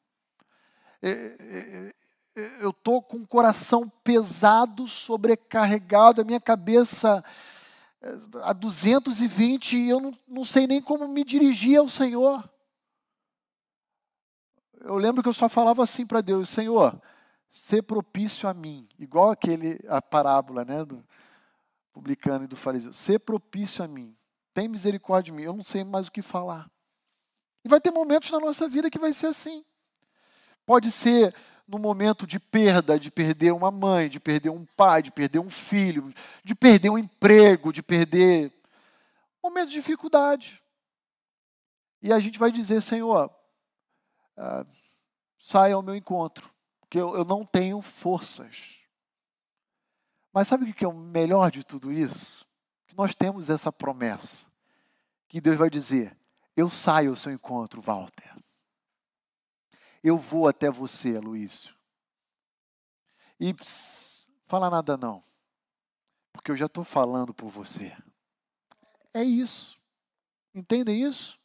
É, 1.01 1.09
é, 1.09 1.93
é, 2.35 2.63
eu 2.63 2.69
estou 2.69 3.01
com 3.01 3.17
o 3.17 3.27
coração 3.27 3.89
pesado, 4.03 4.87
sobrecarregado, 4.87 6.21
a 6.21 6.23
minha 6.23 6.39
cabeça 6.39 7.23
a 8.43 8.53
220 8.53 9.77
e 9.77 9.89
eu 9.89 9.99
não, 9.99 10.17
não 10.27 10.45
sei 10.45 10.67
nem 10.67 10.81
como 10.81 11.07
me 11.07 11.23
dirigir 11.23 11.79
ao 11.79 11.87
Senhor. 11.87 12.47
Eu 14.83 14.97
lembro 14.97 15.23
que 15.23 15.29
eu 15.29 15.33
só 15.33 15.47
falava 15.47 15.81
assim 15.81 16.05
para 16.05 16.19
Deus, 16.19 16.49
Senhor, 16.49 17.01
ser 17.49 17.83
propício 17.83 18.49
a 18.49 18.53
mim, 18.53 18.85
igual 18.99 19.31
aquele 19.31 19.79
a 19.87 20.01
parábola, 20.01 20.65
né, 20.65 20.83
do 20.83 21.01
publicano 21.93 22.43
e 22.43 22.47
do 22.47 22.57
fariseu, 22.57 22.91
ser 22.91 23.19
propício 23.19 23.81
a 23.81 23.87
mim. 23.87 24.13
Tem 24.53 24.67
misericórdia 24.67 25.31
de 25.31 25.37
mim, 25.37 25.43
eu 25.43 25.55
não 25.55 25.63
sei 25.63 25.85
mais 25.85 26.07
o 26.07 26.11
que 26.11 26.21
falar. 26.21 26.69
E 27.63 27.69
vai 27.69 27.79
ter 27.79 27.91
momentos 27.91 28.29
na 28.29 28.41
nossa 28.41 28.67
vida 28.67 28.89
que 28.89 28.99
vai 28.99 29.13
ser 29.13 29.27
assim. 29.27 29.63
Pode 30.65 30.91
ser 30.91 31.33
no 31.65 31.79
momento 31.79 32.27
de 32.27 32.37
perda, 32.37 32.99
de 32.99 33.09
perder 33.09 33.53
uma 33.53 33.71
mãe, 33.71 34.09
de 34.09 34.19
perder 34.19 34.49
um 34.49 34.65
pai, 34.65 35.01
de 35.01 35.11
perder 35.11 35.39
um 35.39 35.49
filho, 35.49 36.13
de 36.43 36.53
perder 36.53 36.89
um 36.89 36.97
emprego, 36.97 37.71
de 37.71 37.81
perder. 37.81 38.51
Momento 39.41 39.69
de 39.69 39.75
dificuldade. 39.75 40.61
E 42.01 42.11
a 42.11 42.19
gente 42.19 42.37
vai 42.37 42.51
dizer, 42.51 42.81
Senhor, 42.81 43.33
ah, 44.37 44.65
saia 45.39 45.75
ao 45.75 45.81
meu 45.81 45.95
encontro, 45.95 46.49
porque 46.79 46.99
eu, 46.99 47.15
eu 47.15 47.25
não 47.25 47.45
tenho 47.45 47.81
forças. 47.81 48.79
Mas 50.31 50.47
sabe 50.47 50.69
o 50.69 50.73
que 50.73 50.85
é 50.85 50.87
o 50.87 50.93
melhor 50.93 51.51
de 51.51 51.63
tudo 51.63 51.91
isso? 51.91 52.47
Que 52.87 52.95
nós 52.95 53.13
temos 53.13 53.49
essa 53.49 53.71
promessa, 53.71 54.47
que 55.27 55.39
Deus 55.39 55.57
vai 55.57 55.69
dizer: 55.69 56.17
Eu 56.55 56.69
saio 56.69 57.11
ao 57.11 57.15
seu 57.15 57.31
encontro, 57.31 57.81
Walter. 57.81 58.33
Eu 60.03 60.17
vou 60.17 60.47
até 60.47 60.69
você, 60.69 61.19
Luísio. 61.19 61.75
E 63.39 63.53
pss, 63.53 64.27
fala 64.47 64.69
nada 64.69 64.97
não, 64.97 65.23
porque 66.31 66.51
eu 66.51 66.55
já 66.55 66.65
estou 66.65 66.83
falando 66.83 67.33
por 67.33 67.49
você. 67.49 67.95
É 69.13 69.23
isso. 69.23 69.79
Entendem 70.53 71.03
isso? 71.03 71.39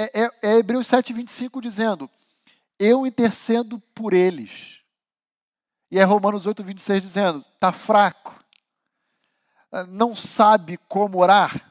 É, 0.00 0.22
é, 0.22 0.30
é 0.42 0.58
Hebreus 0.58 0.86
7,25 0.86 1.60
dizendo: 1.60 2.08
Eu 2.78 3.04
intercedo 3.04 3.80
por 3.92 4.12
eles. 4.12 4.80
E 5.90 5.98
é 5.98 6.04
Romanos 6.04 6.46
8, 6.46 6.62
26 6.62 7.02
dizendo: 7.02 7.40
está 7.40 7.72
fraco, 7.72 8.38
ah, 9.72 9.84
não 9.84 10.14
sabe 10.14 10.76
como 10.88 11.18
orar, 11.18 11.68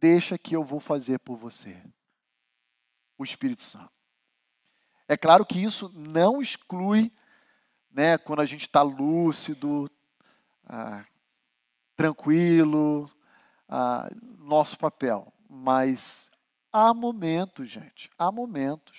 deixa 0.00 0.36
que 0.36 0.56
eu 0.56 0.64
vou 0.64 0.80
fazer 0.80 1.20
por 1.20 1.36
você. 1.36 1.80
O 3.16 3.22
Espírito 3.22 3.62
Santo. 3.62 3.92
É 5.06 5.16
claro 5.16 5.46
que 5.46 5.62
isso 5.62 5.92
não 5.94 6.42
exclui, 6.42 7.12
né, 7.92 8.18
quando 8.18 8.40
a 8.40 8.46
gente 8.46 8.62
está 8.62 8.82
lúcido, 8.82 9.88
ah, 10.66 11.04
tranquilo, 11.94 13.08
ah, 13.68 14.08
nosso 14.38 14.76
papel. 14.76 15.32
Mas 15.48 16.27
há 16.72 16.92
momentos, 16.94 17.68
gente, 17.68 18.10
há 18.18 18.30
momentos 18.30 18.98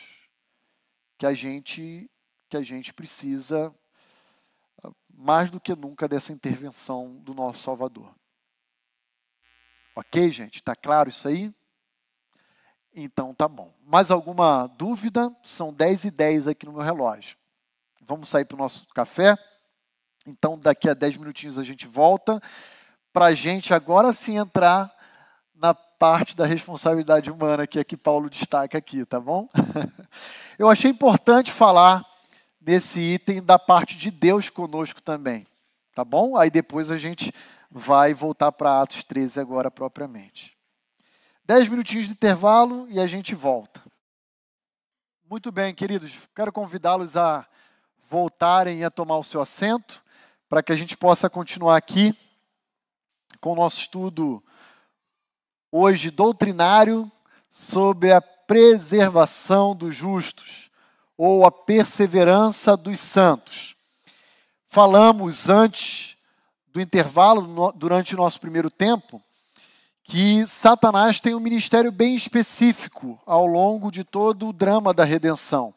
que 1.18 1.26
a 1.26 1.34
gente 1.34 2.10
que 2.50 2.58
a 2.58 2.64
gente 2.64 2.92
precisa 2.92 3.74
mais 5.14 5.52
do 5.52 5.60
que 5.60 5.76
nunca 5.76 6.08
dessa 6.08 6.34
intervenção 6.34 7.18
do 7.18 7.34
nosso 7.34 7.62
Salvador. 7.62 8.12
Ok, 9.96 10.32
gente? 10.32 10.56
Está 10.56 10.76
claro 10.76 11.10
isso 11.10 11.28
aí? 11.28 11.54
Então 12.92 13.34
tá 13.36 13.48
bom. 13.48 13.72
Mais 13.84 14.10
alguma 14.10 14.66
dúvida? 14.66 15.32
São 15.44 15.72
10 15.72 16.06
e 16.06 16.12
10 16.12 16.48
aqui 16.48 16.66
no 16.66 16.74
meu 16.74 16.82
relógio. 16.82 17.38
Vamos 18.02 18.30
sair 18.30 18.46
para 18.46 18.56
o 18.56 18.60
nosso 18.60 18.88
café? 18.88 19.38
Então, 20.26 20.58
daqui 20.58 20.90
a 20.90 20.94
10 20.94 21.18
minutinhos 21.18 21.58
a 21.58 21.64
gente 21.64 21.86
volta 21.88 22.42
para 23.14 23.26
a 23.26 23.34
gente 23.34 23.74
agora 23.74 24.14
sim 24.14 24.38
entrar 24.38 24.94
parte 26.00 26.34
da 26.34 26.46
responsabilidade 26.46 27.30
humana 27.30 27.68
que 27.68 27.78
aqui 27.78 27.98
Paulo 27.98 28.30
destaca 28.30 28.78
aqui, 28.78 29.06
tá 29.06 29.20
bom? 29.20 29.50
Eu 30.58 30.70
achei 30.70 30.90
importante 30.90 31.52
falar 31.52 32.06
nesse 32.62 33.02
item 33.02 33.44
da 33.44 33.60
parte 33.60 33.98
de 33.98 34.10
Deus 34.10 34.50
conosco 34.50 35.02
também. 35.02 35.46
Tá 35.94 36.06
bom? 36.06 36.38
Aí 36.38 36.50
depois 36.50 36.90
a 36.90 36.98
gente 36.98 37.34
vai 37.70 38.14
voltar 38.14 38.54
para 38.54 38.82
Atos 38.82 39.04
13 39.04 39.42
agora 39.42 39.70
propriamente. 39.70 40.58
Dez 41.44 41.68
minutinhos 41.68 42.06
de 42.06 42.14
intervalo 42.14 42.88
e 42.90 42.98
a 43.00 43.06
gente 43.06 43.36
volta. 43.36 43.84
Muito 45.30 45.52
bem, 45.52 45.76
queridos. 45.76 46.18
Quero 46.34 46.54
convidá-los 46.54 47.18
a 47.18 47.46
voltarem 48.10 48.86
a 48.86 48.90
tomar 48.90 49.18
o 49.18 49.24
seu 49.24 49.42
assento 49.42 50.02
para 50.48 50.64
que 50.64 50.72
a 50.72 50.76
gente 50.76 50.96
possa 50.96 51.30
continuar 51.30 51.76
aqui 51.76 52.18
com 53.42 53.52
o 53.52 53.56
nosso 53.56 53.82
estudo 53.82 54.42
hoje 55.72 56.10
doutrinário 56.10 57.12
sobre 57.50 58.12
a 58.12 58.22
preservação 58.22 59.76
dos 59.76 59.96
justos 59.96 60.70
ou 61.18 61.46
a 61.46 61.52
perseverança 61.52 62.76
dos 62.76 63.00
santos. 63.00 63.76
Falamos 64.70 65.50
antes 65.50 66.16
do 66.72 66.80
intervalo, 66.80 67.72
durante 67.74 68.14
o 68.14 68.18
nosso 68.18 68.40
primeiro 68.40 68.70
tempo, 68.72 69.22
que 70.04 70.48
Satanás 70.48 71.20
tem 71.20 71.36
um 71.36 71.40
ministério 71.40 71.92
bem 71.92 72.16
específico 72.16 73.20
ao 73.26 73.46
longo 73.46 73.92
de 73.92 74.04
todo 74.04 74.50
o 74.50 74.54
drama 74.54 74.94
da 74.94 75.04
redenção. 75.04 75.74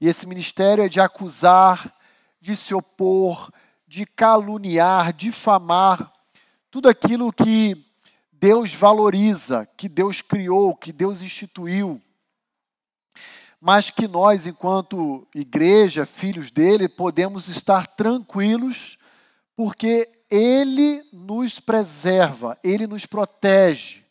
E 0.00 0.06
esse 0.06 0.26
ministério 0.26 0.84
é 0.84 0.88
de 0.88 1.00
acusar, 1.00 1.92
de 2.40 2.54
se 2.54 2.72
opor, 2.72 3.50
de 3.86 4.06
caluniar, 4.06 5.12
difamar, 5.12 6.12
tudo 6.70 6.88
aquilo 6.88 7.32
que 7.32 7.87
Deus 8.40 8.74
valoriza, 8.74 9.66
que 9.76 9.88
Deus 9.88 10.20
criou, 10.20 10.74
que 10.74 10.92
Deus 10.92 11.22
instituiu 11.22 12.00
mas 13.60 13.90
que 13.90 14.06
nós, 14.06 14.46
enquanto 14.46 15.26
igreja, 15.34 16.06
filhos 16.06 16.50
dele, 16.50 16.88
podemos 16.88 17.48
estar 17.48 17.86
tranquilos, 17.86 18.96
porque 19.56 20.08
ele 20.30 21.02
nos 21.12 21.58
preserva, 21.58 22.56
ele 22.62 22.86
nos 22.86 23.04
protege, 23.04 24.04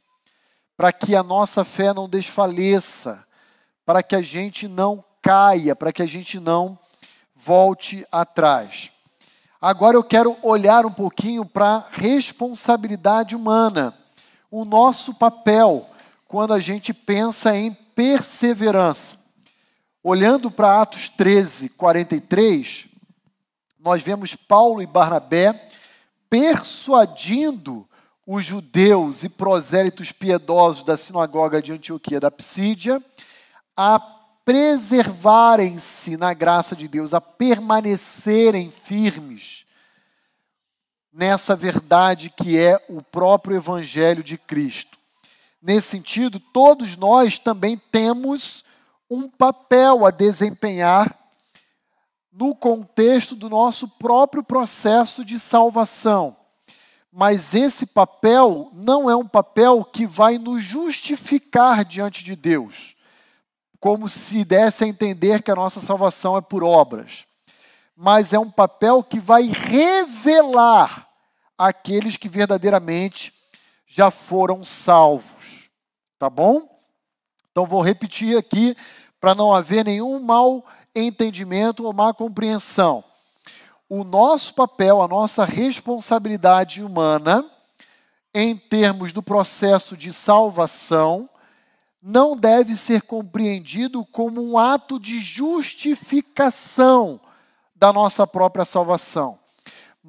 para 0.76 0.92
que 0.92 1.16
a 1.16 1.24
nossa 1.24 1.64
fé 1.64 1.94
não 1.94 2.10
desfaleça, 2.10 3.26
para 3.86 4.04
que 4.04 4.16
a 4.16 4.22
gente 4.22 4.68
não 4.68 5.04
caia, 5.22 5.76
para 5.76 5.94
que 5.94 6.02
a 6.02 6.06
gente 6.06 6.40
não 6.40 6.78
volte 7.34 8.06
atrás. 8.12 8.92
Agora 9.62 9.96
eu 9.96 10.04
quero 10.04 10.38
olhar 10.44 10.86
um 10.86 10.92
pouquinho 10.92 11.46
para 11.46 11.78
a 11.78 11.86
responsabilidade 11.90 13.36
humana, 13.36 13.98
o 14.50 14.66
nosso 14.66 15.14
papel 15.14 15.88
quando 16.28 16.54
a 16.54 16.60
gente 16.60 16.94
pensa 16.94 17.56
em 17.56 17.74
perseverança. 17.74 19.18
Olhando 20.04 20.50
para 20.52 20.82
Atos 20.82 21.10
13, 21.10 21.70
43, 21.70 22.88
nós 23.80 24.02
vemos 24.02 24.36
Paulo 24.36 24.82
e 24.82 24.86
Barnabé 24.86 25.70
persuadindo 26.30 27.88
os 28.26 28.44
judeus 28.46 29.24
e 29.24 29.30
prosélitos 29.30 30.12
piedosos 30.12 30.84
da 30.84 30.98
sinagoga 30.98 31.62
de 31.62 31.72
Antioquia 31.72 32.20
da 32.20 32.30
Psídia 32.30 33.02
a 33.76 34.00
preservarem-se 34.44 36.18
na 36.18 36.34
graça 36.34 36.76
de 36.76 36.88
Deus, 36.88 37.14
a 37.14 37.22
permanecerem 37.22 38.72
firmes 38.72 39.67
nessa 41.18 41.56
verdade 41.56 42.30
que 42.30 42.60
é 42.60 42.80
o 42.88 43.02
próprio 43.02 43.56
Evangelho 43.56 44.24
de 44.24 44.38
Cristo. 44.38 45.00
Nesse 45.60 45.88
sentido, 45.88 46.40
todos 46.40 46.96
nós 46.96 47.40
também 47.40 47.76
temos 47.76 48.64
um 49.10 49.28
papel 49.28 50.06
a 50.06 50.12
desempenhar 50.12 51.18
no 52.32 52.54
contexto 52.54 53.36
do 53.36 53.50
nosso 53.50 53.88
próprio 53.88 54.44
processo 54.44 55.26
de 55.26 55.40
salvação. 55.40 56.38
Mas 57.12 57.56
esse 57.56 57.88
papel 57.88 58.70
não 58.72 59.10
é 59.10 59.16
um 59.16 59.28
papel 59.28 59.84
que 59.84 60.06
vai 60.06 60.38
nos 60.38 60.64
justificar 60.64 61.84
diante 61.84 62.24
de 62.24 62.36
Deus, 62.36 62.96
como 63.80 64.08
se 64.08 64.46
desse 64.46 64.84
a 64.84 64.88
entender 64.88 65.42
que 65.42 65.50
a 65.50 65.56
nossa 65.56 65.80
salvação 65.80 66.38
é 66.38 66.42
por 66.42 66.64
obras. 66.64 67.26
Mas 67.96 68.34
é 68.34 68.38
um 68.38 68.52
papel 68.52 69.02
que 69.02 69.20
vai 69.20 69.48
revelar 69.48 71.07
aqueles 71.58 72.18
que 72.18 72.30
verdadeiramente 72.30 73.34
já 73.88 74.12
foram 74.12 74.64
salvos. 74.64 75.70
Tá 76.20 76.30
bom? 76.30 76.70
Então 77.52 77.66
vou 77.66 77.82
repetir 77.82 78.38
aqui 78.38 78.76
para 79.20 79.34
não 79.34 79.54
haver 79.54 79.84
nenhum 79.84 80.20
mal 80.20 80.64
entendimento 80.94 81.86
ou 81.86 81.94
má 81.94 82.14
compreensão. 82.14 83.04
O 83.90 84.04
nosso 84.04 84.54
papel, 84.54 85.02
a 85.02 85.08
nossa 85.08 85.46
responsabilidade 85.46 86.84
humana, 86.84 87.50
em 88.34 88.56
termos 88.56 89.14
do 89.14 89.24
processo 89.24 89.96
de 89.96 90.12
salvação, 90.12 91.30
não 92.02 92.38
deve 92.38 92.76
ser 92.76 93.04
compreendido 93.04 94.06
como 94.06 94.42
um 94.42 94.58
ato 94.58 95.00
de 95.00 95.20
justificação 95.20 97.20
da 97.76 97.92
nossa 97.92 98.28
própria 98.28 98.66
salvação. 98.66 99.40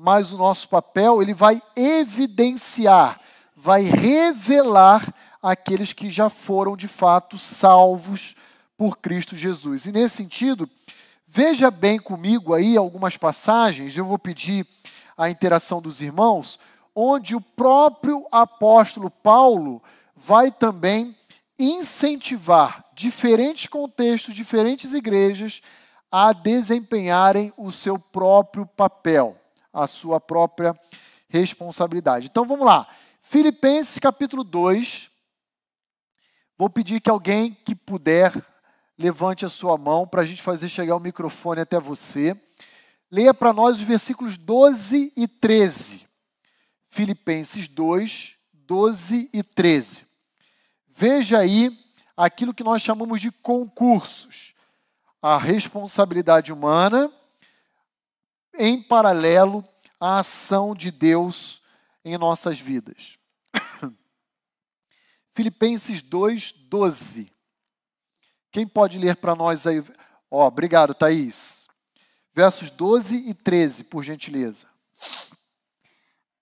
Mas 0.01 0.33
o 0.33 0.39
nosso 0.39 0.69
papel, 0.69 1.21
ele 1.21 1.35
vai 1.35 1.61
evidenciar, 1.75 3.21
vai 3.57 3.83
revelar 3.83 5.13
aqueles 5.43 5.93
que 5.93 6.09
já 6.09 6.29
foram 6.29 6.77
de 6.77 6.87
fato 6.87 7.37
salvos 7.37 8.37
por 8.77 8.99
Cristo 8.99 9.35
Jesus. 9.35 9.87
E 9.87 9.91
nesse 9.91 10.19
sentido, 10.19 10.71
veja 11.27 11.69
bem 11.69 11.99
comigo 11.99 12.55
aí 12.55 12.77
algumas 12.77 13.17
passagens, 13.17 13.97
eu 13.97 14.05
vou 14.05 14.21
pedir 14.21 14.65
a 15.17 15.29
interação 15.29 15.83
dos 15.83 16.01
irmãos, 16.01 16.61
onde 16.95 17.35
o 17.35 17.41
próprio 17.41 18.25
apóstolo 18.31 19.11
Paulo 19.11 19.83
vai 20.15 20.53
também 20.53 21.13
incentivar 21.59 22.85
diferentes 22.95 23.67
contextos, 23.67 24.33
diferentes 24.33 24.93
igrejas 24.93 25.61
a 26.09 26.33
desempenharem 26.33 27.53
o 27.57 27.73
seu 27.73 27.99
próprio 27.99 28.65
papel, 28.65 29.37
a 29.83 29.87
sua 29.87 30.21
própria 30.21 30.79
responsabilidade. 31.29 32.27
Então 32.27 32.45
vamos 32.45 32.67
lá. 32.67 32.87
Filipenses 33.23 33.99
capítulo 33.99 34.43
2. 34.43 35.11
Vou 36.57 36.69
pedir 36.69 37.01
que 37.01 37.11
alguém 37.11 37.57
que 37.65 37.75
puder 37.75 38.33
levante 38.99 39.47
a 39.47 39.49
sua 39.49 39.79
mão 39.79 40.07
para 40.07 40.23
a 40.23 40.25
gente 40.25 40.43
fazer 40.43 40.69
chegar 40.69 40.97
o 40.97 41.01
microfone 41.01 41.61
até 41.61 41.79
você. 41.79 42.37
Leia 43.11 43.33
para 43.33 43.53
nós 43.53 43.79
os 43.79 43.85
versículos 43.85 44.37
12 44.37 45.13
e 45.17 45.29
13. 45.29 46.07
Filipenses 46.91 47.69
2, 47.69 48.35
12 48.53 49.31
e 49.33 49.43
13. 49.43 50.05
Veja 50.89 51.39
aí 51.39 51.71
aquilo 52.17 52.53
que 52.53 52.65
nós 52.65 52.83
chamamos 52.83 53.21
de 53.21 53.31
concursos. 53.31 54.53
A 55.23 55.39
responsabilidade 55.39 56.53
humana 56.53 57.13
em 58.59 58.83
paralelo 58.83 59.65
à 60.01 60.19
ação 60.19 60.75
de 60.75 60.91
Deus 60.91 61.63
em 62.05 62.19
nossas 62.19 62.59
vidas. 62.61 63.19
Filipenses 65.35 66.03
2, 66.03 66.53
12. 66.53 67.33
Quem 68.51 68.67
pode 68.67 68.99
ler 68.99 69.17
para 69.17 69.35
nós 69.35 69.67
aí? 69.67 69.83
Ó, 70.31 70.47
obrigado, 70.47 70.95
Thaís. 70.95 71.67
Versos 72.35 72.71
12 72.71 73.31
e 73.31 73.35
13, 73.35 73.85
por 73.85 74.03
gentileza. 74.03 74.67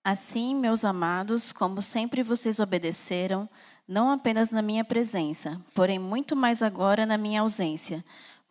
Assim, 0.03 0.55
meus 0.55 0.85
amados, 0.85 1.51
como 1.51 1.81
sempre 1.81 2.23
vocês 2.23 2.59
obedeceram, 2.59 3.49
não 3.87 4.09
apenas 4.09 4.51
na 4.51 4.61
minha 4.61 4.83
presença, 4.83 5.61
porém 5.73 5.99
muito 5.99 6.35
mais 6.35 6.61
agora 6.61 7.05
na 7.05 7.17
minha 7.17 7.41
ausência, 7.41 8.03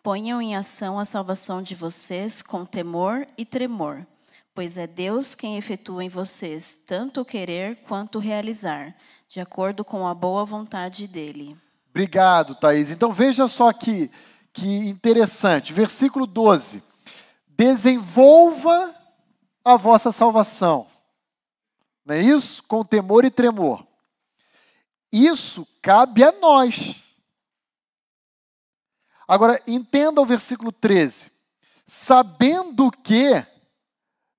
ponham 0.07 0.41
em 0.41 0.55
ação 0.55 1.01
a 1.01 1.05
salvação 1.05 1.61
de 1.61 1.75
vocês 1.75 2.41
com 2.41 2.65
temor 2.65 3.27
e 3.37 3.45
tremor, 3.45 4.07
pois 4.55 4.79
é 4.79 4.87
Deus 4.87 5.35
quem 5.35 5.57
efetua 5.57 6.05
em 6.05 6.09
vocês 6.09 6.79
tanto 6.87 7.23
o 7.23 7.25
querer 7.25 7.79
quanto 7.79 8.19
o 8.19 8.21
realizar, 8.21 8.95
de 9.29 9.41
acordo 9.41 9.85
com 9.85 10.07
a 10.07 10.15
boa 10.15 10.45
vontade 10.45 11.09
dele. 11.09 11.57
Obrigado, 11.91 12.55
Thaís. 12.55 12.93
Então 12.93 13.13
veja 13.13 13.49
só 13.49 13.69
aqui 13.69 14.09
que 14.53 14.89
interessante. 14.89 15.73
Versículo 15.73 16.25
12. 16.25 16.81
Desenvolva 17.49 18.95
a 19.65 19.77
vossa 19.77 20.13
salvação. 20.13 20.87
Não 22.05 22.15
é 22.15 22.21
isso? 22.21 22.63
Com 22.63 22.85
temor 22.85 23.25
e 23.25 23.31
tremor. 23.31 23.85
Isso 25.11 25.67
cabe 25.83 26.23
a 26.23 26.31
nós. 26.31 27.06
Agora, 29.27 29.61
entenda 29.67 30.21
o 30.21 30.27
versículo 30.27 30.71
13. 30.71 31.31
Sabendo 31.87 32.91
que, 32.91 33.45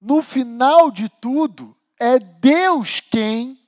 no 0.02 0.22
final 0.22 0.92
de 0.92 1.10
tudo, 1.10 1.76
é 2.00 2.20
Deus 2.20 3.00
quem 3.00 3.60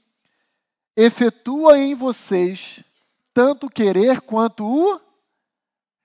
efetua 0.95 1.80
em 1.80 1.95
vocês 1.95 2.84
tanto 3.34 3.70
querer 3.70 4.20
quanto 4.22 4.65
o 4.65 4.99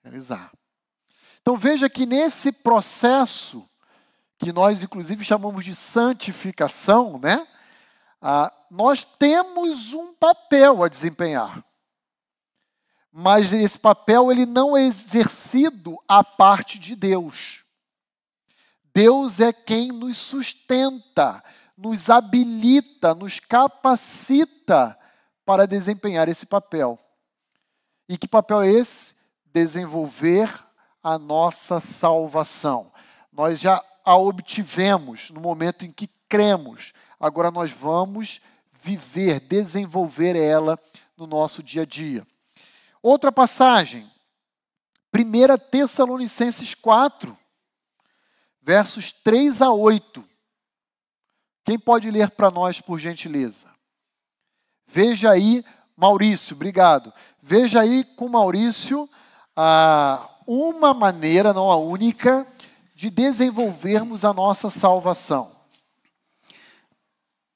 realizar. 0.04 0.52
Então 1.40 1.56
veja 1.56 1.90
que 1.90 2.06
nesse 2.06 2.52
processo, 2.52 3.68
que 4.38 4.52
nós 4.52 4.82
inclusive 4.82 5.24
chamamos 5.24 5.64
de 5.64 5.74
santificação, 5.74 7.18
né? 7.18 7.46
Ah, 8.20 8.52
nós 8.70 9.04
temos 9.04 9.92
um 9.92 10.14
papel 10.14 10.82
a 10.84 10.88
desempenhar. 10.88 11.64
Mas 13.16 13.52
esse 13.52 13.78
papel 13.78 14.32
ele 14.32 14.44
não 14.44 14.76
é 14.76 14.82
exercido 14.82 15.96
à 16.08 16.24
parte 16.24 16.80
de 16.80 16.96
Deus. 16.96 17.62
Deus 18.92 19.38
é 19.38 19.52
quem 19.52 19.92
nos 19.92 20.16
sustenta, 20.16 21.40
nos 21.78 22.10
habilita, 22.10 23.14
nos 23.14 23.38
capacita 23.38 24.98
para 25.44 25.64
desempenhar 25.64 26.28
esse 26.28 26.44
papel. 26.44 26.98
E 28.08 28.18
que 28.18 28.26
papel 28.26 28.62
é 28.62 28.72
esse? 28.72 29.14
Desenvolver 29.46 30.52
a 31.00 31.16
nossa 31.16 31.78
salvação. 31.78 32.90
Nós 33.32 33.60
já 33.60 33.80
a 34.04 34.16
obtivemos 34.16 35.30
no 35.30 35.40
momento 35.40 35.84
em 35.84 35.92
que 35.92 36.08
cremos. 36.28 36.92
Agora 37.20 37.52
nós 37.52 37.70
vamos 37.70 38.40
viver, 38.72 39.38
desenvolver 39.38 40.34
ela 40.34 40.76
no 41.16 41.28
nosso 41.28 41.62
dia 41.62 41.82
a 41.82 41.86
dia. 41.86 42.26
Outra 43.06 43.30
passagem, 43.30 44.10
1 45.14 45.58
Tessalonicenses 45.70 46.74
4, 46.74 47.36
versos 48.62 49.12
3 49.12 49.60
a 49.60 49.70
8. 49.70 50.26
Quem 51.66 51.78
pode 51.78 52.10
ler 52.10 52.30
para 52.30 52.50
nós, 52.50 52.80
por 52.80 52.98
gentileza? 52.98 53.70
Veja 54.86 55.30
aí 55.30 55.62
Maurício, 55.94 56.56
obrigado. 56.56 57.12
Veja 57.42 57.82
aí 57.82 58.04
com 58.16 58.26
Maurício 58.26 59.06
ah, 59.54 60.38
uma 60.46 60.94
maneira, 60.94 61.52
não 61.52 61.70
a 61.70 61.76
única, 61.76 62.46
de 62.94 63.10
desenvolvermos 63.10 64.24
a 64.24 64.32
nossa 64.32 64.70
salvação. 64.70 65.54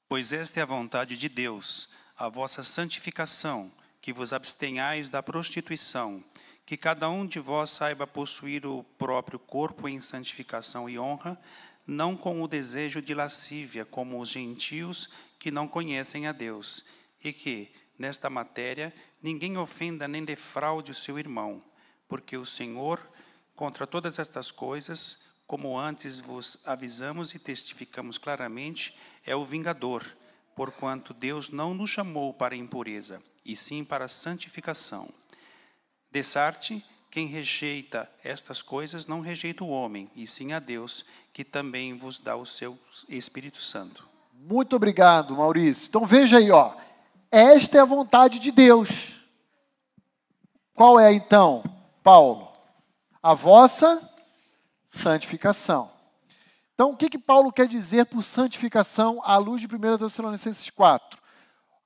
Pois 0.07 0.31
esta 0.31 0.59
é 0.59 0.63
a 0.63 0.67
vontade 0.67 1.17
de 1.17 1.27
Deus, 1.27 1.89
a 2.15 2.29
vossa 2.29 2.61
santificação, 2.61 3.71
que 4.01 4.13
vos 4.13 4.33
abstenhais 4.33 5.09
da 5.09 5.21
prostituição, 5.21 6.23
que 6.65 6.77
cada 6.77 7.09
um 7.09 7.25
de 7.25 7.39
vós 7.39 7.71
saiba 7.71 8.05
possuir 8.05 8.65
o 8.65 8.83
próprio 8.97 9.39
corpo 9.39 9.87
em 9.89 9.99
santificação 9.99 10.89
e 10.89 10.99
honra, 10.99 11.39
não 11.85 12.15
com 12.15 12.41
o 12.41 12.47
desejo 12.47 13.01
de 13.01 13.13
lascívia, 13.13 13.83
como 13.83 14.19
os 14.19 14.29
gentios 14.29 15.09
que 15.39 15.49
não 15.49 15.67
conhecem 15.67 16.27
a 16.27 16.31
Deus, 16.31 16.85
e 17.23 17.33
que, 17.33 17.71
nesta 17.97 18.29
matéria, 18.29 18.93
ninguém 19.21 19.57
ofenda 19.57 20.07
nem 20.07 20.23
defraude 20.23 20.91
o 20.91 20.95
seu 20.95 21.17
irmão, 21.17 21.63
porque 22.07 22.37
o 22.37 22.45
Senhor, 22.45 22.99
contra 23.55 23.87
todas 23.87 24.19
estas 24.19 24.51
coisas, 24.51 25.23
como 25.47 25.79
antes 25.79 26.19
vos 26.19 26.61
avisamos 26.63 27.33
e 27.33 27.39
testificamos 27.39 28.19
claramente, 28.19 28.95
é 29.25 29.35
o 29.35 29.43
vingador, 29.43 30.05
porquanto 30.55 31.13
Deus 31.13 31.49
não 31.49 31.73
nos 31.73 31.89
chamou 31.89 32.31
para 32.33 32.55
impureza, 32.55 33.19
e 33.45 33.55
sim 33.55 33.83
para 33.83 34.07
santificação. 34.07 35.09
Dessarte, 36.11 36.83
quem 37.11 37.27
rejeita 37.27 38.09
estas 38.23 38.61
coisas 38.61 39.07
não 39.07 39.21
rejeita 39.21 39.63
o 39.63 39.69
homem, 39.69 40.09
e 40.15 40.27
sim 40.27 40.53
a 40.53 40.59
Deus, 40.59 41.05
que 41.33 41.43
também 41.43 41.95
vos 41.95 42.19
dá 42.19 42.35
o 42.35 42.45
seu 42.45 42.77
Espírito 43.07 43.61
Santo. 43.61 44.07
Muito 44.33 44.75
obrigado, 44.75 45.35
Maurício. 45.35 45.87
Então 45.87 46.05
veja 46.05 46.37
aí, 46.37 46.51
ó. 46.51 46.73
Esta 47.31 47.77
é 47.77 47.81
a 47.81 47.85
vontade 47.85 48.39
de 48.39 48.51
Deus. 48.51 49.15
Qual 50.73 50.99
é 50.99 51.11
então, 51.11 51.63
Paulo? 52.03 52.51
A 53.21 53.33
vossa 53.33 54.01
santificação. 54.89 55.91
Então, 56.73 56.91
o 56.91 56.95
que, 56.95 57.09
que 57.09 57.19
Paulo 57.19 57.51
quer 57.51 57.67
dizer 57.67 58.05
por 58.05 58.23
santificação 58.23 59.21
à 59.25 59.35
luz 59.37 59.61
de 59.61 59.67
1 59.67 59.97
Tessalonicenses 59.97 60.69
4? 60.69 61.19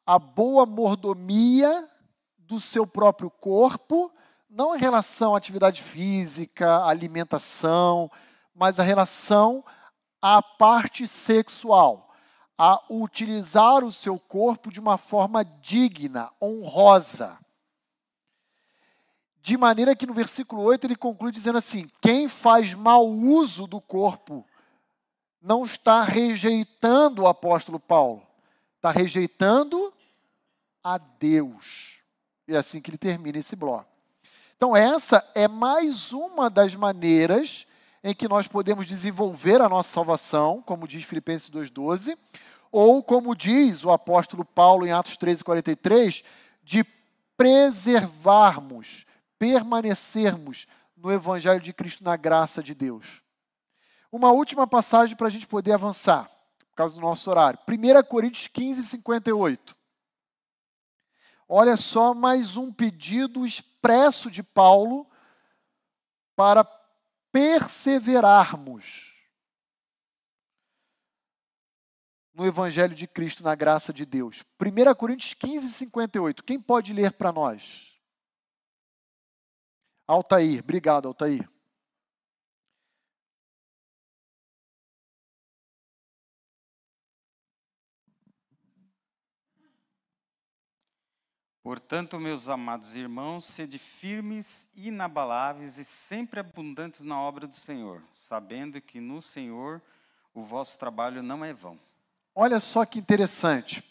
A 0.05 0.19
boa 0.19 0.65
mordomia 0.65 1.89
do 2.37 2.59
seu 2.59 2.85
próprio 2.85 3.29
corpo, 3.29 4.11
não 4.49 4.75
em 4.75 4.79
relação 4.79 5.33
à 5.33 5.37
atividade 5.37 5.81
física, 5.81 6.85
alimentação, 6.85 8.11
mas 8.53 8.79
a 8.79 8.83
relação 8.83 9.63
à 10.21 10.41
parte 10.41 11.07
sexual 11.07 12.13
a 12.57 12.81
utilizar 12.89 13.83
o 13.83 13.91
seu 13.91 14.19
corpo 14.19 14.71
de 14.71 14.79
uma 14.79 14.97
forma 14.97 15.43
digna, 15.43 16.31
honrosa. 16.41 17.37
De 19.41 19.57
maneira 19.57 19.95
que 19.95 20.05
no 20.05 20.13
versículo 20.13 20.61
8 20.61 20.87
ele 20.87 20.95
conclui 20.95 21.31
dizendo 21.31 21.57
assim: 21.57 21.87
quem 22.01 22.29
faz 22.29 22.73
mau 22.73 23.07
uso 23.07 23.67
do 23.67 23.81
corpo 23.81 24.45
não 25.41 25.65
está 25.65 26.03
rejeitando 26.03 27.23
o 27.23 27.27
apóstolo 27.27 27.79
Paulo, 27.79 28.25
está 28.77 28.91
rejeitando 28.91 29.92
a 30.83 30.97
Deus. 30.97 32.01
E 32.47 32.53
é 32.53 32.57
assim 32.57 32.81
que 32.81 32.89
ele 32.89 32.97
termina 32.97 33.37
esse 33.37 33.55
bloco. 33.55 33.87
Então, 34.55 34.75
essa 34.75 35.25
é 35.33 35.47
mais 35.47 36.11
uma 36.11 36.49
das 36.49 36.75
maneiras 36.75 37.65
em 38.03 38.13
que 38.13 38.27
nós 38.27 38.47
podemos 38.47 38.85
desenvolver 38.85 39.61
a 39.61 39.69
nossa 39.69 39.91
salvação, 39.91 40.61
como 40.61 40.87
diz 40.87 41.03
Filipenses 41.03 41.49
2,12, 41.49 42.17
ou 42.71 43.01
como 43.01 43.35
diz 43.35 43.83
o 43.83 43.91
apóstolo 43.91 44.43
Paulo 44.43 44.85
em 44.85 44.91
Atos 44.91 45.17
13,43, 45.17 46.23
de 46.63 46.83
preservarmos, 47.37 49.05
permanecermos 49.37 50.67
no 50.97 51.11
Evangelho 51.11 51.59
de 51.59 51.73
Cristo, 51.73 52.03
na 52.03 52.15
graça 52.15 52.61
de 52.61 52.73
Deus. 52.73 53.21
Uma 54.11 54.31
última 54.31 54.67
passagem 54.67 55.15
para 55.15 55.27
a 55.27 55.29
gente 55.29 55.47
poder 55.47 55.73
avançar, 55.73 56.29
por 56.69 56.75
causa 56.75 56.95
do 56.95 57.01
nosso 57.01 57.29
horário. 57.29 57.59
1 57.67 58.03
Coríntios 58.07 58.47
15, 58.47 58.83
58. 58.83 59.75
Olha 61.47 61.77
só 61.77 62.13
mais 62.13 62.57
um 62.57 62.71
pedido 62.71 63.45
expresso 63.45 64.31
de 64.31 64.41
Paulo 64.41 65.07
para 66.35 66.63
perseverarmos 67.31 69.13
no 72.33 72.45
Evangelho 72.45 72.95
de 72.95 73.07
Cristo, 73.07 73.43
na 73.43 73.53
graça 73.53 73.93
de 73.93 74.05
Deus. 74.05 74.43
1 74.59 74.95
Coríntios 74.95 75.33
15, 75.33 75.71
58. 75.71 76.43
Quem 76.43 76.59
pode 76.59 76.91
ler 76.91 77.11
para 77.13 77.31
nós? 77.31 77.93
Altair, 80.07 80.61
obrigado, 80.61 81.07
Altair. 81.07 81.47
Portanto, 91.63 92.19
meus 92.19 92.49
amados 92.49 92.93
irmãos, 92.93 93.45
sede 93.45 93.79
firmes, 93.79 94.69
inabaláveis 94.75 95.77
e 95.77 95.85
sempre 95.85 96.41
abundantes 96.41 96.99
na 96.99 97.17
obra 97.17 97.47
do 97.47 97.55
Senhor, 97.55 98.03
sabendo 98.11 98.81
que 98.81 98.99
no 98.99 99.21
Senhor 99.21 99.81
o 100.33 100.43
vosso 100.43 100.77
trabalho 100.77 101.23
não 101.23 101.45
é 101.45 101.53
vão. 101.53 101.79
Olha 102.35 102.59
só 102.59 102.85
que 102.85 102.99
interessante. 102.99 103.81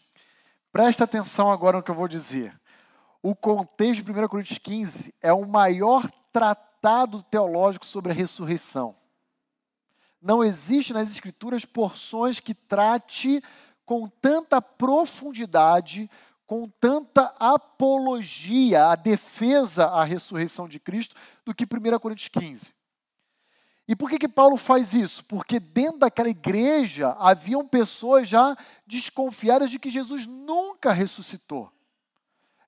Presta 0.70 1.04
atenção 1.04 1.50
agora 1.50 1.78
no 1.78 1.82
que 1.82 1.90
eu 1.90 1.94
vou 1.94 2.08
dizer. 2.08 2.54
O 3.22 3.34
contexto 3.34 4.04
de 4.04 4.12
1 4.12 4.28
Coríntios 4.28 4.58
15 4.58 5.14
é 5.22 5.32
o 5.32 5.46
maior 5.46 6.06
tratado 6.30 7.22
teológico 7.22 7.86
sobre 7.86 8.12
a 8.12 8.14
ressurreição. 8.14 8.94
Não 10.20 10.44
existe 10.44 10.92
nas 10.92 11.10
Escrituras 11.10 11.64
porções 11.64 12.38
que 12.38 12.52
trate 12.52 13.42
com 13.86 14.08
tanta 14.08 14.60
profundidade 14.60 16.10
com 16.52 16.68
tanta 16.68 17.34
apologia, 17.40 18.88
a 18.88 18.94
defesa 18.94 19.86
à 19.86 20.04
ressurreição 20.04 20.68
de 20.68 20.78
Cristo, 20.78 21.16
do 21.46 21.54
que 21.54 21.64
1 21.64 21.98
Coríntios 21.98 22.28
15. 22.28 22.74
E 23.88 23.96
por 23.96 24.10
que, 24.10 24.18
que 24.18 24.28
Paulo 24.28 24.58
faz 24.58 24.92
isso? 24.92 25.24
Porque 25.24 25.58
dentro 25.58 26.00
daquela 26.00 26.28
igreja 26.28 27.16
haviam 27.18 27.66
pessoas 27.66 28.28
já 28.28 28.54
desconfiadas 28.86 29.70
de 29.70 29.78
que 29.78 29.88
Jesus 29.88 30.26
nunca 30.26 30.92
ressuscitou. 30.92 31.72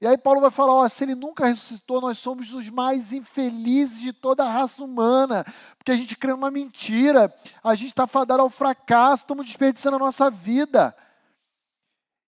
E 0.00 0.06
aí 0.06 0.16
Paulo 0.16 0.40
vai 0.40 0.50
falar: 0.50 0.88
se 0.88 1.04
ele 1.04 1.14
nunca 1.14 1.44
ressuscitou, 1.44 2.00
nós 2.00 2.16
somos 2.16 2.54
os 2.54 2.70
mais 2.70 3.12
infelizes 3.12 4.00
de 4.00 4.14
toda 4.14 4.44
a 4.44 4.50
raça 4.50 4.82
humana, 4.82 5.44
porque 5.76 5.92
a 5.92 5.96
gente 5.96 6.16
crê 6.16 6.32
numa 6.32 6.50
mentira, 6.50 7.30
a 7.62 7.74
gente 7.74 7.90
está 7.90 8.06
fadado 8.06 8.40
ao 8.40 8.48
fracasso, 8.48 9.24
estamos 9.24 9.44
desperdiçando 9.44 9.96
a 9.96 9.98
nossa 9.98 10.30
vida. 10.30 10.96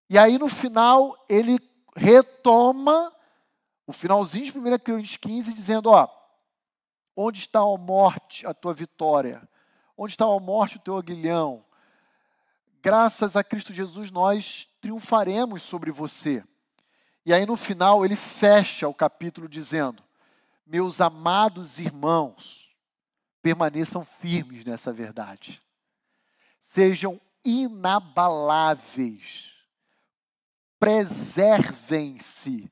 E 0.09 0.19
aí 0.19 0.39
no 0.39 0.49
final 0.49 1.17
ele 1.29 1.59
retoma 1.97 3.13
o 3.87 3.93
finalzinho 3.93 4.45
de 4.45 4.59
1 4.59 4.63
Coríntios 4.79 5.17
15, 5.17 5.53
dizendo: 5.53 5.91
Ó, 5.91 6.09
onde 7.17 7.41
está 7.41 7.59
a 7.61 7.79
morte, 7.79 8.47
a 8.47 8.55
tua 8.55 8.75
vitória? 8.75 9.49
Onde 9.97 10.13
está 10.13 10.27
a 10.27 10.39
morte, 10.39 10.77
o 10.77 10.81
teu 10.81 10.97
aguilhão? 10.97 11.65
Graças 12.83 13.37
a 13.37 13.43
Cristo 13.43 13.73
Jesus, 13.73 14.11
nós 14.11 14.69
triunfaremos 14.81 15.63
sobre 15.63 15.91
você. 15.91 16.45
E 17.25 17.33
aí 17.33 17.47
no 17.47 17.57
final 17.57 18.05
ele 18.05 18.15
fecha 18.15 18.87
o 18.87 18.95
capítulo 18.95 19.49
dizendo: 19.49 20.05
Meus 20.65 21.01
amados 21.01 21.81
irmãos, 21.81 22.71
permaneçam 23.43 24.05
firmes 24.05 24.65
nessa 24.65 24.93
verdade. 24.93 25.61
Sejam 26.61 27.21
inabaláveis 27.45 29.56
preservem-se, 30.79 32.71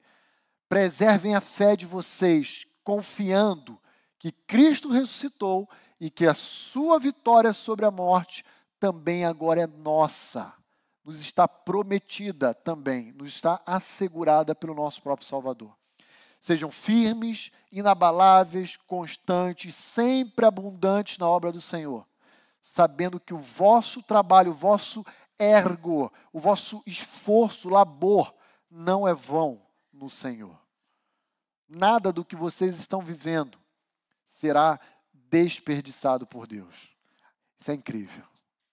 preservem 0.69 1.35
a 1.35 1.41
fé 1.41 1.77
de 1.77 1.87
vocês, 1.87 2.67
confiando 2.83 3.79
que 4.19 4.33
Cristo 4.33 4.89
ressuscitou 4.89 5.69
e 6.01 6.11
que 6.11 6.27
a 6.27 6.35
sua 6.35 6.99
vitória 6.99 7.53
sobre 7.53 7.85
a 7.85 7.91
morte 7.91 8.45
também 8.79 9.25
agora 9.25 9.63
é 9.63 9.67
nossa. 9.67 10.53
Nos 11.05 11.21
está 11.21 11.47
prometida 11.47 12.55
também, 12.55 13.13
nos 13.13 13.29
está 13.29 13.61
assegurada 13.67 14.55
pelo 14.55 14.75
nosso 14.75 15.03
próprio 15.03 15.29
Salvador. 15.29 15.77
Sejam 16.41 16.71
firmes, 16.71 17.51
inabaláveis, 17.73 18.77
constantes, 18.77 19.75
sempre 19.75 20.45
abundantes 20.45 21.17
na 21.17 21.29
obra 21.29 21.51
do 21.51 21.61
Senhor, 21.61 22.07
sabendo 22.61 23.19
que 23.19 23.33
o 23.33 23.39
vosso 23.39 24.03
trabalho, 24.03 24.51
o 24.51 24.55
vosso 24.55 25.05
ergo, 25.39 26.13
o 26.33 26.41
vosso 26.41 26.83
esforço, 26.87 27.69
labor, 27.69 28.35
não 28.71 29.07
é 29.07 29.15
vão 29.15 29.65
no 29.93 30.09
Senhor. 30.09 30.59
Nada 31.69 32.13
do 32.13 32.25
que 32.25 32.37
vocês 32.37 32.79
estão 32.79 33.01
vivendo 33.01 33.59
será 34.25 34.79
desperdiçado 35.13 36.27
por 36.27 36.47
Deus. 36.47 36.95
Isso 37.57 37.71
é 37.71 37.75
incrível. 37.75 38.25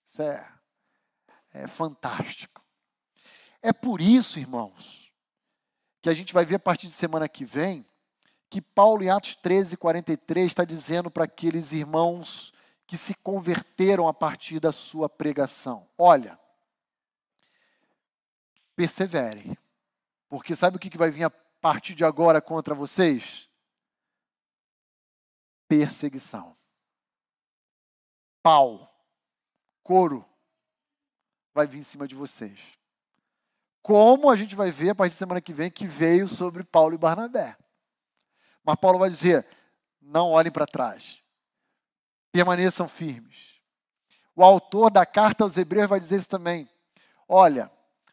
Isso 0.05 0.21
é, 0.21 0.47
é 1.53 1.67
fantástico. 1.67 2.61
É 3.61 3.71
por 3.71 4.01
isso, 4.01 4.39
irmãos, 4.39 5.11
que 6.01 6.09
a 6.09 6.13
gente 6.13 6.33
vai 6.33 6.45
ver 6.45 6.55
a 6.55 6.59
partir 6.59 6.87
de 6.87 6.93
semana 6.93 7.29
que 7.29 7.45
vem 7.45 7.85
que 8.51 8.59
Paulo, 8.59 9.01
em 9.01 9.09
Atos 9.09 9.33
13, 9.35 9.77
43, 9.77 10.45
está 10.45 10.65
dizendo 10.65 11.09
para 11.09 11.23
aqueles 11.23 11.71
irmãos 11.71 12.51
que 12.85 12.97
se 12.97 13.15
converteram 13.15 14.09
a 14.09 14.13
partir 14.13 14.59
da 14.59 14.73
sua 14.73 15.07
pregação: 15.07 15.87
olha, 15.97 16.37
perseverem. 18.75 19.57
Porque 20.27 20.55
sabe 20.55 20.77
o 20.77 20.79
que 20.79 20.97
vai 20.97 21.11
vir 21.11 21.25
a 21.25 21.29
partir 21.29 21.93
de 21.93 22.05
agora 22.05 22.41
contra 22.41 22.73
vocês? 22.73 23.49
Perseguição. 25.67 26.55
Pau, 28.41 28.91
couro, 29.83 30.25
vai 31.53 31.67
vir 31.67 31.79
em 31.79 31.83
cima 31.83 32.07
de 32.07 32.15
vocês. 32.15 32.59
Como 33.81 34.29
a 34.29 34.35
gente 34.35 34.55
vai 34.55 34.71
ver 34.71 34.91
a 34.91 34.95
partir 34.95 35.13
da 35.15 35.19
semana 35.19 35.41
que 35.41 35.53
vem 35.53 35.69
que 35.69 35.87
veio 35.87 36.27
sobre 36.27 36.63
Paulo 36.63 36.95
e 36.95 36.97
Barnabé. 36.97 37.57
Mas 38.63 38.75
Paulo 38.75 38.99
vai 38.99 39.09
dizer: 39.09 39.47
não 40.01 40.31
olhem 40.31 40.51
para 40.51 40.65
trás, 40.65 41.21
permaneçam 42.31 42.87
firmes. 42.87 43.61
O 44.35 44.43
autor 44.43 44.89
da 44.89 45.05
carta 45.05 45.43
aos 45.43 45.57
Hebreus 45.57 45.89
vai 45.89 45.99
dizer 45.99 46.17
isso 46.17 46.29
também. 46.29 46.69
Olha, 47.27 47.71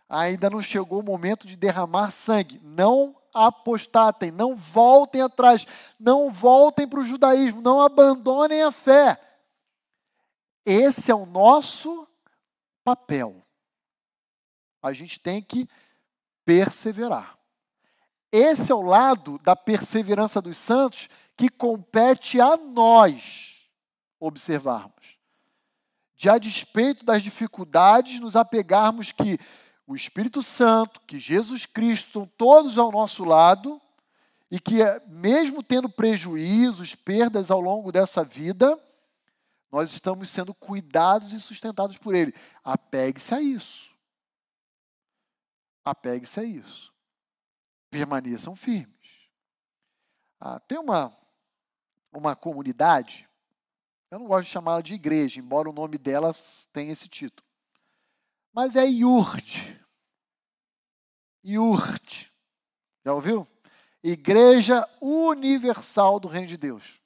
ainda 0.08 0.48
não 0.48 0.62
chegou 0.62 1.00
o 1.00 1.04
momento 1.04 1.46
de 1.46 1.56
derramar 1.56 2.10
sangue. 2.10 2.60
Não 2.62 3.14
apostatem, 3.34 4.30
não 4.30 4.56
voltem 4.56 5.20
atrás, 5.20 5.66
não 5.98 6.30
voltem 6.30 6.88
para 6.88 7.00
o 7.00 7.04
judaísmo, 7.04 7.60
não 7.60 7.80
abandonem 7.80 8.62
a 8.62 8.72
fé. 8.72 9.20
Esse 10.64 11.10
é 11.10 11.14
o 11.14 11.26
nosso 11.26 12.06
papel. 12.82 13.44
A 14.82 14.92
gente 14.92 15.20
tem 15.20 15.42
que 15.42 15.68
perseverar. 16.44 17.36
Esse 18.30 18.70
é 18.70 18.74
o 18.74 18.82
lado 18.82 19.38
da 19.38 19.56
perseverança 19.56 20.40
dos 20.40 20.56
santos 20.56 21.08
que 21.36 21.48
compete 21.48 22.40
a 22.40 22.56
nós 22.56 23.68
observarmos. 24.20 24.92
De 26.14 26.28
a 26.28 26.36
despeito 26.36 27.04
das 27.04 27.22
dificuldades, 27.22 28.20
nos 28.20 28.36
apegarmos 28.36 29.12
que 29.12 29.38
o 29.88 29.96
Espírito 29.96 30.42
Santo, 30.42 31.00
que 31.06 31.18
Jesus 31.18 31.64
Cristo 31.64 32.08
estão 32.08 32.26
todos 32.36 32.76
ao 32.76 32.92
nosso 32.92 33.24
lado 33.24 33.80
e 34.50 34.60
que, 34.60 34.80
mesmo 35.06 35.62
tendo 35.62 35.88
prejuízos, 35.88 36.94
perdas 36.94 37.50
ao 37.50 37.58
longo 37.58 37.90
dessa 37.90 38.22
vida, 38.22 38.78
nós 39.72 39.90
estamos 39.90 40.28
sendo 40.28 40.52
cuidados 40.52 41.32
e 41.32 41.40
sustentados 41.40 41.96
por 41.96 42.14
Ele. 42.14 42.34
Apegue-se 42.62 43.34
a 43.34 43.40
isso. 43.40 43.96
Apegue-se 45.82 46.38
a 46.38 46.44
isso. 46.44 46.92
Permaneçam 47.90 48.54
firmes. 48.54 48.92
Ah, 50.38 50.60
tem 50.60 50.78
uma, 50.78 51.16
uma 52.12 52.36
comunidade, 52.36 53.26
eu 54.10 54.18
não 54.18 54.26
gosto 54.26 54.44
de 54.44 54.52
chamá-la 54.52 54.82
de 54.82 54.92
igreja, 54.92 55.40
embora 55.40 55.70
o 55.70 55.72
nome 55.72 55.96
dela 55.96 56.34
tenha 56.74 56.92
esse 56.92 57.08
título 57.08 57.47
mas 58.52 58.76
é 58.76 58.86
IURD. 58.86 59.78
IURD. 61.44 62.32
Já 63.04 63.12
ouviu? 63.12 63.46
Igreja 64.02 64.88
Universal 65.00 66.20
do 66.20 66.28
Reino 66.28 66.46
de 66.46 66.56
Deus. 66.56 67.00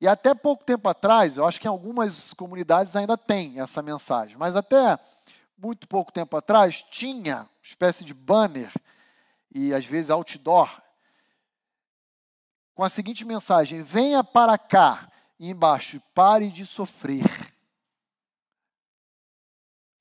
E 0.00 0.06
até 0.06 0.34
pouco 0.34 0.64
tempo 0.64 0.88
atrás, 0.88 1.36
eu 1.36 1.44
acho 1.44 1.60
que 1.60 1.66
em 1.66 1.70
algumas 1.70 2.32
comunidades 2.34 2.94
ainda 2.94 3.16
tem 3.16 3.60
essa 3.60 3.82
mensagem, 3.82 4.36
mas 4.36 4.54
até 4.54 4.98
muito 5.56 5.88
pouco 5.88 6.12
tempo 6.12 6.36
atrás 6.36 6.82
tinha 6.90 7.38
uma 7.38 7.50
espécie 7.62 8.04
de 8.04 8.12
banner 8.12 8.72
e 9.54 9.72
às 9.72 9.86
vezes 9.86 10.10
outdoor 10.10 10.82
com 12.76 12.84
a 12.84 12.88
seguinte 12.90 13.24
mensagem: 13.24 13.82
venha 13.82 14.22
para 14.22 14.56
cá, 14.58 15.10
e 15.40 15.48
embaixo, 15.48 16.00
pare 16.14 16.50
de 16.50 16.64
sofrer. 16.64 17.24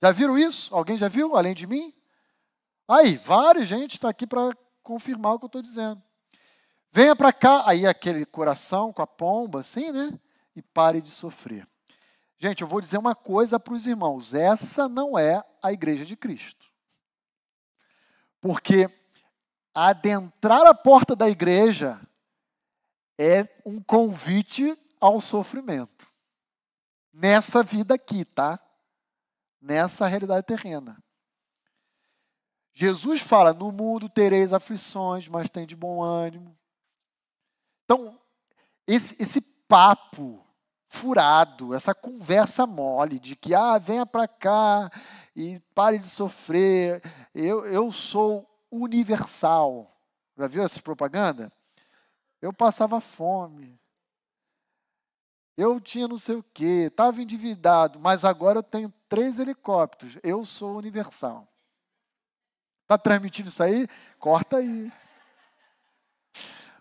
Já 0.01 0.11
viram 0.11 0.37
isso? 0.37 0.73
Alguém 0.75 0.97
já 0.97 1.07
viu, 1.07 1.35
além 1.35 1.53
de 1.53 1.65
mim? 1.65 1.93
Aí, 2.87 3.17
vários 3.17 3.67
gente 3.67 3.93
está 3.93 4.09
aqui 4.09 4.27
para 4.27 4.55
confirmar 4.83 5.33
o 5.33 5.39
que 5.39 5.45
eu 5.45 5.47
estou 5.47 5.61
dizendo. 5.61 6.01
Venha 6.91 7.15
para 7.15 7.33
cá, 7.33 7.63
aí 7.67 7.85
aquele 7.85 8.25
coração 8.25 8.93
com 8.93 9.01
a 9.01 9.07
pomba, 9.07 9.61
assim, 9.61 9.91
né? 9.91 10.17
E 10.55 10.61
pare 10.61 11.01
de 11.01 11.09
sofrer. 11.09 11.67
Gente, 12.37 12.61
eu 12.61 12.67
vou 12.67 12.79
dizer 12.79 12.97
uma 12.97 13.15
coisa 13.15 13.59
para 13.59 13.73
os 13.73 13.87
irmãos: 13.87 14.33
essa 14.33 14.87
não 14.87 15.17
é 15.17 15.43
a 15.61 15.73
igreja 15.73 16.05
de 16.05 16.15
Cristo. 16.15 16.67
Porque 18.39 18.89
adentrar 19.73 20.65
a 20.65 20.73
porta 20.73 21.15
da 21.15 21.27
igreja 21.27 21.99
é 23.17 23.47
um 23.65 23.81
convite 23.81 24.77
ao 24.99 25.19
sofrimento. 25.19 26.07
Nessa 27.11 27.63
vida 27.63 27.95
aqui, 27.95 28.23
tá? 28.23 28.59
Nessa 29.65 30.05
realidade 30.05 30.45
terrena. 30.45 31.03
Jesus 32.71 33.19
fala: 33.21 33.51
No 33.51 33.71
mundo 33.71 34.07
tereis 34.07 34.53
aflições, 34.53 35.27
mas 35.27 35.49
tem 35.49 35.65
de 35.65 35.75
bom 35.75 36.03
ânimo. 36.03 36.55
Então, 37.83 38.19
esse, 38.85 39.15
esse 39.19 39.41
papo 39.41 40.45
furado, 40.87 41.73
essa 41.73 41.95
conversa 41.95 42.67
mole 42.67 43.17
de 43.17 43.35
que, 43.35 43.55
ah, 43.55 43.79
venha 43.79 44.05
para 44.05 44.27
cá 44.27 44.91
e 45.35 45.59
pare 45.73 45.97
de 45.97 46.07
sofrer, 46.07 47.01
eu, 47.33 47.65
eu 47.65 47.91
sou 47.91 48.47
universal. 48.69 49.91
Já 50.37 50.47
viu 50.47 50.63
essa 50.63 50.79
propaganda? 50.79 51.51
Eu 52.39 52.53
passava 52.53 53.01
fome. 53.01 53.79
Eu 55.57 55.79
tinha 55.79 56.07
não 56.07 56.17
sei 56.17 56.35
o 56.35 56.43
quê, 56.53 56.87
estava 56.87 57.21
endividado, 57.21 57.99
mas 57.99 58.25
agora 58.25 58.59
eu 58.59 58.63
tenho 58.63 58.93
três 59.07 59.39
helicópteros. 59.39 60.17
Eu 60.21 60.43
sou 60.45 60.77
universal. 60.77 61.47
Está 62.83 62.97
transmitindo 62.97 63.49
isso 63.49 63.63
aí? 63.63 63.87
Corta 64.19 64.57
aí. 64.57 64.91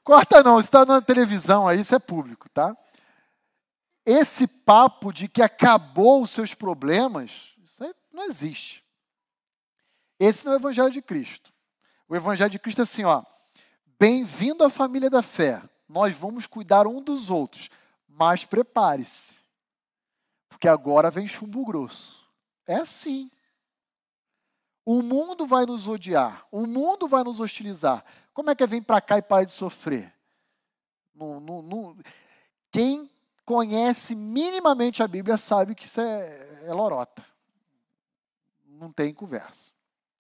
Corta 0.03 0.43
não, 0.43 0.61
está 0.61 0.85
na 0.85 1.01
televisão 1.01 1.67
aí, 1.67 1.81
isso 1.81 1.95
é 1.95 1.99
público, 1.99 2.49
tá? 2.51 2.77
Esse 4.05 4.47
papo 4.47 5.13
de 5.13 5.29
que 5.29 5.41
acabou 5.41 6.23
os 6.23 6.31
seus 6.31 6.53
problemas, 6.53 7.55
isso 7.65 7.83
aí 7.83 7.95
não 8.13 8.25
existe. 8.25 8.85
Esse 10.21 10.45
não 10.45 10.53
é 10.53 10.57
o 10.57 10.59
Evangelho 10.59 10.91
de 10.91 11.01
Cristo. 11.01 11.53
O 12.07 12.15
Evangelho 12.15 12.51
de 12.51 12.59
Cristo 12.59 12.81
é 12.81 12.83
assim, 12.83 13.05
ó. 13.05 13.23
Bem-vindo 13.99 14.63
à 14.63 14.69
família 14.69 15.09
da 15.09 15.23
fé. 15.23 15.63
Nós 15.89 16.15
vamos 16.15 16.47
cuidar 16.47 16.87
um 16.87 17.01
dos 17.01 17.31
outros, 17.31 17.71
mas 18.17 18.45
prepare-se, 18.45 19.37
porque 20.49 20.69
agora 20.69 21.11
vem 21.11 21.27
chumbo 21.27 21.65
grosso. 21.65 22.25
É 22.67 22.77
assim. 22.77 23.31
O 24.87 25.03
mundo 25.03 25.47
vai 25.47 25.67
nos 25.67 25.89
odiar, 25.89 26.47
o 26.51 26.67
mundo 26.67 27.09
vai 27.09 27.25
nos 27.25 27.41
hostilizar. 27.41 28.05
Como 28.33 28.51
é 28.51 28.55
que 28.55 28.63
é 28.63 28.67
vem 28.67 28.83
para 28.83 29.01
cá 29.01 29.19
e 29.19 29.23
para 29.23 29.45
de 29.45 29.53
sofrer? 29.53 30.13
Não, 31.15 31.41
não, 31.41 31.63
não. 31.63 31.97
Quem 32.71 33.11
conhece 33.45 34.15
minimamente 34.15 35.03
a 35.03 35.09
Bíblia 35.09 35.37
sabe 35.37 35.75
que 35.75 35.87
isso 35.87 36.01
é, 36.01 36.67
é 36.67 36.73
lorota. 36.73 37.25
Não 38.67 38.93
tem 38.93 39.15
conversa. 39.15 39.73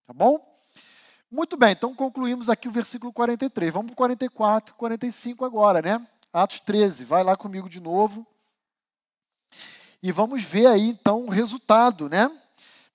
Tá 0.07 0.13
bom? 0.13 0.55
Muito 1.31 1.57
bem, 1.57 1.73
então 1.73 1.95
concluímos 1.95 2.49
aqui 2.49 2.69
o 2.69 2.73
versículo 2.73 3.13
43. 3.13 3.73
Vamos 3.73 3.89
para 3.89 3.95
o 3.95 3.97
44, 3.97 4.75
45 4.75 5.45
agora, 5.45 5.83
né? 5.83 6.07
Atos 6.35 6.59
13, 6.59 7.05
vai 7.05 7.23
lá 7.23 7.37
comigo 7.37 7.69
de 7.69 7.79
novo. 7.79 8.27
E 10.03 10.11
vamos 10.11 10.43
ver 10.43 10.67
aí 10.67 10.89
então 10.89 11.27
o 11.27 11.31
resultado, 11.31 12.09
né? 12.09 12.29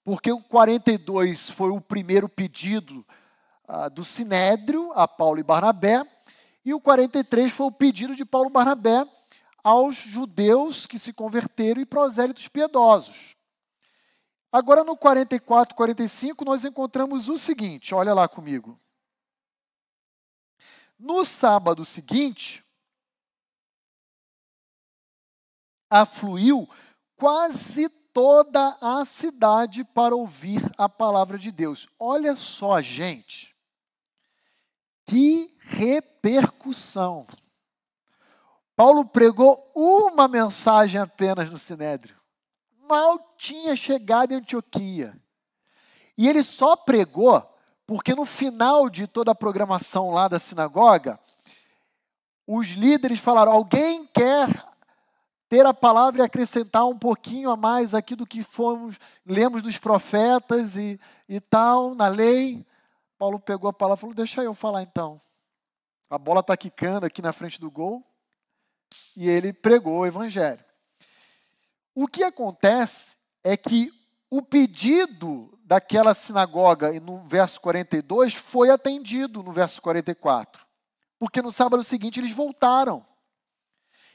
Porque 0.04 0.30
o 0.30 0.44
42 0.44 1.50
foi 1.50 1.72
o 1.72 1.80
primeiro 1.80 2.28
pedido 2.28 3.06
ah, 3.66 3.88
do 3.88 4.04
Sinédrio 4.04 4.92
a 4.94 5.08
Paulo 5.08 5.40
e 5.40 5.44
Barnabé, 5.44 6.06
e 6.66 6.74
o 6.74 6.82
43 6.82 7.50
foi 7.50 7.68
o 7.68 7.72
pedido 7.72 8.14
de 8.14 8.26
Paulo 8.26 8.50
e 8.50 8.52
Barnabé 8.52 9.08
aos 9.64 9.96
judeus 9.96 10.86
que 10.86 11.00
se 11.00 11.14
converteram 11.14 11.80
e 11.80 11.86
prosélitos 11.86 12.50
piedosos. 12.50 13.38
Agora 14.52 14.84
no 14.84 14.98
44, 14.98 15.76
45, 15.76 16.44
nós 16.44 16.66
encontramos 16.66 17.30
o 17.30 17.38
seguinte, 17.38 17.96
olha 17.96 18.14
lá 18.14 18.28
comigo. 18.28 18.78
No 21.00 21.24
sábado 21.24 21.86
seguinte, 21.86 22.66
afluiu 25.90 26.70
quase 27.16 27.90
toda 28.14 28.78
a 28.82 29.04
cidade 29.06 29.84
para 29.84 30.16
ouvir 30.16 30.62
a 30.78 30.88
palavra 30.88 31.38
de 31.38 31.52
Deus. 31.52 31.88
Olha 32.00 32.36
só, 32.36 32.82
gente, 32.82 33.56
que 35.06 35.56
repercussão. 35.60 37.26
Paulo 38.76 39.06
pregou 39.06 39.72
uma 39.76 40.28
mensagem 40.28 41.02
apenas 41.02 41.50
no 41.50 41.58
Sinédrio. 41.58 42.16
Mal 42.88 43.20
tinha 43.38 43.76
chegado 43.76 44.32
em 44.32 44.38
Antioquia. 44.38 45.14
E 46.18 46.28
ele 46.28 46.44
só 46.44 46.76
pregou 46.76 47.44
porque 47.86 48.14
no 48.14 48.26
final 48.26 48.90
de 48.90 49.08
toda 49.08 49.32
a 49.32 49.36
programação 49.36 50.12
lá 50.12 50.28
da 50.28 50.38
sinagoga, 50.38 51.20
os 52.46 52.70
líderes 52.70 53.20
falaram: 53.20 53.52
alguém 53.52 54.06
quer 54.08 54.48
ter 55.50 55.66
a 55.66 55.74
palavra 55.74 56.22
e 56.22 56.26
acrescentar 56.26 56.86
um 56.86 56.98
pouquinho 56.98 57.50
a 57.50 57.58
mais 57.58 57.96
aqui 57.96 58.16
do 58.16 58.26
que 58.26 58.44
fomos, 58.44 58.98
lemos 59.26 59.64
dos 59.64 59.80
profetas 59.80 60.76
e, 60.76 61.00
e 61.28 61.42
tal, 61.42 61.96
na 61.96 62.08
lei. 62.08 62.66
Paulo 63.18 63.40
pegou 63.40 63.70
a 63.70 63.74
palavra 63.74 64.00
e 64.00 64.02
falou: 64.02 64.16
Deixa 64.16 64.44
eu 64.44 64.54
falar 64.54 64.84
então. 64.84 65.20
A 66.10 66.18
bola 66.18 66.42
está 66.42 66.56
quicando 66.56 67.06
aqui 67.06 67.22
na 67.22 67.34
frente 67.34 67.60
do 67.60 67.70
gol 67.70 68.06
e 69.18 69.28
ele 69.28 69.52
pregou 69.52 70.00
o 70.00 70.06
evangelho. 70.06 70.64
O 71.94 72.08
que 72.08 72.24
acontece 72.24 73.18
é 73.44 73.58
que 73.58 73.92
o 74.30 74.42
pedido 74.42 75.58
daquela 75.64 76.14
sinagoga 76.14 77.00
no 77.00 77.28
verso 77.28 77.60
42 77.62 78.36
foi 78.36 78.70
atendido 78.70 79.44
no 79.44 79.52
verso 79.52 79.82
44. 79.82 80.66
Porque 81.18 81.42
no 81.42 81.52
sábado 81.52 81.84
seguinte 81.84 82.20
eles 82.20 82.32
voltaram. 82.32 83.06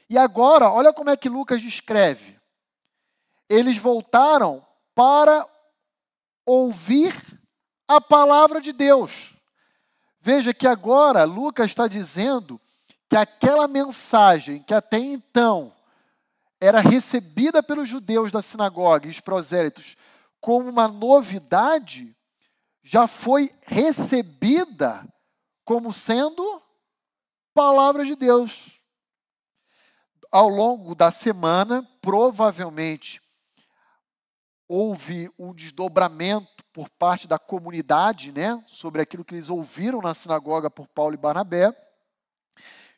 E 0.09 0.17
agora, 0.17 0.69
olha 0.69 0.93
como 0.93 1.09
é 1.09 1.17
que 1.17 1.29
Lucas 1.29 1.61
descreve. 1.61 2.39
Eles 3.49 3.77
voltaram 3.77 4.65
para 4.93 5.47
ouvir 6.45 7.15
a 7.87 7.99
palavra 7.99 8.61
de 8.61 8.71
Deus. 8.71 9.35
Veja 10.19 10.53
que 10.53 10.67
agora 10.67 11.23
Lucas 11.23 11.71
está 11.71 11.87
dizendo 11.87 12.59
que 13.09 13.15
aquela 13.15 13.67
mensagem 13.67 14.63
que 14.63 14.73
até 14.73 14.97
então 14.97 15.73
era 16.59 16.81
recebida 16.81 17.61
pelos 17.61 17.87
judeus 17.87 18.31
da 18.31 18.41
sinagoga 18.41 19.07
e 19.07 19.11
os 19.11 19.19
prosélitos 19.19 19.95
como 20.41 20.69
uma 20.69 20.87
novidade, 20.87 22.15
já 22.83 23.07
foi 23.07 23.51
recebida 23.65 25.07
como 25.63 25.91
sendo 25.91 26.61
palavra 27.51 28.05
de 28.05 28.15
Deus. 28.15 28.74
Ao 30.35 30.49
longo 30.49 30.93
da 30.93 31.11
semana, 31.11 31.89
provavelmente 32.01 33.21
houve 34.67 35.31
um 35.39 35.53
desdobramento 35.53 36.61
por 36.73 36.89
parte 36.89 37.25
da 37.25 37.39
comunidade, 37.39 38.33
né, 38.33 38.61
sobre 38.67 39.01
aquilo 39.01 39.23
que 39.23 39.33
eles 39.33 39.49
ouviram 39.49 40.01
na 40.01 40.13
sinagoga 40.13 40.69
por 40.69 40.89
Paulo 40.89 41.13
e 41.13 41.17
Barnabé 41.17 41.73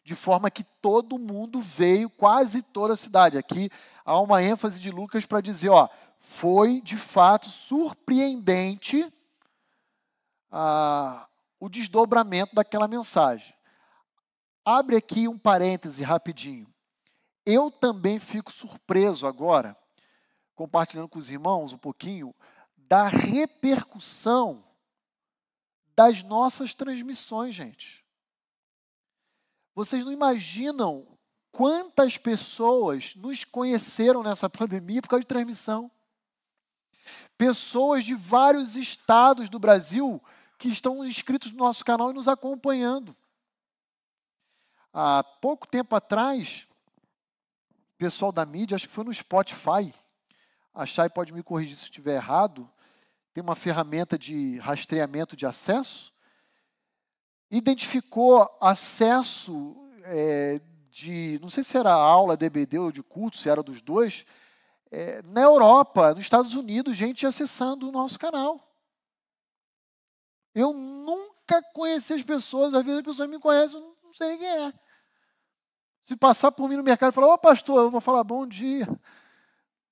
de 0.03 0.15
forma 0.15 0.49
que 0.49 0.64
todo 0.81 1.19
mundo 1.19 1.61
veio, 1.61 2.09
quase 2.09 2.64
toda 2.64 2.95
a 2.95 2.97
cidade. 2.97 3.38
Aqui 3.38 3.69
há 4.03 4.19
uma 4.19 4.41
ênfase 4.41 4.81
de 4.81 4.89
Lucas 4.89 5.23
para 5.23 5.39
dizer, 5.39 5.69
ó, 5.69 5.88
foi 6.19 6.81
de 6.81 6.97
fato 6.97 7.49
surpreendente 7.49 9.14
ah, 10.51 11.30
o 11.59 11.69
desdobramento 11.69 12.55
daquela 12.55 12.88
mensagem. 12.88 13.53
Abre 14.65 14.95
aqui 14.95 15.27
um 15.27 15.38
parêntese 15.38 16.01
rapidinho. 16.01 16.76
Eu 17.49 17.71
também 17.71 18.19
fico 18.19 18.51
surpreso 18.51 19.25
agora, 19.25 19.73
compartilhando 20.53 21.07
com 21.07 21.17
os 21.17 21.29
irmãos 21.29 21.71
um 21.71 21.77
pouquinho, 21.77 22.35
da 22.75 23.07
repercussão 23.07 24.65
das 25.95 26.23
nossas 26.23 26.73
transmissões, 26.73 27.55
gente. 27.55 28.05
Vocês 29.73 30.03
não 30.03 30.11
imaginam 30.11 31.07
quantas 31.49 32.17
pessoas 32.17 33.15
nos 33.15 33.45
conheceram 33.45 34.21
nessa 34.21 34.49
pandemia 34.51 35.01
por 35.01 35.07
causa 35.07 35.21
de 35.21 35.27
transmissão. 35.27 35.89
Pessoas 37.37 38.03
de 38.03 38.13
vários 38.13 38.75
estados 38.75 39.47
do 39.47 39.57
Brasil 39.57 40.21
que 40.59 40.67
estão 40.67 41.05
inscritos 41.05 41.53
no 41.53 41.59
nosso 41.59 41.85
canal 41.85 42.11
e 42.11 42.13
nos 42.13 42.27
acompanhando. 42.27 43.15
Há 44.91 45.23
pouco 45.23 45.65
tempo 45.65 45.95
atrás, 45.95 46.67
pessoal 47.97 48.31
da 48.31 48.45
mídia, 48.45 48.75
acho 48.75 48.87
que 48.87 48.93
foi 48.93 49.03
no 49.03 49.13
Spotify, 49.13 49.93
a 50.73 50.85
Chay 50.85 51.09
pode 51.09 51.33
me 51.33 51.41
corrigir 51.41 51.75
se 51.75 51.83
estiver 51.83 52.15
errado, 52.15 52.69
tem 53.33 53.43
uma 53.43 53.55
ferramenta 53.55 54.17
de 54.17 54.57
rastreamento 54.59 55.35
de 55.35 55.45
acesso, 55.45 56.13
identificou 57.49 58.47
acesso 58.61 59.75
é, 60.03 60.61
de, 60.91 61.39
não 61.41 61.49
sei 61.49 61.63
se 61.63 61.77
era 61.77 61.91
aula, 61.91 62.37
DBD 62.37 62.79
ou 62.79 62.91
de 62.91 63.01
culto, 63.01 63.37
se 63.37 63.49
era 63.49 63.63
dos 63.63 63.81
dois, 63.81 64.25
é, 64.91 65.21
na 65.23 65.41
Europa, 65.41 66.13
nos 66.13 66.23
Estados 66.23 66.53
Unidos, 66.53 66.95
gente 66.95 67.25
acessando 67.25 67.89
o 67.89 67.91
nosso 67.91 68.17
canal. 68.17 68.63
Eu 70.53 70.73
nunca 70.73 71.61
conheci 71.73 72.13
as 72.13 72.23
pessoas, 72.23 72.73
às 72.73 72.83
vezes 72.83 72.99
as 72.99 73.05
pessoas 73.05 73.29
me 73.29 73.39
conhecem, 73.39 73.79
eu 73.79 73.95
não 74.03 74.13
sei 74.13 74.37
quem 74.37 74.47
é. 74.47 74.73
Se 76.07 76.15
passar 76.15 76.53
por 76.53 76.69
mim 76.69 76.77
no 76.77 76.84
mercado 76.84 77.11
e 77.11 77.13
falar, 77.13 77.34
ô 77.34 77.38
pastor, 77.38 77.84
eu 77.84 77.91
vou 77.91 77.99
falar 77.99 78.23
bom 78.23 78.47
dia. 78.47 78.88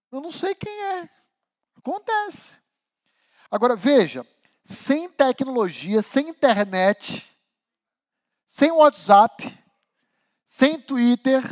Eu 0.09 0.21
não 0.21 0.31
sei 0.31 0.55
quem 0.55 0.71
é. 0.71 1.09
Acontece. 1.75 2.53
Agora, 3.51 3.75
veja, 3.75 4.25
sem 4.63 5.09
tecnologia, 5.09 6.01
sem 6.01 6.29
internet, 6.29 7.29
sem 8.47 8.71
WhatsApp, 8.71 9.61
sem 10.47 10.79
Twitter, 10.79 11.43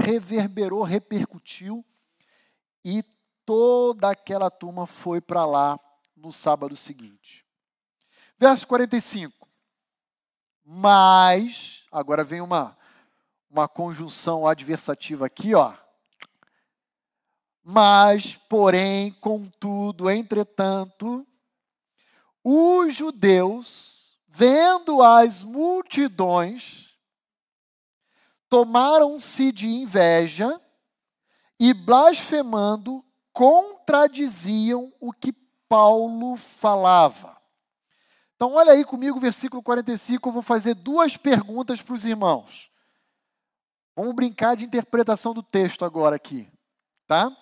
reverberou, 0.00 0.82
repercutiu 0.82 1.84
e 2.82 3.02
toda 3.44 4.08
aquela 4.08 4.50
turma 4.50 4.86
foi 4.86 5.20
para 5.20 5.44
lá 5.44 5.78
no 6.16 6.32
sábado 6.32 6.74
seguinte. 6.74 7.44
Verso 8.38 8.66
45. 8.66 9.46
Mas, 10.64 11.85
agora 11.98 12.22
vem 12.22 12.42
uma, 12.42 12.76
uma 13.50 13.66
conjunção 13.66 14.46
adversativa 14.46 15.24
aqui, 15.24 15.54
ó. 15.54 15.72
Mas, 17.64 18.36
porém, 18.50 19.12
contudo, 19.12 20.10
entretanto, 20.10 21.26
os 22.44 22.94
judeus, 22.94 24.18
vendo 24.28 25.02
as 25.02 25.42
multidões, 25.42 26.94
tomaram-se 28.50 29.50
de 29.50 29.66
inveja 29.66 30.60
e, 31.58 31.72
blasfemando, 31.72 33.02
contradiziam 33.32 34.92
o 35.00 35.14
que 35.14 35.32
Paulo 35.66 36.36
falava. 36.36 37.35
Então, 38.36 38.52
olha 38.52 38.72
aí 38.72 38.84
comigo 38.84 39.18
versículo 39.18 39.62
45, 39.62 40.28
eu 40.28 40.32
vou 40.32 40.42
fazer 40.42 40.74
duas 40.74 41.16
perguntas 41.16 41.80
para 41.80 41.94
os 41.94 42.04
irmãos. 42.04 42.70
Vamos 43.96 44.14
brincar 44.14 44.54
de 44.56 44.64
interpretação 44.64 45.32
do 45.32 45.42
texto 45.42 45.86
agora 45.86 46.16
aqui, 46.16 46.46
tá? 47.06 47.34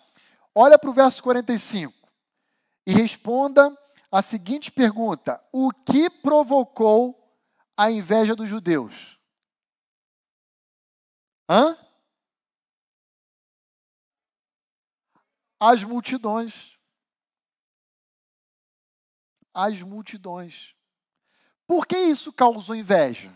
Olha 0.55 0.79
para 0.79 0.89
o 0.89 0.93
verso 0.93 1.21
45 1.21 1.93
e 2.87 2.93
responda 2.93 3.77
a 4.11 4.23
seguinte 4.23 4.71
pergunta: 4.71 5.45
O 5.53 5.73
que 5.73 6.09
provocou 6.09 7.21
a 7.77 7.91
inveja 7.91 8.37
dos 8.37 8.49
judeus? 8.49 9.19
Hã? 11.51 11.77
As 15.59 15.83
multidões. 15.83 16.79
As 19.53 19.83
multidões. 19.83 20.75
Por 21.66 21.86
que 21.86 21.97
isso 21.97 22.32
causou 22.32 22.77
inveja? 22.77 23.35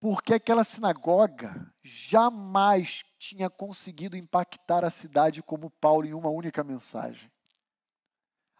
Porque 0.00 0.34
aquela 0.34 0.64
sinagoga 0.64 1.72
jamais 1.82 3.02
tinha 3.18 3.48
conseguido 3.48 4.16
impactar 4.16 4.84
a 4.84 4.90
cidade 4.90 5.42
como 5.42 5.70
Paulo 5.70 6.06
em 6.06 6.12
uma 6.12 6.28
única 6.28 6.62
mensagem. 6.62 7.32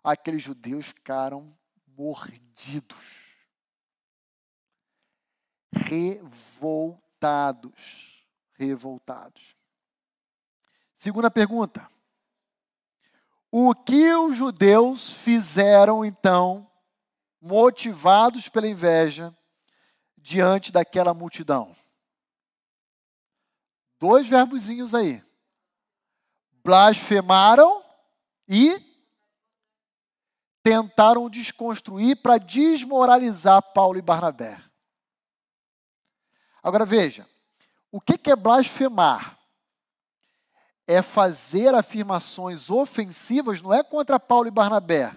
Aqueles 0.02 0.42
judeus 0.42 0.86
ficaram 0.86 1.54
mordidos, 1.86 2.96
revoltados, 5.70 7.72
revoltados. 8.54 9.54
Segunda 10.96 11.30
pergunta: 11.30 11.88
o 13.50 13.74
que 13.74 14.14
os 14.14 14.36
judeus 14.36 15.10
fizeram 15.10 16.04
então, 16.04 16.70
motivados 17.44 18.48
pela 18.48 18.66
inveja, 18.66 19.36
diante 20.16 20.72
daquela 20.72 21.12
multidão? 21.12 21.76
Dois 24.00 24.26
verbozinhos 24.26 24.94
aí. 24.94 25.22
Blasfemaram 26.64 27.84
e 28.48 28.80
tentaram 30.62 31.28
desconstruir 31.28 32.22
para 32.22 32.38
desmoralizar 32.38 33.60
Paulo 33.74 33.98
e 33.98 34.02
Barnabé. 34.02 34.58
Agora 36.62 36.86
veja, 36.86 37.28
o 37.92 38.00
que 38.00 38.30
é 38.30 38.34
blasfemar? 38.34 39.38
É 40.86 41.02
fazer 41.02 41.74
afirmações 41.74 42.70
ofensivas, 42.70 43.60
não 43.60 43.72
é 43.72 43.82
contra 43.82 44.18
Paulo 44.18 44.48
e 44.48 44.50
Barnabé, 44.50 45.14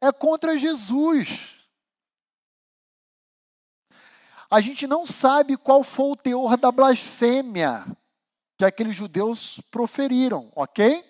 é 0.00 0.12
contra 0.12 0.58
Jesus. 0.58 1.54
A 4.50 4.60
gente 4.60 4.86
não 4.86 5.04
sabe 5.04 5.56
qual 5.56 5.84
foi 5.84 6.12
o 6.12 6.16
teor 6.16 6.56
da 6.56 6.72
blasfêmia 6.72 7.84
que 8.56 8.64
aqueles 8.64 8.96
judeus 8.96 9.60
proferiram, 9.70 10.50
ok? 10.54 11.04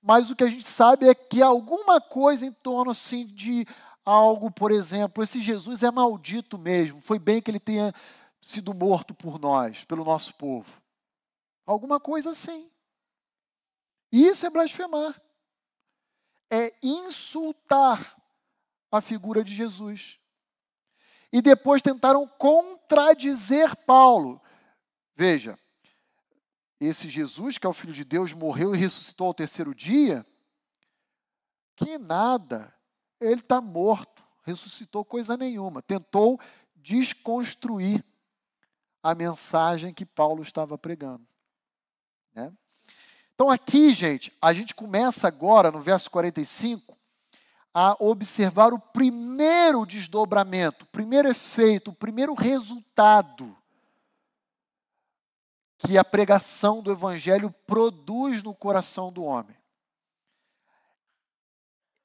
Mas 0.00 0.30
o 0.30 0.36
que 0.36 0.44
a 0.44 0.48
gente 0.48 0.66
sabe 0.66 1.08
é 1.08 1.14
que 1.14 1.42
alguma 1.42 2.00
coisa 2.00 2.46
em 2.46 2.52
torno 2.52 2.90
assim 2.90 3.26
de 3.26 3.66
algo, 4.04 4.50
por 4.50 4.70
exemplo, 4.70 5.22
esse 5.22 5.40
Jesus 5.40 5.82
é 5.82 5.90
maldito 5.90 6.58
mesmo. 6.58 7.00
Foi 7.00 7.18
bem 7.18 7.40
que 7.40 7.50
ele 7.50 7.58
tenha 7.58 7.92
sido 8.40 8.74
morto 8.74 9.14
por 9.14 9.38
nós, 9.38 9.84
pelo 9.84 10.04
nosso 10.04 10.34
povo. 10.34 10.70
Alguma 11.66 11.98
coisa 11.98 12.30
assim. 12.30 12.70
Isso 14.12 14.46
é 14.46 14.50
blasfemar. 14.50 15.20
É 16.54 16.72
insultar 16.82 18.16
a 18.90 19.00
figura 19.00 19.42
de 19.42 19.54
Jesus 19.54 20.20
e 21.32 21.42
depois 21.42 21.82
tentaram 21.82 22.28
contradizer 22.28 23.74
Paulo. 23.74 24.40
Veja, 25.16 25.58
esse 26.78 27.08
Jesus, 27.08 27.58
que 27.58 27.66
é 27.66 27.68
o 27.68 27.72
Filho 27.72 27.92
de 27.92 28.04
Deus, 28.04 28.32
morreu 28.32 28.72
e 28.72 28.78
ressuscitou 28.78 29.26
ao 29.26 29.34
terceiro 29.34 29.74
dia, 29.74 30.24
que 31.74 31.98
nada, 31.98 32.72
ele 33.20 33.40
está 33.40 33.60
morto, 33.60 34.24
ressuscitou 34.42 35.04
coisa 35.04 35.36
nenhuma, 35.36 35.82
tentou 35.82 36.38
desconstruir 36.76 38.04
a 39.02 39.12
mensagem 39.12 39.92
que 39.92 40.06
Paulo 40.06 40.40
estava 40.40 40.78
pregando. 40.78 41.26
Então, 43.34 43.50
aqui, 43.50 43.92
gente, 43.92 44.32
a 44.40 44.52
gente 44.52 44.74
começa 44.74 45.26
agora 45.26 45.70
no 45.70 45.80
verso 45.80 46.10
45 46.10 46.96
a 47.74 47.96
observar 47.98 48.72
o 48.72 48.78
primeiro 48.78 49.84
desdobramento, 49.84 50.84
o 50.84 50.88
primeiro 50.88 51.28
efeito, 51.28 51.90
o 51.90 51.94
primeiro 51.94 52.32
resultado 52.32 53.56
que 55.78 55.98
a 55.98 56.04
pregação 56.04 56.80
do 56.80 56.92
Evangelho 56.92 57.50
produz 57.66 58.42
no 58.42 58.54
coração 58.54 59.12
do 59.12 59.24
homem. 59.24 59.56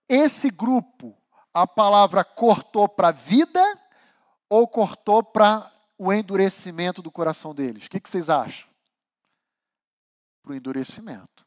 Esse 0.07 0.49
grupo, 0.49 1.15
a 1.53 1.67
palavra 1.67 2.23
cortou 2.23 2.89
para 2.89 3.09
a 3.09 3.11
vida 3.11 3.63
ou 4.49 4.67
cortou 4.67 5.23
para 5.23 5.71
o 5.99 6.11
endurecimento 6.11 7.01
do 7.01 7.11
coração 7.11 7.53
deles? 7.53 7.85
O 7.85 7.89
que, 7.89 7.99
que 7.99 8.09
vocês 8.09 8.29
acham? 8.29 8.68
Para 10.49 10.55
o 10.55 10.57
endurecimento. 10.57 11.45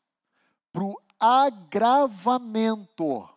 Para 0.73 0.85
o 0.85 0.97
agravamento 1.19 3.29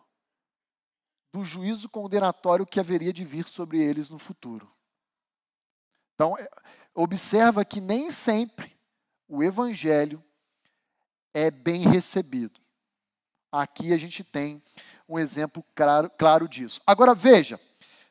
do 1.32 1.44
juízo 1.44 1.88
condenatório 1.88 2.64
que 2.64 2.78
haveria 2.78 3.12
de 3.12 3.24
vir 3.24 3.48
sobre 3.48 3.82
eles 3.82 4.08
no 4.08 4.16
futuro. 4.16 4.72
Então, 6.14 6.38
é, 6.38 6.48
observa 6.94 7.64
que 7.64 7.80
nem 7.80 8.12
sempre 8.12 8.78
o 9.26 9.42
evangelho 9.42 10.22
é 11.34 11.50
bem 11.50 11.82
recebido. 11.82 12.60
Aqui 13.50 13.92
a 13.92 13.98
gente 13.98 14.22
tem 14.22 14.62
um 15.08 15.18
exemplo 15.18 15.64
claro, 15.74 16.08
claro 16.10 16.48
disso. 16.48 16.80
Agora 16.86 17.12
veja, 17.12 17.60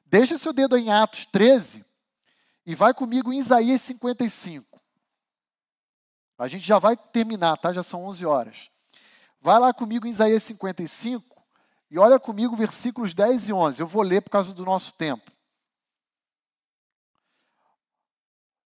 deixa 0.06 0.38
seu 0.38 0.52
dedo 0.52 0.76
em 0.76 0.92
Atos 0.92 1.26
13 1.28 1.86
e 2.66 2.76
vai 2.76 2.94
comigo 2.94 3.32
em 3.32 3.40
Isaías 3.40 3.80
55. 3.80 4.75
A 6.38 6.48
gente 6.48 6.66
já 6.66 6.78
vai 6.80 6.98
terminar, 6.98 7.58
tá? 7.58 7.72
Já 7.72 7.82
são 7.82 8.06
11 8.06 8.26
horas. 8.26 8.70
Vai 9.40 9.60
lá 9.60 9.74
comigo 9.74 10.06
em 10.06 10.10
Isaías 10.10 10.44
55 10.44 11.44
e 11.90 11.98
olha 11.98 12.20
comigo 12.20 12.56
versículos 12.56 13.14
10 13.14 13.50
e 13.50 13.54
11. 13.54 13.80
Eu 13.80 13.88
vou 13.88 14.02
ler 14.02 14.22
por 14.22 14.32
causa 14.32 14.54
do 14.54 14.66
nosso 14.66 14.94
tempo. 14.94 15.32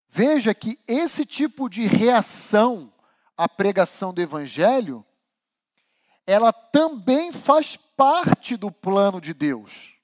Veja 0.07 0.55
que 0.55 0.79
esse 0.87 1.25
tipo 1.25 1.69
de 1.69 1.85
reação 1.85 2.91
à 3.37 3.47
pregação 3.47 4.11
do 4.11 4.21
evangelho, 4.21 5.05
ela 6.25 6.51
também 6.51 7.31
faz 7.31 7.77
parte 7.95 8.57
do 8.57 8.71
plano 8.71 9.21
de 9.21 9.33
Deus. 9.33 9.95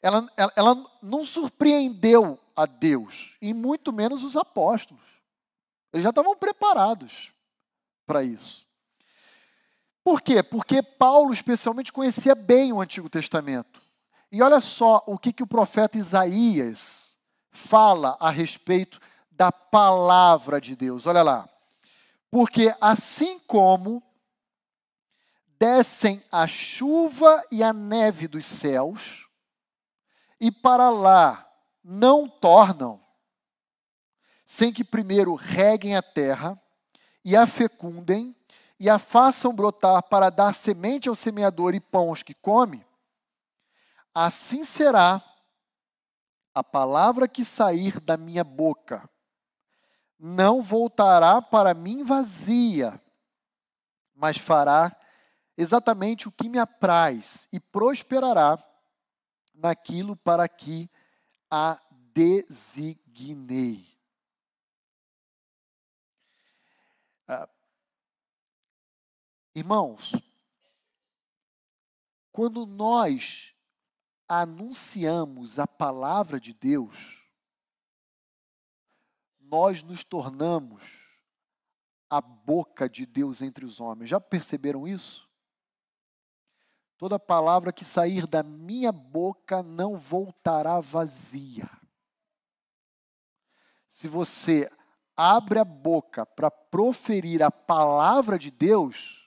ela, 0.00 0.26
ela, 0.36 0.52
ela 0.56 0.98
não 1.02 1.24
surpreendeu 1.24 2.40
a 2.54 2.64
Deus, 2.64 3.36
e 3.42 3.52
muito 3.52 3.92
menos 3.92 4.22
os 4.22 4.36
apóstolos. 4.36 5.15
Eles 5.96 6.04
já 6.04 6.10
estavam 6.10 6.36
preparados 6.36 7.32
para 8.06 8.22
isso. 8.22 8.66
Por 10.04 10.20
quê? 10.20 10.42
Porque 10.42 10.82
Paulo, 10.82 11.32
especialmente, 11.32 11.92
conhecia 11.92 12.34
bem 12.34 12.72
o 12.72 12.80
Antigo 12.80 13.08
Testamento. 13.08 13.80
E 14.30 14.42
olha 14.42 14.60
só 14.60 15.02
o 15.06 15.18
que, 15.18 15.32
que 15.32 15.42
o 15.42 15.46
profeta 15.46 15.96
Isaías 15.96 17.16
fala 17.50 18.16
a 18.20 18.30
respeito 18.30 19.00
da 19.30 19.50
palavra 19.50 20.60
de 20.60 20.76
Deus. 20.76 21.06
Olha 21.06 21.22
lá. 21.22 21.48
Porque 22.30 22.74
assim 22.78 23.38
como 23.38 24.02
descem 25.58 26.22
a 26.30 26.46
chuva 26.46 27.42
e 27.50 27.62
a 27.62 27.72
neve 27.72 28.28
dos 28.28 28.44
céus, 28.44 29.26
e 30.38 30.52
para 30.52 30.90
lá 30.90 31.50
não 31.82 32.28
tornam, 32.28 33.00
sem 34.46 34.72
que 34.72 34.84
primeiro 34.84 35.34
reguem 35.34 35.96
a 35.96 36.02
terra 36.02 36.58
e 37.24 37.36
a 37.36 37.48
fecundem 37.48 38.34
e 38.78 38.88
a 38.88 38.96
façam 38.96 39.52
brotar 39.52 40.04
para 40.04 40.30
dar 40.30 40.54
semente 40.54 41.08
ao 41.08 41.14
semeador 41.16 41.74
e 41.74 41.80
pão 41.80 42.10
aos 42.10 42.22
que 42.22 42.32
come, 42.32 42.86
assim 44.14 44.64
será 44.64 45.20
a 46.54 46.62
palavra 46.62 47.26
que 47.26 47.44
sair 47.44 48.00
da 48.00 48.16
minha 48.16 48.44
boca. 48.44 49.10
Não 50.18 50.62
voltará 50.62 51.42
para 51.42 51.74
mim 51.74 52.04
vazia, 52.04 53.02
mas 54.14 54.38
fará 54.38 54.96
exatamente 55.56 56.28
o 56.28 56.32
que 56.32 56.48
me 56.48 56.58
apraz 56.58 57.48
e 57.52 57.58
prosperará 57.58 58.58
naquilo 59.52 60.14
para 60.16 60.48
que 60.48 60.88
a 61.50 61.78
designei. 62.14 63.95
Ah, 67.28 67.48
irmãos, 69.54 70.12
quando 72.30 72.66
nós 72.66 73.54
anunciamos 74.28 75.58
a 75.58 75.66
palavra 75.66 76.38
de 76.38 76.52
Deus, 76.52 77.22
nós 79.40 79.82
nos 79.82 80.04
tornamos 80.04 80.82
a 82.08 82.20
boca 82.20 82.88
de 82.88 83.04
Deus 83.06 83.42
entre 83.42 83.64
os 83.64 83.80
homens. 83.80 84.10
Já 84.10 84.20
perceberam 84.20 84.86
isso? 84.86 85.28
Toda 86.96 87.18
palavra 87.18 87.72
que 87.72 87.84
sair 87.84 88.26
da 88.26 88.42
minha 88.42 88.90
boca 88.90 89.62
não 89.62 89.96
voltará 89.96 90.80
vazia. 90.80 91.68
Se 93.88 94.08
você 94.08 94.70
abre 95.16 95.58
a 95.58 95.64
boca 95.64 96.26
para 96.26 96.50
proferir 96.50 97.42
a 97.42 97.50
palavra 97.50 98.38
de 98.38 98.50
Deus, 98.50 99.26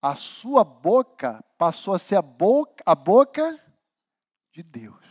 a 0.00 0.16
sua 0.16 0.64
boca 0.64 1.44
passou 1.58 1.94
a 1.94 1.98
ser 1.98 2.16
a 2.16 2.22
boca, 2.22 2.82
a 2.86 2.94
boca 2.94 3.58
de 4.52 4.62
Deus. 4.62 5.02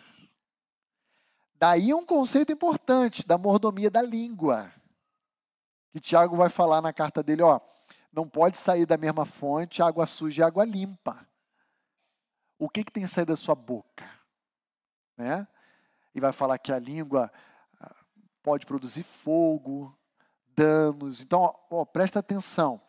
Daí 1.56 1.94
um 1.94 2.06
conceito 2.06 2.52
importante 2.52 3.26
da 3.26 3.38
mordomia 3.38 3.90
da 3.90 4.02
língua, 4.02 4.72
que 5.92 6.00
Tiago 6.00 6.36
vai 6.36 6.50
falar 6.50 6.82
na 6.82 6.92
carta 6.92 7.24
dele, 7.24 7.42
ó, 7.42 7.60
não 8.12 8.28
pode 8.28 8.58
sair 8.58 8.86
da 8.86 8.98
mesma 8.98 9.26
fonte 9.26 9.82
água 9.82 10.06
suja 10.06 10.44
e 10.44 10.46
água 10.46 10.66
limpa. 10.66 11.28
O 12.60 12.70
que, 12.70 12.84
que 12.84 12.92
tem 12.92 13.08
saído 13.08 13.34
da 13.34 13.36
sua 13.36 13.56
boca? 13.56 14.08
Né? 15.18 15.48
E 16.14 16.20
vai 16.20 16.32
falar 16.32 16.58
que 16.60 16.72
a 16.72 16.80
língua 16.80 17.32
pode 18.44 18.66
produzir 18.66 19.04
fogo, 19.04 19.98
danos. 20.56 21.22
Então, 21.22 21.56
ó, 21.72 21.86
presta 21.86 22.20
atenção. 22.20 22.80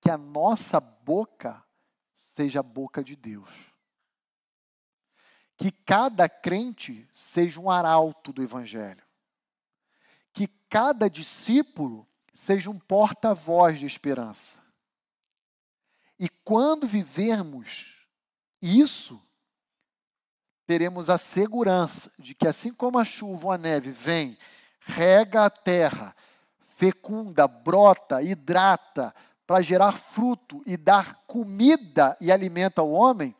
Que 0.00 0.10
a 0.10 0.18
nossa 0.18 0.80
boca 0.80 1.64
seja 2.18 2.60
a 2.60 2.62
boca 2.62 3.02
de 3.02 3.14
Deus. 3.14 3.48
Que 5.56 5.70
cada 5.70 6.28
crente 6.28 7.08
seja 7.12 7.60
um 7.60 7.70
arauto 7.70 8.32
do 8.32 8.42
Evangelho. 8.42 9.02
Que 10.32 10.48
cada 10.68 11.08
discípulo 11.08 12.06
seja 12.34 12.70
um 12.70 12.78
porta-voz 12.78 13.78
de 13.78 13.86
esperança. 13.86 14.60
E 16.18 16.28
quando 16.28 16.86
vivermos 16.86 18.06
isso, 18.60 19.20
teremos 20.66 21.10
a 21.10 21.18
segurança 21.18 22.12
de 22.18 22.34
que, 22.34 22.46
assim 22.46 22.72
como 22.72 22.98
a 22.98 23.04
chuva 23.04 23.46
ou 23.46 23.52
a 23.52 23.58
neve 23.58 23.90
vem, 23.90 24.38
rega 24.90 25.44
a 25.44 25.50
terra, 25.50 26.14
fecunda, 26.76 27.46
brota, 27.46 28.22
hidrata, 28.22 29.14
para 29.46 29.62
gerar 29.62 29.92
fruto 29.92 30.62
e 30.66 30.76
dar 30.76 31.24
comida 31.26 32.16
e 32.20 32.30
alimento 32.30 32.80
ao 32.80 32.90
homem, 32.90 33.34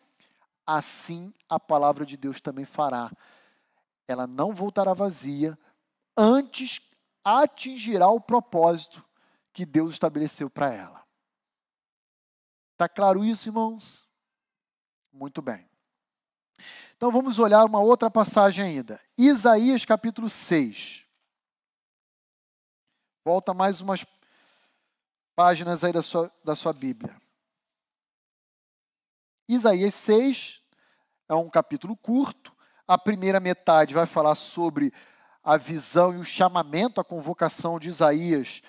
assim 0.66 1.32
a 1.48 1.58
palavra 1.58 2.04
de 2.04 2.16
Deus 2.16 2.40
também 2.40 2.64
fará. 2.64 3.10
Ela 4.08 4.26
não 4.26 4.52
voltará 4.52 4.92
vazia, 4.92 5.58
antes 6.16 6.80
atingirá 7.24 8.08
o 8.08 8.20
propósito 8.20 9.04
que 9.52 9.64
Deus 9.64 9.92
estabeleceu 9.92 10.50
para 10.50 10.72
ela. 10.72 11.04
Está 12.72 12.88
claro 12.88 13.24
isso, 13.24 13.48
irmãos? 13.48 14.08
Muito 15.12 15.42
bem. 15.42 15.68
Então 16.96 17.10
vamos 17.10 17.38
olhar 17.38 17.64
uma 17.64 17.80
outra 17.80 18.10
passagem 18.10 18.64
ainda. 18.64 19.00
Isaías 19.16 19.84
capítulo 19.84 20.28
6. 20.28 21.06
Volta 23.24 23.52
mais 23.52 23.80
umas 23.80 24.04
páginas 25.36 25.84
aí 25.84 25.92
da 25.92 26.02
sua, 26.02 26.32
da 26.42 26.56
sua 26.56 26.72
Bíblia. 26.72 27.20
Isaías 29.48 29.94
6 29.94 30.62
é 31.28 31.34
um 31.34 31.50
capítulo 31.50 31.96
curto. 31.96 32.54
A 32.86 32.96
primeira 32.96 33.38
metade 33.38 33.94
vai 33.94 34.06
falar 34.06 34.34
sobre 34.34 34.92
a 35.42 35.56
visão 35.56 36.14
e 36.14 36.18
o 36.18 36.24
chamamento, 36.24 37.00
a 37.00 37.04
convocação 37.04 37.78
de 37.78 37.88
Isaías 37.88 38.62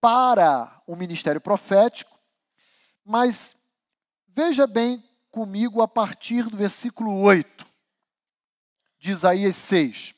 para 0.00 0.82
o 0.86 0.94
ministério 0.94 1.40
profético. 1.40 2.18
Mas 3.04 3.56
veja 4.28 4.66
bem 4.66 5.02
comigo 5.30 5.82
a 5.82 5.88
partir 5.88 6.48
do 6.48 6.56
versículo 6.56 7.20
8 7.20 7.66
de 8.98 9.10
Isaías 9.10 9.56
6. 9.56 10.14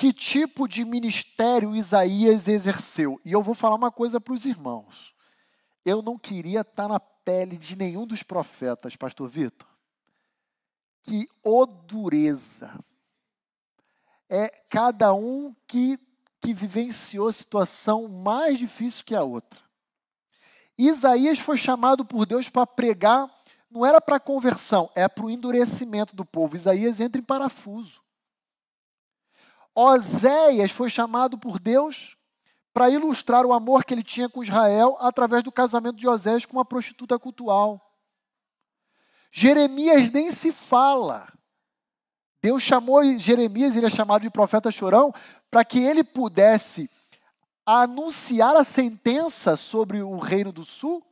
Que 0.00 0.14
tipo 0.14 0.66
de 0.66 0.82
ministério 0.82 1.76
Isaías 1.76 2.48
exerceu? 2.48 3.20
E 3.22 3.32
eu 3.32 3.42
vou 3.42 3.54
falar 3.54 3.76
uma 3.76 3.92
coisa 3.92 4.18
para 4.18 4.32
os 4.32 4.46
irmãos. 4.46 5.14
Eu 5.84 6.00
não 6.00 6.18
queria 6.18 6.62
estar 6.62 6.88
na 6.88 6.98
pele 6.98 7.58
de 7.58 7.76
nenhum 7.76 8.06
dos 8.06 8.22
profetas, 8.22 8.96
pastor 8.96 9.28
Vitor. 9.28 9.68
Que 11.02 11.28
o 11.44 11.66
dureza 11.66 12.82
é 14.26 14.48
cada 14.70 15.12
um 15.12 15.54
que, 15.68 15.98
que 16.40 16.54
vivenciou 16.54 17.30
situação 17.30 18.08
mais 18.08 18.58
difícil 18.58 19.04
que 19.04 19.14
a 19.14 19.22
outra. 19.22 19.60
Isaías 20.78 21.38
foi 21.38 21.58
chamado 21.58 22.06
por 22.06 22.24
Deus 22.24 22.48
para 22.48 22.66
pregar, 22.66 23.30
não 23.70 23.84
era 23.84 24.00
para 24.00 24.18
conversão, 24.18 24.90
é 24.94 25.06
para 25.06 25.26
o 25.26 25.30
endurecimento 25.30 26.16
do 26.16 26.24
povo. 26.24 26.56
Isaías 26.56 27.00
entra 27.00 27.20
em 27.20 27.24
parafuso. 27.24 28.00
Oséias 29.80 30.70
foi 30.70 30.90
chamado 30.90 31.38
por 31.38 31.58
Deus 31.58 32.16
para 32.72 32.90
ilustrar 32.90 33.46
o 33.46 33.52
amor 33.52 33.84
que 33.84 33.94
ele 33.94 34.02
tinha 34.02 34.28
com 34.28 34.42
Israel 34.42 34.96
através 35.00 35.42
do 35.42 35.50
casamento 35.50 35.96
de 35.96 36.06
Oséias 36.06 36.44
com 36.44 36.58
uma 36.58 36.64
prostituta 36.64 37.18
cultual. 37.18 37.80
Jeremias 39.32 40.10
nem 40.10 40.32
se 40.32 40.52
fala. 40.52 41.32
Deus 42.42 42.62
chamou 42.62 43.02
Jeremias, 43.18 43.74
ele 43.74 43.86
é 43.86 43.90
chamado 43.90 44.22
de 44.22 44.30
profeta 44.30 44.70
chorão, 44.70 45.14
para 45.50 45.64
que 45.64 45.78
ele 45.78 46.04
pudesse 46.04 46.90
anunciar 47.64 48.56
a 48.56 48.64
sentença 48.64 49.56
sobre 49.56 50.02
o 50.02 50.18
reino 50.18 50.52
do 50.52 50.64
sul 50.64 51.04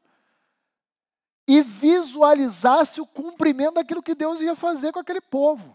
e 1.46 1.62
visualizasse 1.62 3.00
o 3.00 3.06
cumprimento 3.06 3.74
daquilo 3.74 4.02
que 4.02 4.14
Deus 4.14 4.40
ia 4.40 4.54
fazer 4.54 4.92
com 4.92 4.98
aquele 4.98 5.20
povo. 5.20 5.74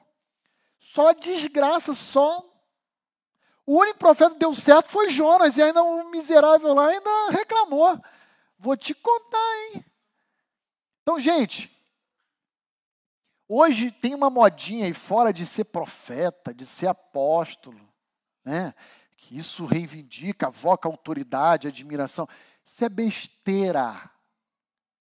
Só 0.77 1.11
desgraça, 1.13 1.95
só. 1.95 2.52
O 3.65 3.79
único 3.79 3.99
profeta 3.99 4.31
que 4.33 4.39
deu 4.39 4.53
certo 4.53 4.89
foi 4.89 5.09
Jonas, 5.09 5.57
e 5.57 5.61
ainda 5.61 5.81
o 5.81 6.09
miserável 6.09 6.73
lá 6.73 6.87
ainda 6.87 7.29
reclamou. 7.29 7.99
Vou 8.57 8.75
te 8.75 8.93
contar, 8.93 9.55
hein? 9.73 9.85
Então, 11.01 11.19
gente, 11.19 11.73
Hoje 13.47 13.91
tem 13.91 14.15
uma 14.15 14.29
modinha 14.29 14.85
aí 14.85 14.93
fora 14.93 15.33
de 15.33 15.45
ser 15.45 15.65
profeta, 15.65 16.53
de 16.53 16.65
ser 16.65 16.87
apóstolo, 16.87 17.79
né? 18.43 18.73
Que 19.17 19.37
isso 19.37 19.65
reivindica, 19.65 20.47
avoca 20.47 20.87
autoridade, 20.87 21.67
admiração. 21.67 22.27
Isso 22.65 22.83
é 22.83 22.89
besteira. 22.89 24.09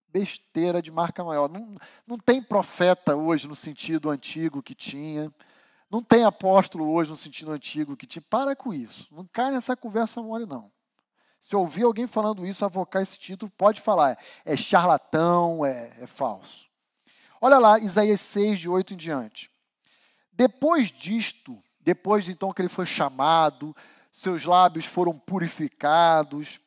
besteira 0.09 0.83
de 0.83 0.91
marca 0.91 1.25
maior. 1.25 1.49
Não, 1.49 1.77
não 2.07 2.19
tem 2.19 2.43
profeta 2.43 3.17
hoje 3.17 3.49
no 3.49 3.55
sentido 3.55 4.11
antigo 4.11 4.63
que 4.63 4.75
tinha. 4.75 5.33
Não 5.93 6.03
tem 6.03 6.25
apóstolo 6.25 6.91
hoje 6.91 7.11
no 7.11 7.17
sentido 7.19 7.53
antigo 7.53 7.99
que 7.99 8.07
tinha. 8.07 8.23
Para 8.23 8.57
com 8.57 8.73
isso. 8.73 9.07
Não 9.11 9.27
cai 9.27 9.51
nessa 9.51 9.77
conversa 9.77 10.23
mole, 10.23 10.47
não. 10.47 10.73
Se 11.39 11.55
ouvir 11.55 11.83
alguém 11.83 12.07
falando 12.07 12.47
isso, 12.47 12.65
avocar 12.65 13.03
esse 13.03 13.19
título, 13.19 13.53
pode 13.59 13.83
falar. 13.83 14.17
É 14.43 14.57
charlatão, 14.57 15.67
é, 15.67 15.95
é 16.01 16.07
falso. 16.07 16.67
Olha 17.43 17.59
lá, 17.59 17.79
Isaías 17.79 18.23
6, 18.23 18.61
de 18.61 18.69
8 18.71 18.95
em 18.95 18.97
diante. 18.97 19.51
Depois 20.33 20.91
disto, 20.91 21.63
depois 21.79 22.25
de 22.25 22.33
então 22.33 22.55
que 22.55 22.63
ele 22.63 22.71
foi 22.71 22.87
chamado, 22.87 23.77
seus 24.11 24.47
lábios 24.47 24.87
foram 24.87 25.13
purificados, 25.19 26.59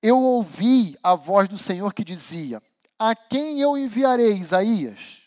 eu 0.00 0.18
ouvi 0.18 0.96
a 1.02 1.14
voz 1.14 1.50
do 1.50 1.58
Senhor 1.58 1.92
que 1.92 2.02
dizia: 2.02 2.62
A 2.98 3.14
quem 3.14 3.60
eu 3.60 3.76
enviarei, 3.76 4.38
Isaías? 4.38 5.20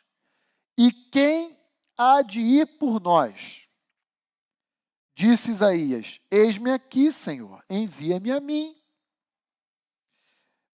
E 0.76 0.92
quem 0.92 1.57
há 1.98 2.22
de 2.22 2.40
ir 2.40 2.78
por 2.78 3.00
nós? 3.02 3.68
Disse 5.16 5.52
Isaías: 5.52 6.20
Eis-me 6.30 6.72
aqui, 6.72 7.12
Senhor, 7.12 7.64
envia-me 7.70 8.32
a 8.32 8.40
mim. 8.40 8.76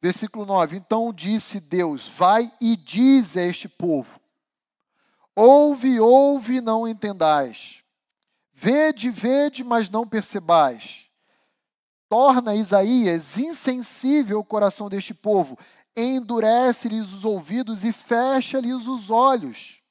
Versículo 0.01 0.45
9: 0.45 0.75
Então 0.75 1.13
disse 1.13 1.61
Deus: 1.61 2.09
Vai 2.09 2.51
e 2.59 2.75
diz 2.75 3.37
a 3.37 3.43
este 3.43 3.69
povo: 3.69 4.19
Ouve, 5.35 5.99
ouve, 5.99 6.59
não 6.59 6.87
entendais. 6.87 7.81
Vede, 8.51 9.09
vede, 9.09 9.63
mas 9.63 9.89
não 9.89 10.07
percebais. 10.07 11.05
Torna 12.09 12.55
Isaías 12.55 13.37
insensível 13.37 14.39
o 14.39 14.45
coração 14.45 14.87
deste 14.87 15.13
povo, 15.13 15.57
endurece-lhes 15.95 17.11
os 17.11 17.25
ouvidos 17.25 17.83
e 17.83 17.91
fecha-lhes 17.91 18.87
os 18.87 19.09
olhos, 19.09 19.81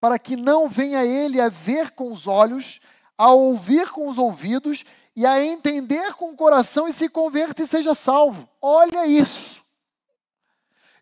para 0.00 0.18
que 0.18 0.34
não 0.34 0.68
venha 0.68 1.04
ele 1.04 1.40
a 1.40 1.48
ver 1.48 1.90
com 1.90 2.10
os 2.10 2.26
olhos, 2.26 2.80
a 3.18 3.30
ouvir 3.30 3.90
com 3.90 4.08
os 4.08 4.16
ouvidos 4.16 4.84
e 5.14 5.26
a 5.26 5.44
entender 5.44 6.14
com 6.14 6.30
o 6.30 6.36
coração 6.36 6.88
e 6.88 6.92
se 6.92 7.08
converta 7.08 7.62
e 7.62 7.66
seja 7.66 7.94
salvo. 7.94 8.48
Olha 8.62 9.06
isso. 9.06 9.60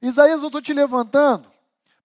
Isaías, 0.02 0.40
eu 0.40 0.48
estou 0.48 0.60
te 0.60 0.72
levantando 0.72 1.48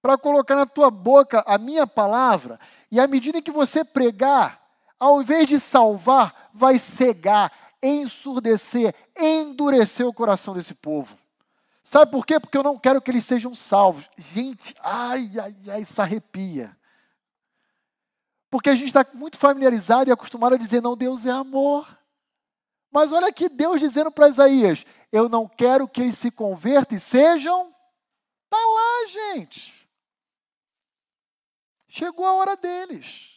para 0.01 0.17
colocar 0.17 0.55
na 0.55 0.65
tua 0.65 0.91
boca 0.91 1.43
a 1.47 1.57
minha 1.57 1.87
palavra, 1.87 2.59
e 2.91 2.99
à 2.99 3.07
medida 3.07 3.41
que 3.41 3.49
você 3.49 3.85
pregar, 3.85 4.61
ao 4.99 5.21
invés 5.21 5.47
de 5.47 5.57
salvar, 5.57 6.49
vai 6.53 6.77
cegar, 6.77 7.51
ensurdecer, 7.81 8.93
endurecer 9.17 10.05
o 10.05 10.13
coração 10.13 10.53
desse 10.53 10.73
povo. 10.73 11.17
Sabe 11.83 12.11
por 12.11 12.25
quê? 12.25 12.39
Porque 12.39 12.57
eu 12.57 12.63
não 12.63 12.77
quero 12.77 13.01
que 13.01 13.11
eles 13.11 13.25
sejam 13.25 13.55
salvos. 13.55 14.09
Gente, 14.17 14.75
ai, 14.81 15.31
ai, 15.39 15.55
ai, 15.69 15.81
isso 15.81 16.01
arrepia. 16.01 16.75
Porque 18.53 18.69
a 18.69 18.75
gente 18.75 18.85
está 18.85 19.03
muito 19.15 19.35
familiarizado 19.35 20.11
e 20.11 20.13
acostumado 20.13 20.53
a 20.53 20.59
dizer, 20.59 20.79
não, 20.79 20.95
Deus 20.95 21.25
é 21.25 21.31
amor. 21.31 21.97
Mas 22.91 23.11
olha 23.11 23.29
aqui 23.29 23.49
Deus 23.49 23.79
dizendo 23.79 24.11
para 24.11 24.29
Isaías: 24.29 24.85
Eu 25.11 25.27
não 25.27 25.47
quero 25.47 25.87
que 25.87 26.01
eles 26.01 26.19
se 26.19 26.29
convertam 26.29 26.95
e 26.95 26.99
sejam. 26.99 27.73
Está 28.43 28.63
lá, 28.63 29.07
gente. 29.07 29.73
Chegou 31.87 32.27
a 32.27 32.33
hora 32.33 32.55
deles. 32.55 33.27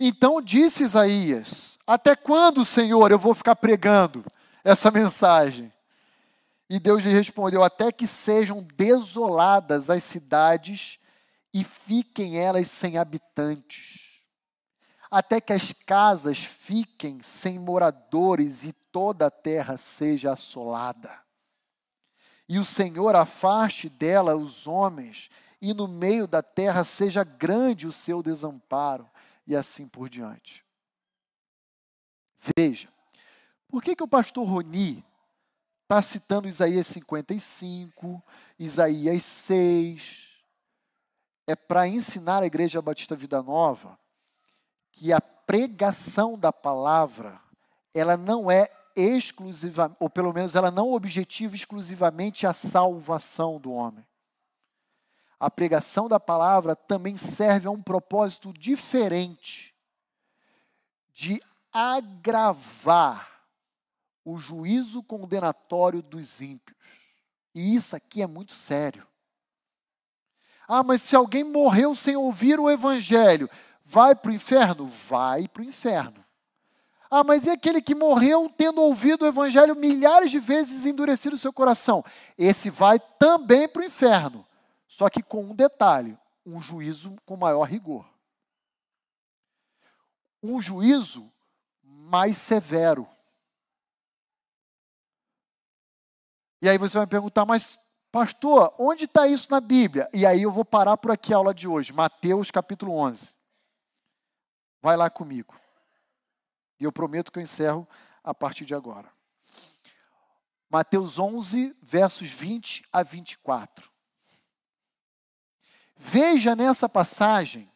Então 0.00 0.42
disse 0.42 0.82
Isaías: 0.82 1.78
Até 1.86 2.16
quando, 2.16 2.64
Senhor, 2.64 3.12
eu 3.12 3.20
vou 3.20 3.36
ficar 3.36 3.54
pregando 3.54 4.24
essa 4.64 4.90
mensagem? 4.90 5.72
E 6.68 6.80
Deus 6.80 7.04
lhe 7.04 7.12
respondeu: 7.12 7.62
Até 7.62 7.92
que 7.92 8.04
sejam 8.04 8.66
desoladas 8.74 9.90
as 9.90 10.02
cidades 10.02 10.98
e 11.56 11.64
fiquem 11.64 12.38
elas 12.38 12.70
sem 12.70 12.98
habitantes 12.98 14.06
até 15.10 15.40
que 15.40 15.52
as 15.52 15.72
casas 15.72 16.38
fiquem 16.38 17.22
sem 17.22 17.58
moradores 17.58 18.64
e 18.64 18.72
toda 18.72 19.26
a 19.26 19.30
terra 19.30 19.76
seja 19.76 20.32
assolada. 20.32 21.22
E 22.48 22.58
o 22.58 22.64
Senhor 22.64 23.14
afaste 23.16 23.88
dela 23.88 24.36
os 24.36 24.66
homens, 24.66 25.30
e 25.60 25.72
no 25.72 25.88
meio 25.88 26.26
da 26.26 26.42
terra 26.42 26.84
seja 26.84 27.24
grande 27.24 27.86
o 27.86 27.92
seu 27.92 28.22
desamparo, 28.22 29.08
e 29.46 29.56
assim 29.56 29.88
por 29.88 30.08
diante. 30.08 30.64
Veja, 32.56 32.88
por 33.68 33.82
que, 33.82 33.96
que 33.96 34.04
o 34.04 34.08
pastor 34.08 34.46
Roni 34.46 35.04
está 35.84 36.02
citando 36.02 36.48
Isaías 36.48 36.86
55, 36.88 38.22
Isaías 38.58 39.22
6? 39.24 40.25
É 41.46 41.54
para 41.54 41.86
ensinar 41.86 42.42
a 42.42 42.46
Igreja 42.46 42.82
Batista 42.82 43.14
Vida 43.14 43.42
Nova 43.42 43.98
que 44.90 45.12
a 45.12 45.20
pregação 45.20 46.38
da 46.38 46.52
palavra, 46.52 47.40
ela 47.94 48.16
não 48.16 48.50
é 48.50 48.68
exclusiva, 48.96 49.94
ou 50.00 50.08
pelo 50.08 50.32
menos 50.32 50.54
ela 50.54 50.70
não 50.70 50.92
objetiva 50.92 51.54
exclusivamente 51.54 52.46
a 52.46 52.54
salvação 52.54 53.60
do 53.60 53.72
homem. 53.72 54.06
A 55.38 55.50
pregação 55.50 56.08
da 56.08 56.18
palavra 56.18 56.74
também 56.74 57.16
serve 57.16 57.68
a 57.68 57.70
um 57.70 57.82
propósito 57.82 58.52
diferente 58.54 59.74
de 61.12 61.42
agravar 61.70 63.42
o 64.24 64.38
juízo 64.38 65.02
condenatório 65.02 66.02
dos 66.02 66.40
ímpios. 66.40 66.76
E 67.54 67.74
isso 67.74 67.94
aqui 67.94 68.22
é 68.22 68.26
muito 68.26 68.54
sério. 68.54 69.06
Ah, 70.68 70.82
mas 70.82 71.02
se 71.02 71.14
alguém 71.14 71.44
morreu 71.44 71.94
sem 71.94 72.16
ouvir 72.16 72.58
o 72.58 72.68
evangelho, 72.68 73.48
Vai 73.88 74.16
para 74.16 74.32
o 74.32 74.34
inferno? 74.34 74.88
Vai 74.88 75.46
para 75.46 75.62
o 75.62 75.64
inferno. 75.64 76.24
Ah, 77.08 77.22
mas 77.22 77.46
e 77.46 77.50
aquele 77.50 77.80
que 77.80 77.94
morreu 77.94 78.52
tendo 78.56 78.82
ouvido 78.82 79.22
o 79.22 79.28
evangelho 79.28 79.76
milhares 79.76 80.28
de 80.28 80.40
vezes 80.40 80.84
e 80.84 80.88
endurecido 80.88 81.38
seu 81.38 81.52
coração? 81.52 82.04
Esse 82.36 82.68
vai 82.68 82.98
também 82.98 83.68
para 83.68 83.82
o 83.82 83.84
inferno. 83.84 84.44
Só 84.88 85.08
que 85.08 85.22
com 85.22 85.44
um 85.44 85.54
detalhe: 85.54 86.18
um 86.44 86.60
juízo 86.60 87.16
com 87.24 87.36
maior 87.36 87.62
rigor. 87.62 88.04
Um 90.42 90.60
juízo 90.60 91.32
mais 91.80 92.36
severo. 92.36 93.08
E 96.60 96.68
aí 96.68 96.76
você 96.76 96.98
vai 96.98 97.06
perguntar, 97.06 97.46
mas 97.46 97.78
pastor, 98.16 98.74
onde 98.78 99.04
está 99.04 99.26
isso 99.26 99.50
na 99.50 99.60
Bíblia? 99.60 100.08
E 100.10 100.24
aí 100.24 100.40
eu 100.40 100.50
vou 100.50 100.64
parar 100.64 100.96
por 100.96 101.10
aqui 101.10 101.34
a 101.34 101.36
aula 101.36 101.52
de 101.52 101.68
hoje, 101.68 101.92
Mateus 101.92 102.50
capítulo 102.50 102.94
11. 102.94 103.34
Vai 104.80 104.96
lá 104.96 105.10
comigo. 105.10 105.54
E 106.80 106.84
eu 106.84 106.90
prometo 106.90 107.30
que 107.30 107.38
eu 107.38 107.42
encerro 107.42 107.86
a 108.24 108.32
partir 108.32 108.64
de 108.64 108.74
agora. 108.74 109.12
Mateus 110.70 111.18
11, 111.18 111.76
versos 111.82 112.30
20 112.30 112.88
a 112.90 113.02
24. 113.02 113.92
Veja 115.94 116.56
nessa 116.56 116.88
passagem 116.88 117.70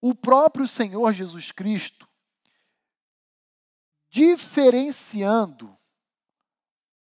o 0.00 0.16
próprio 0.16 0.66
Senhor 0.66 1.12
Jesus 1.12 1.52
Cristo 1.52 2.08
diferenciando 4.10 5.77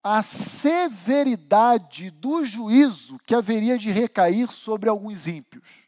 a 0.09 0.23
severidade 0.23 2.11
do 2.11 2.45
juízo 2.45 3.19
que 3.27 3.35
haveria 3.35 3.77
de 3.77 3.91
recair 3.91 4.53
sobre 4.53 4.89
alguns 4.89 5.27
ímpios 5.27 5.87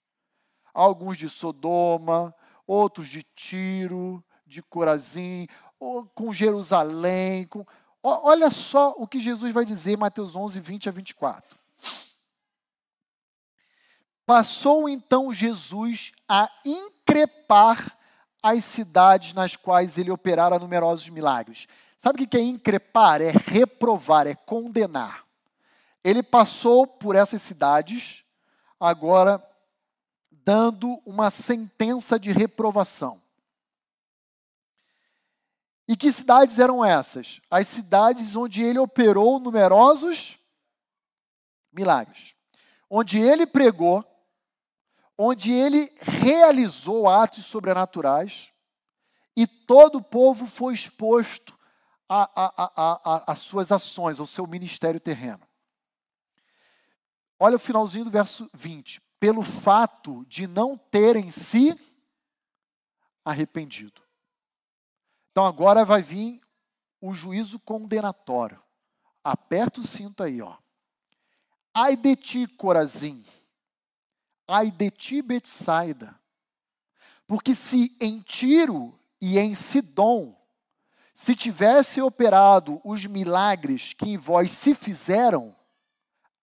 alguns 0.78 1.16
de 1.16 1.28
Sodoma, 1.28 2.32
outros 2.64 3.08
de 3.08 3.24
Tiro, 3.34 4.22
de 4.46 4.62
Corazim, 4.62 5.48
com 6.14 6.32
Jerusalém. 6.32 7.46
Com... 7.46 7.66
Olha 8.02 8.50
só 8.50 8.94
o 8.96 9.06
que 9.06 9.18
Jesus 9.18 9.52
vai 9.52 9.64
dizer 9.64 9.94
em 9.94 9.96
Mateus 9.96 10.36
11, 10.36 10.60
20 10.60 10.88
a 10.88 10.92
24. 10.92 11.58
Passou 14.24 14.88
então 14.88 15.32
Jesus 15.32 16.12
a 16.28 16.48
increpar 16.64 17.96
as 18.40 18.64
cidades 18.64 19.34
nas 19.34 19.56
quais 19.56 19.98
ele 19.98 20.12
operara 20.12 20.58
numerosos 20.58 21.08
milagres. 21.08 21.66
Sabe 21.98 22.22
o 22.22 22.28
que 22.28 22.36
é 22.36 22.40
increpar? 22.40 23.20
É 23.20 23.30
reprovar, 23.30 24.26
é 24.26 24.34
condenar. 24.34 25.26
Ele 26.02 26.22
passou 26.22 26.86
por 26.86 27.16
essas 27.16 27.42
cidades, 27.42 28.24
agora 28.78 29.44
dando 30.30 31.00
uma 31.04 31.28
sentença 31.30 32.18
de 32.18 32.30
reprovação. 32.30 33.20
E 35.88 35.96
que 35.96 36.12
cidades 36.12 36.58
eram 36.58 36.84
essas? 36.84 37.40
As 37.50 37.66
cidades 37.66 38.36
onde 38.36 38.62
ele 38.62 38.78
operou 38.78 39.40
numerosos 39.40 40.38
milagres, 41.72 42.34
onde 42.88 43.18
ele 43.18 43.46
pregou, 43.46 44.04
onde 45.16 45.50
ele 45.50 45.92
realizou 46.00 47.08
atos 47.08 47.44
sobrenaturais, 47.44 48.48
e 49.36 49.46
todo 49.46 49.96
o 49.96 50.02
povo 50.02 50.46
foi 50.46 50.74
exposto 50.74 51.57
as 52.08 53.40
suas 53.40 53.70
ações, 53.70 54.18
ao 54.18 54.26
seu 54.26 54.46
ministério 54.46 54.98
terreno. 54.98 55.46
Olha 57.38 57.56
o 57.56 57.60
finalzinho 57.60 58.04
do 58.04 58.10
verso 58.10 58.50
20. 58.54 59.00
Pelo 59.20 59.42
fato 59.42 60.24
de 60.26 60.46
não 60.46 60.76
terem 60.76 61.30
se 61.30 61.78
arrependido. 63.24 64.00
Então 65.30 65.44
agora 65.44 65.84
vai 65.84 66.02
vir 66.02 66.40
o 67.00 67.14
juízo 67.14 67.58
condenatório. 67.60 68.62
Aperta 69.22 69.80
o 69.80 69.86
cinto 69.86 70.22
aí, 70.22 70.40
ó. 70.40 70.56
Ai 71.74 71.96
de 71.96 72.16
ti, 72.16 72.46
Corazim. 72.46 73.22
Ai 74.46 74.70
de 74.70 74.90
ti, 74.90 75.20
Betsaida. 75.20 76.18
Porque 77.26 77.54
se 77.54 77.96
em 78.00 78.20
Tiro 78.20 78.98
e 79.20 79.38
em 79.38 79.54
Sidom 79.54 80.37
se 81.18 81.34
tivesse 81.34 82.00
operado 82.00 82.80
os 82.84 83.04
milagres 83.04 83.92
que 83.92 84.08
em 84.08 84.16
vós 84.16 84.52
se 84.52 84.72
fizeram, 84.72 85.54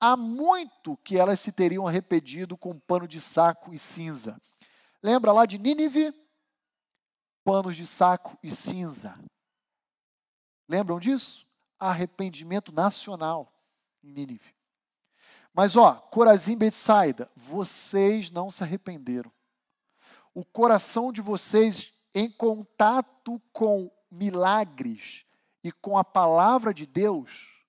há 0.01 0.17
muito 0.17 0.97
que 0.97 1.17
elas 1.17 1.39
se 1.39 1.49
teriam 1.49 1.87
arrependido 1.87 2.57
com 2.57 2.77
pano 2.77 3.07
de 3.07 3.21
saco 3.21 3.73
e 3.73 3.79
cinza. 3.79 4.37
Lembra 5.01 5.31
lá 5.31 5.45
de 5.45 5.57
Nínive? 5.57 6.13
Panos 7.41 7.77
de 7.77 7.87
saco 7.87 8.37
e 8.43 8.51
cinza. 8.51 9.17
Lembram 10.67 10.99
disso? 10.99 11.47
Arrependimento 11.79 12.73
nacional 12.73 13.49
em 14.03 14.11
Nínive. 14.11 14.53
Mas 15.53 15.77
ó, 15.77 15.95
Corazim 15.95 16.57
Betsaida, 16.57 17.31
vocês 17.33 18.29
não 18.29 18.51
se 18.51 18.61
arrependeram. 18.61 19.31
O 20.33 20.43
coração 20.43 21.13
de 21.13 21.21
vocês 21.21 21.93
em 22.13 22.29
contato 22.29 23.41
com 23.53 23.89
milagres 24.09 25.25
e 25.63 25.71
com 25.71 25.97
a 25.97 26.03
palavra 26.03 26.73
de 26.73 26.85
Deus 26.85 27.63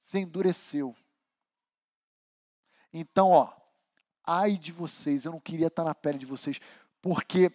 se 0.00 0.18
endureceu. 0.18 0.96
Então, 2.92 3.30
ó, 3.30 3.52
ai 4.24 4.56
de 4.56 4.72
vocês, 4.72 5.24
eu 5.24 5.32
não 5.32 5.40
queria 5.40 5.68
estar 5.68 5.84
na 5.84 5.94
pele 5.94 6.18
de 6.18 6.26
vocês, 6.26 6.60
porque 7.00 7.50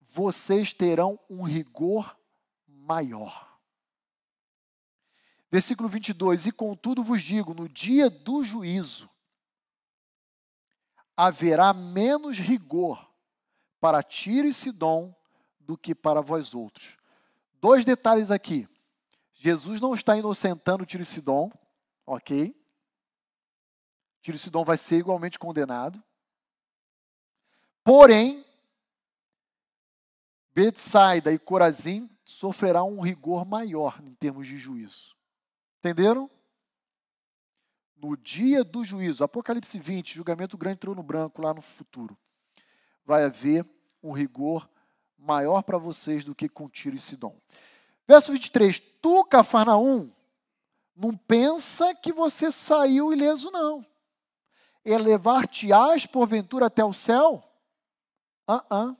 vocês 0.00 0.72
terão 0.74 1.18
um 1.28 1.42
rigor 1.42 2.16
maior. 2.66 3.58
Versículo 5.50 5.88
22: 5.88 6.46
E 6.46 6.52
contudo 6.52 7.02
vos 7.02 7.22
digo, 7.22 7.54
no 7.54 7.68
dia 7.68 8.08
do 8.08 8.42
juízo, 8.42 9.10
haverá 11.16 11.72
menos 11.74 12.38
rigor 12.38 13.10
para 13.80 14.02
Tiro 14.02 14.48
e 14.48 14.54
Sidom 14.54 15.14
do 15.70 15.78
que 15.78 15.94
para 15.94 16.20
vós 16.20 16.52
outros. 16.52 16.96
Dois 17.60 17.84
detalhes 17.84 18.32
aqui. 18.32 18.68
Jesus 19.34 19.80
não 19.80 19.94
está 19.94 20.16
inocentando 20.16 20.84
Tiro 20.84 21.04
e 21.04 21.06
ok? 22.04 22.60
Tiro 24.20 24.36
e 24.36 24.64
vai 24.64 24.76
ser 24.76 24.98
igualmente 24.98 25.38
condenado. 25.38 26.02
Porém, 27.84 28.44
Betsaida 30.52 31.32
e 31.32 31.38
Corazim 31.38 32.10
sofrerão 32.24 32.90
um 32.90 33.00
rigor 33.00 33.44
maior 33.44 34.02
em 34.02 34.12
termos 34.14 34.48
de 34.48 34.58
juízo. 34.58 35.16
Entenderam? 35.78 36.28
No 37.94 38.16
dia 38.16 38.64
do 38.64 38.84
juízo, 38.84 39.22
Apocalipse 39.22 39.78
20, 39.78 40.16
julgamento 40.16 40.58
grande 40.58 40.80
trono 40.80 41.00
branco 41.00 41.40
lá 41.40 41.54
no 41.54 41.62
futuro, 41.62 42.18
vai 43.04 43.22
haver 43.22 43.64
um 44.02 44.10
rigor 44.10 44.68
maior 44.68 44.79
para 45.64 45.78
vocês 45.78 46.24
do 46.24 46.34
que 46.34 46.48
com 46.48 46.68
Tiro 46.68 46.96
e 46.96 47.00
Sidom. 47.00 47.36
Verso 48.06 48.32
23, 48.32 48.80
tu, 49.00 49.24
Cafarnaum, 49.24 50.10
não 50.96 51.12
pensa 51.14 51.94
que 51.94 52.12
você 52.12 52.50
saiu 52.50 53.12
ileso, 53.12 53.50
não. 53.50 53.86
Elevar-te-ás, 54.84 56.06
porventura, 56.06 56.66
até 56.66 56.84
o 56.84 56.92
céu? 56.92 57.42
Ah, 58.46 58.56
uh, 58.56 58.74
-uh. 58.74 58.96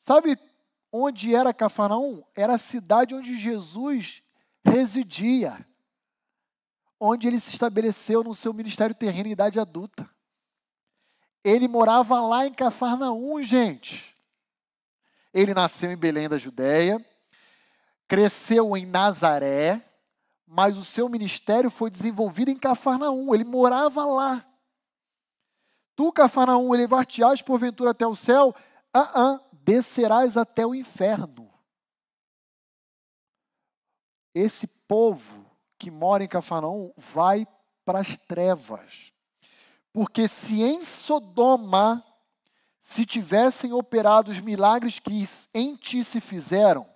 Sabe 0.00 0.36
onde 0.90 1.34
era 1.34 1.54
Cafarnaum? 1.54 2.24
Era 2.34 2.54
a 2.54 2.58
cidade 2.58 3.14
onde 3.14 3.36
Jesus 3.36 4.22
residia. 4.64 5.64
Onde 6.98 7.28
ele 7.28 7.38
se 7.38 7.50
estabeleceu 7.50 8.24
no 8.24 8.34
seu 8.34 8.52
ministério 8.52 8.94
terreno 8.94 9.28
em 9.28 9.32
idade 9.32 9.60
adulta. 9.60 10.10
Ele 11.44 11.68
morava 11.68 12.20
lá 12.20 12.46
em 12.46 12.52
Cafarnaum, 12.52 13.42
gente. 13.42 14.11
Ele 15.32 15.54
nasceu 15.54 15.90
em 15.90 15.96
Belém 15.96 16.28
da 16.28 16.36
Judéia, 16.38 17.04
cresceu 18.06 18.76
em 18.76 18.84
Nazaré, 18.84 19.82
mas 20.46 20.76
o 20.76 20.84
seu 20.84 21.08
ministério 21.08 21.70
foi 21.70 21.90
desenvolvido 21.90 22.50
em 22.50 22.56
Cafarnaum. 22.56 23.34
Ele 23.34 23.44
morava 23.44 24.04
lá. 24.04 24.44
Tu, 25.96 26.12
Cafarnaum, 26.12 26.74
elevar-te-ás 26.74 27.40
porventura 27.40 27.90
até 27.90 28.06
o 28.06 28.14
céu, 28.14 28.54
ah, 28.92 29.10
ah, 29.14 29.40
descerás 29.52 30.36
até 30.36 30.66
o 30.66 30.74
inferno. 30.74 31.50
Esse 34.34 34.66
povo 34.66 35.46
que 35.78 35.90
mora 35.90 36.22
em 36.22 36.28
Cafarnaum 36.28 36.92
vai 36.96 37.46
para 37.84 38.00
as 38.00 38.16
trevas. 38.16 39.12
Porque 39.92 40.28
se 40.28 40.62
em 40.62 40.84
Sodoma 40.84 42.04
se 42.82 43.06
tivessem 43.06 43.72
operado 43.72 44.32
os 44.32 44.40
milagres 44.40 44.98
que 44.98 45.24
em 45.54 45.76
ti 45.76 46.04
se 46.04 46.20
fizeram, 46.20 46.86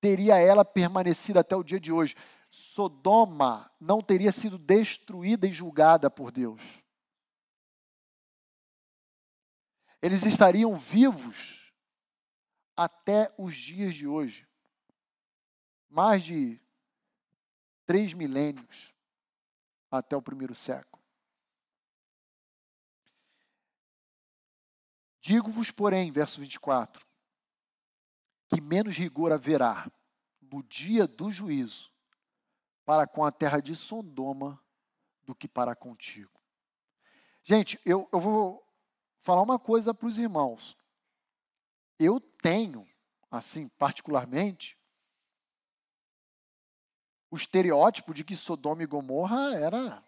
teria 0.00 0.38
ela 0.38 0.64
permanecido 0.64 1.40
até 1.40 1.56
o 1.56 1.64
dia 1.64 1.80
de 1.80 1.92
hoje. 1.92 2.16
Sodoma 2.48 3.70
não 3.80 4.00
teria 4.00 4.30
sido 4.30 4.56
destruída 4.56 5.46
e 5.46 5.52
julgada 5.52 6.08
por 6.08 6.30
Deus. 6.30 6.62
Eles 10.00 10.24
estariam 10.24 10.76
vivos 10.76 11.72
até 12.76 13.32
os 13.36 13.56
dias 13.56 13.94
de 13.96 14.06
hoje. 14.06 14.46
Mais 15.90 16.22
de 16.24 16.60
três 17.84 18.14
milênios 18.14 18.94
até 19.90 20.16
o 20.16 20.22
primeiro 20.22 20.54
século. 20.54 20.91
Digo-vos, 25.22 25.70
porém, 25.70 26.10
verso 26.10 26.40
24, 26.40 27.06
que 28.48 28.60
menos 28.60 28.96
rigor 28.96 29.30
haverá 29.30 29.88
no 30.40 30.64
dia 30.64 31.06
do 31.06 31.30
juízo 31.30 31.92
para 32.84 33.06
com 33.06 33.24
a 33.24 33.30
terra 33.30 33.60
de 33.60 33.76
Sodoma 33.76 34.60
do 35.22 35.32
que 35.32 35.46
para 35.46 35.76
contigo. 35.76 36.42
Gente, 37.44 37.80
eu, 37.86 38.08
eu 38.12 38.18
vou 38.18 38.68
falar 39.20 39.42
uma 39.42 39.60
coisa 39.60 39.94
para 39.94 40.08
os 40.08 40.18
irmãos. 40.18 40.76
Eu 42.00 42.20
tenho, 42.20 42.84
assim, 43.30 43.68
particularmente, 43.68 44.76
o 47.30 47.36
estereótipo 47.36 48.12
de 48.12 48.24
que 48.24 48.34
Sodoma 48.34 48.82
e 48.82 48.86
Gomorra 48.86 49.54
era 49.54 50.04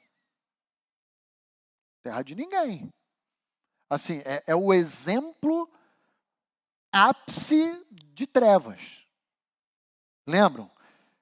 terra 2.02 2.22
de 2.22 2.34
ninguém. 2.34 2.92
Assim, 3.88 4.22
é, 4.24 4.42
é 4.46 4.54
o 4.54 4.72
exemplo 4.72 5.70
ápice 6.92 7.86
de 7.90 8.26
trevas. 8.26 9.04
Lembram? 10.26 10.70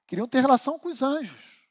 Queriam 0.05 0.27
ter 0.27 0.41
relação 0.41 0.77
com 0.77 0.89
os 0.89 1.01
anjos. 1.01 1.67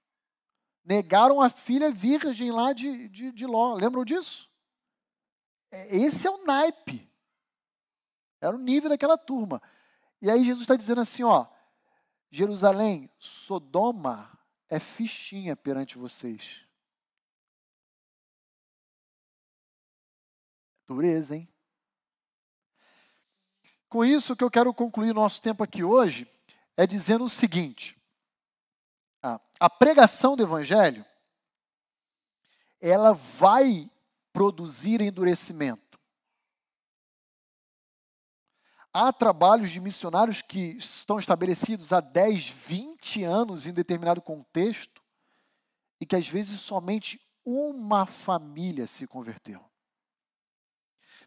Negaram 0.85 1.41
a 1.41 1.49
filha 1.49 1.91
virgem 1.91 2.51
lá 2.51 2.73
de, 2.73 3.09
de, 3.09 3.31
de 3.31 3.47
Ló. 3.47 3.75
Lembram 3.75 4.05
disso? 4.05 4.51
É, 5.71 5.97
esse 5.97 6.27
é 6.27 6.31
o 6.31 6.45
naipe. 6.45 7.09
Era 8.41 8.57
o 8.57 8.59
nível 8.59 8.91
daquela 8.91 9.17
turma. 9.17 9.63
E 10.21 10.29
aí 10.29 10.45
Jesus 10.45 10.63
está 10.63 10.77
dizendo 10.77 11.01
assim, 11.01 11.23
ó, 11.23 11.47
Jerusalém, 12.31 13.09
Sodoma 13.19 14.37
é 14.69 14.81
fichinha 14.81 15.55
perante 15.55 15.99
vocês. 15.99 16.67
Dureza, 20.93 21.37
hein? 21.37 21.49
Com 23.89 24.05
isso, 24.05 24.33
o 24.33 24.37
que 24.37 24.45
eu 24.45 24.51
quero 24.51 24.73
concluir 24.73 25.15
nosso 25.15 25.41
tempo 25.41 25.63
aqui 25.63 25.83
hoje 25.83 26.31
é 26.77 26.87
dizendo 26.87 27.25
o 27.25 27.29
seguinte: 27.29 27.97
a, 29.23 29.41
a 29.61 29.71
pregação 29.71 30.37
do 30.37 30.43
Evangelho 30.43 31.05
ela 32.81 33.13
vai 33.13 33.91
produzir 34.33 35.01
endurecimento. 35.01 35.99
Há 38.93 39.13
trabalhos 39.13 39.71
de 39.71 39.81
missionários 39.81 40.43
que 40.43 40.77
estão 40.77 41.19
estabelecidos 41.19 41.93
há 41.93 42.01
10, 42.01 42.49
20 42.49 43.23
anos 43.23 43.67
em 43.67 43.73
determinado 43.73 44.21
contexto 44.21 45.03
e 46.01 46.05
que 46.05 46.17
às 46.17 46.29
vezes 46.29 46.61
somente 46.61 47.21
uma 47.45 48.05
família 48.05 48.87
se 48.87 49.07
converteu. 49.07 49.72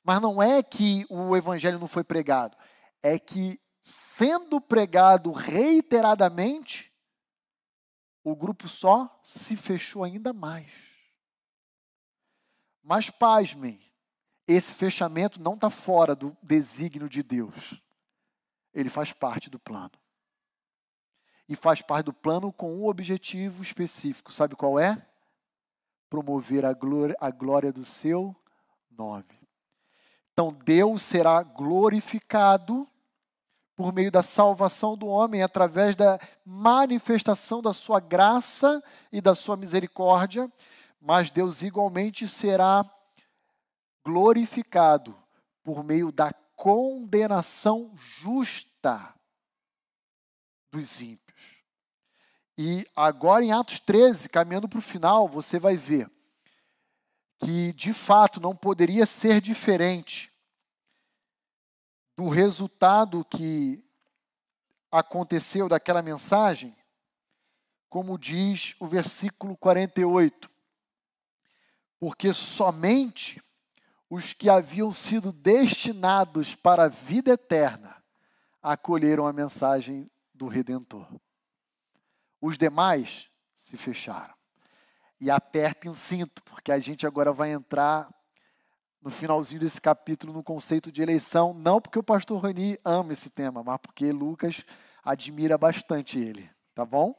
Mas 0.05 0.21
não 0.21 0.41
é 0.41 0.61
que 0.61 1.03
o 1.09 1.35
evangelho 1.35 1.79
não 1.79 1.87
foi 1.87 2.03
pregado, 2.03 2.55
é 3.01 3.17
que 3.17 3.59
sendo 3.81 4.61
pregado 4.61 5.31
reiteradamente, 5.31 6.93
o 8.23 8.35
grupo 8.35 8.69
só 8.69 9.19
se 9.23 9.55
fechou 9.55 10.03
ainda 10.03 10.31
mais. 10.31 10.71
Mas 12.83 13.09
pasmem, 13.09 13.81
esse 14.47 14.71
fechamento 14.71 15.41
não 15.41 15.55
está 15.55 15.71
fora 15.71 16.15
do 16.15 16.37
desígnio 16.41 17.09
de 17.09 17.23
Deus. 17.23 17.81
Ele 18.75 18.91
faz 18.91 19.11
parte 19.11 19.49
do 19.49 19.57
plano. 19.57 19.91
E 21.49 21.55
faz 21.55 21.81
parte 21.81 22.05
do 22.05 22.13
plano 22.13 22.53
com 22.53 22.75
um 22.75 22.85
objetivo 22.85 23.63
específico. 23.63 24.31
Sabe 24.31 24.55
qual 24.55 24.77
é? 24.79 25.03
Promover 26.11 26.63
a 26.63 26.73
glória, 26.73 27.15
a 27.19 27.31
glória 27.31 27.73
do 27.73 27.83
seu 27.83 28.35
nome. 28.91 29.44
Então, 30.35 30.51
Deus 30.51 31.01
será 31.01 31.41
glorificado 31.43 32.85
por 33.73 33.93
meio 33.93 34.11
da 34.11 34.21
salvação 34.21 34.97
do 34.97 35.07
homem, 35.07 35.41
através 35.41 35.95
da 35.95 36.19
manifestação 36.45 37.61
da 37.61 37.71
sua 37.71 38.01
graça 38.01 38.83
e 39.13 39.21
da 39.21 39.33
sua 39.33 39.55
misericórdia, 39.55 40.51
mas 40.99 41.29
Deus 41.29 41.61
igualmente 41.61 42.27
será 42.27 42.85
glorificado 44.03 45.17
por 45.63 45.85
meio 45.85 46.11
da 46.11 46.33
condenação 46.57 47.93
justa 47.95 49.15
dos 50.69 50.99
ímpios. 50.99 51.63
E 52.57 52.85
agora 52.93 53.41
em 53.41 53.53
Atos 53.53 53.79
13, 53.79 54.27
caminhando 54.27 54.67
para 54.67 54.79
o 54.79 54.81
final, 54.81 55.29
você 55.29 55.57
vai 55.57 55.77
ver 55.77 56.11
que 57.39 57.73
de 57.73 57.93
fato 57.93 58.39
não 58.39 58.55
poderia 58.55 59.05
ser 59.05 59.41
diferente 59.41 60.31
do 62.15 62.29
resultado 62.29 63.25
que 63.25 63.83
aconteceu 64.89 65.67
daquela 65.67 66.01
mensagem, 66.01 66.75
como 67.89 68.17
diz 68.17 68.75
o 68.79 68.87
versículo 68.87 69.57
48. 69.57 70.49
Porque 71.99 72.33
somente 72.33 73.41
os 74.09 74.33
que 74.33 74.49
haviam 74.49 74.91
sido 74.91 75.33
destinados 75.33 76.55
para 76.55 76.83
a 76.83 76.87
vida 76.87 77.31
eterna 77.31 78.03
acolheram 78.61 79.27
a 79.27 79.33
mensagem 79.33 80.09
do 80.33 80.47
Redentor. 80.47 81.07
Os 82.39 82.57
demais 82.57 83.29
se 83.53 83.75
fecharam. 83.75 84.34
E 85.19 85.31
apertem 85.31 85.89
o 85.89 85.95
cinto, 85.95 86.43
porque 86.43 86.71
a 86.71 86.79
gente 86.79 87.07
agora 87.07 87.31
vai 87.31 87.51
entrar 87.51 88.09
no 89.01 89.11
finalzinho 89.11 89.61
desse 89.61 89.79
capítulo 89.79 90.33
no 90.33 90.43
conceito 90.43 90.91
de 90.91 91.01
eleição, 91.01 91.53
não 91.53 91.79
porque 91.79 91.99
o 91.99 92.03
pastor 92.03 92.41
Rani 92.41 92.79
ama 92.83 93.13
esse 93.13 93.29
tema, 93.29 93.63
mas 93.63 93.77
porque 93.77 94.11
Lucas 94.11 94.65
admira 95.03 95.59
bastante 95.59 96.17
ele, 96.17 96.49
tá 96.73 96.83
bom? 96.83 97.13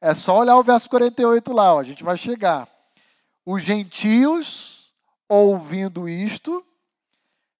É 0.00 0.14
só 0.14 0.38
olhar 0.38 0.56
o 0.56 0.62
verso 0.62 0.88
48 0.88 1.52
lá, 1.52 1.74
ó, 1.74 1.80
a 1.80 1.82
gente 1.82 2.04
vai 2.04 2.16
chegar. 2.16 2.68
Os 3.44 3.64
gentios, 3.64 4.92
ouvindo 5.28 6.08
isto, 6.08 6.64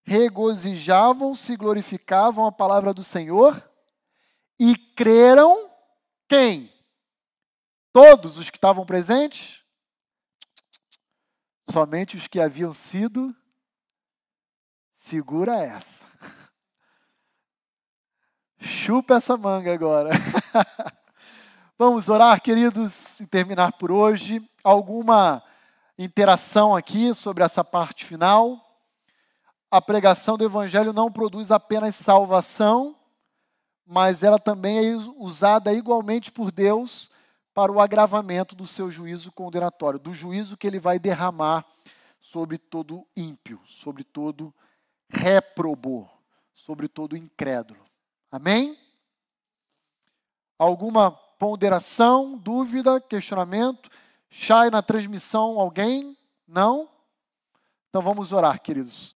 regozijavam-se, 0.05 1.57
glorificavam 1.57 2.47
a 2.47 2.53
palavra 2.53 2.95
do 2.95 3.03
Senhor 3.03 3.61
e 4.57 4.77
creram 4.77 5.69
quem? 6.28 6.73
Todos 7.93 8.39
os 8.39 8.51
que 8.51 8.57
estavam 8.57 8.86
presentes? 8.86 9.57
Somente 11.70 12.16
os 12.16 12.27
que 12.27 12.40
haviam 12.40 12.73
sido 12.73 13.35
Segura 15.01 15.57
essa. 15.57 16.07
Chupa 18.59 19.15
essa 19.15 19.36
manga 19.36 19.73
agora. 19.73 20.11
Vamos 21.78 22.09
orar, 22.09 22.43
queridos, 22.43 23.20
e 23.20 23.27
terminar 23.27 23.73
por 23.74 23.93
hoje. 23.93 24.43
Alguma 24.62 25.40
interação 25.97 26.74
aqui 26.74 27.15
sobre 27.15 27.45
essa 27.45 27.62
parte 27.62 28.05
final? 28.05 28.61
A 29.70 29.81
pregação 29.81 30.36
do 30.36 30.45
Evangelho 30.45 30.93
não 30.93 31.12
produz 31.12 31.53
apenas 31.53 31.95
salvação, 31.95 32.97
mas 33.86 34.24
ela 34.24 34.39
também 34.39 34.78
é 34.78 34.97
usada 35.16 35.73
igualmente 35.73 36.32
por 36.32 36.51
Deus 36.51 37.07
para 37.59 37.72
o 37.72 37.80
agravamento 37.80 38.55
do 38.55 38.64
seu 38.64 38.89
juízo 38.89 39.32
condenatório, 39.32 39.98
do 39.98 40.14
juízo 40.14 40.56
que 40.56 40.64
ele 40.64 40.78
vai 40.78 40.97
derramar 40.97 41.66
sobre 42.20 42.56
todo 42.56 43.05
ímpio, 43.16 43.60
sobre 43.66 44.05
todo 44.05 44.55
reprobou, 45.09 46.09
sobre 46.52 46.86
todo 46.86 47.16
incrédulo. 47.16 47.85
Amém? 48.30 48.78
Alguma 50.56 51.10
ponderação, 51.10 52.39
dúvida, 52.39 53.01
questionamento? 53.01 53.90
Chai 54.30 54.70
na 54.70 54.80
transmissão 54.80 55.59
alguém? 55.59 56.16
Não? 56.47 56.89
Então 57.89 58.01
vamos 58.01 58.30
orar, 58.30 58.62
queridos. 58.62 59.16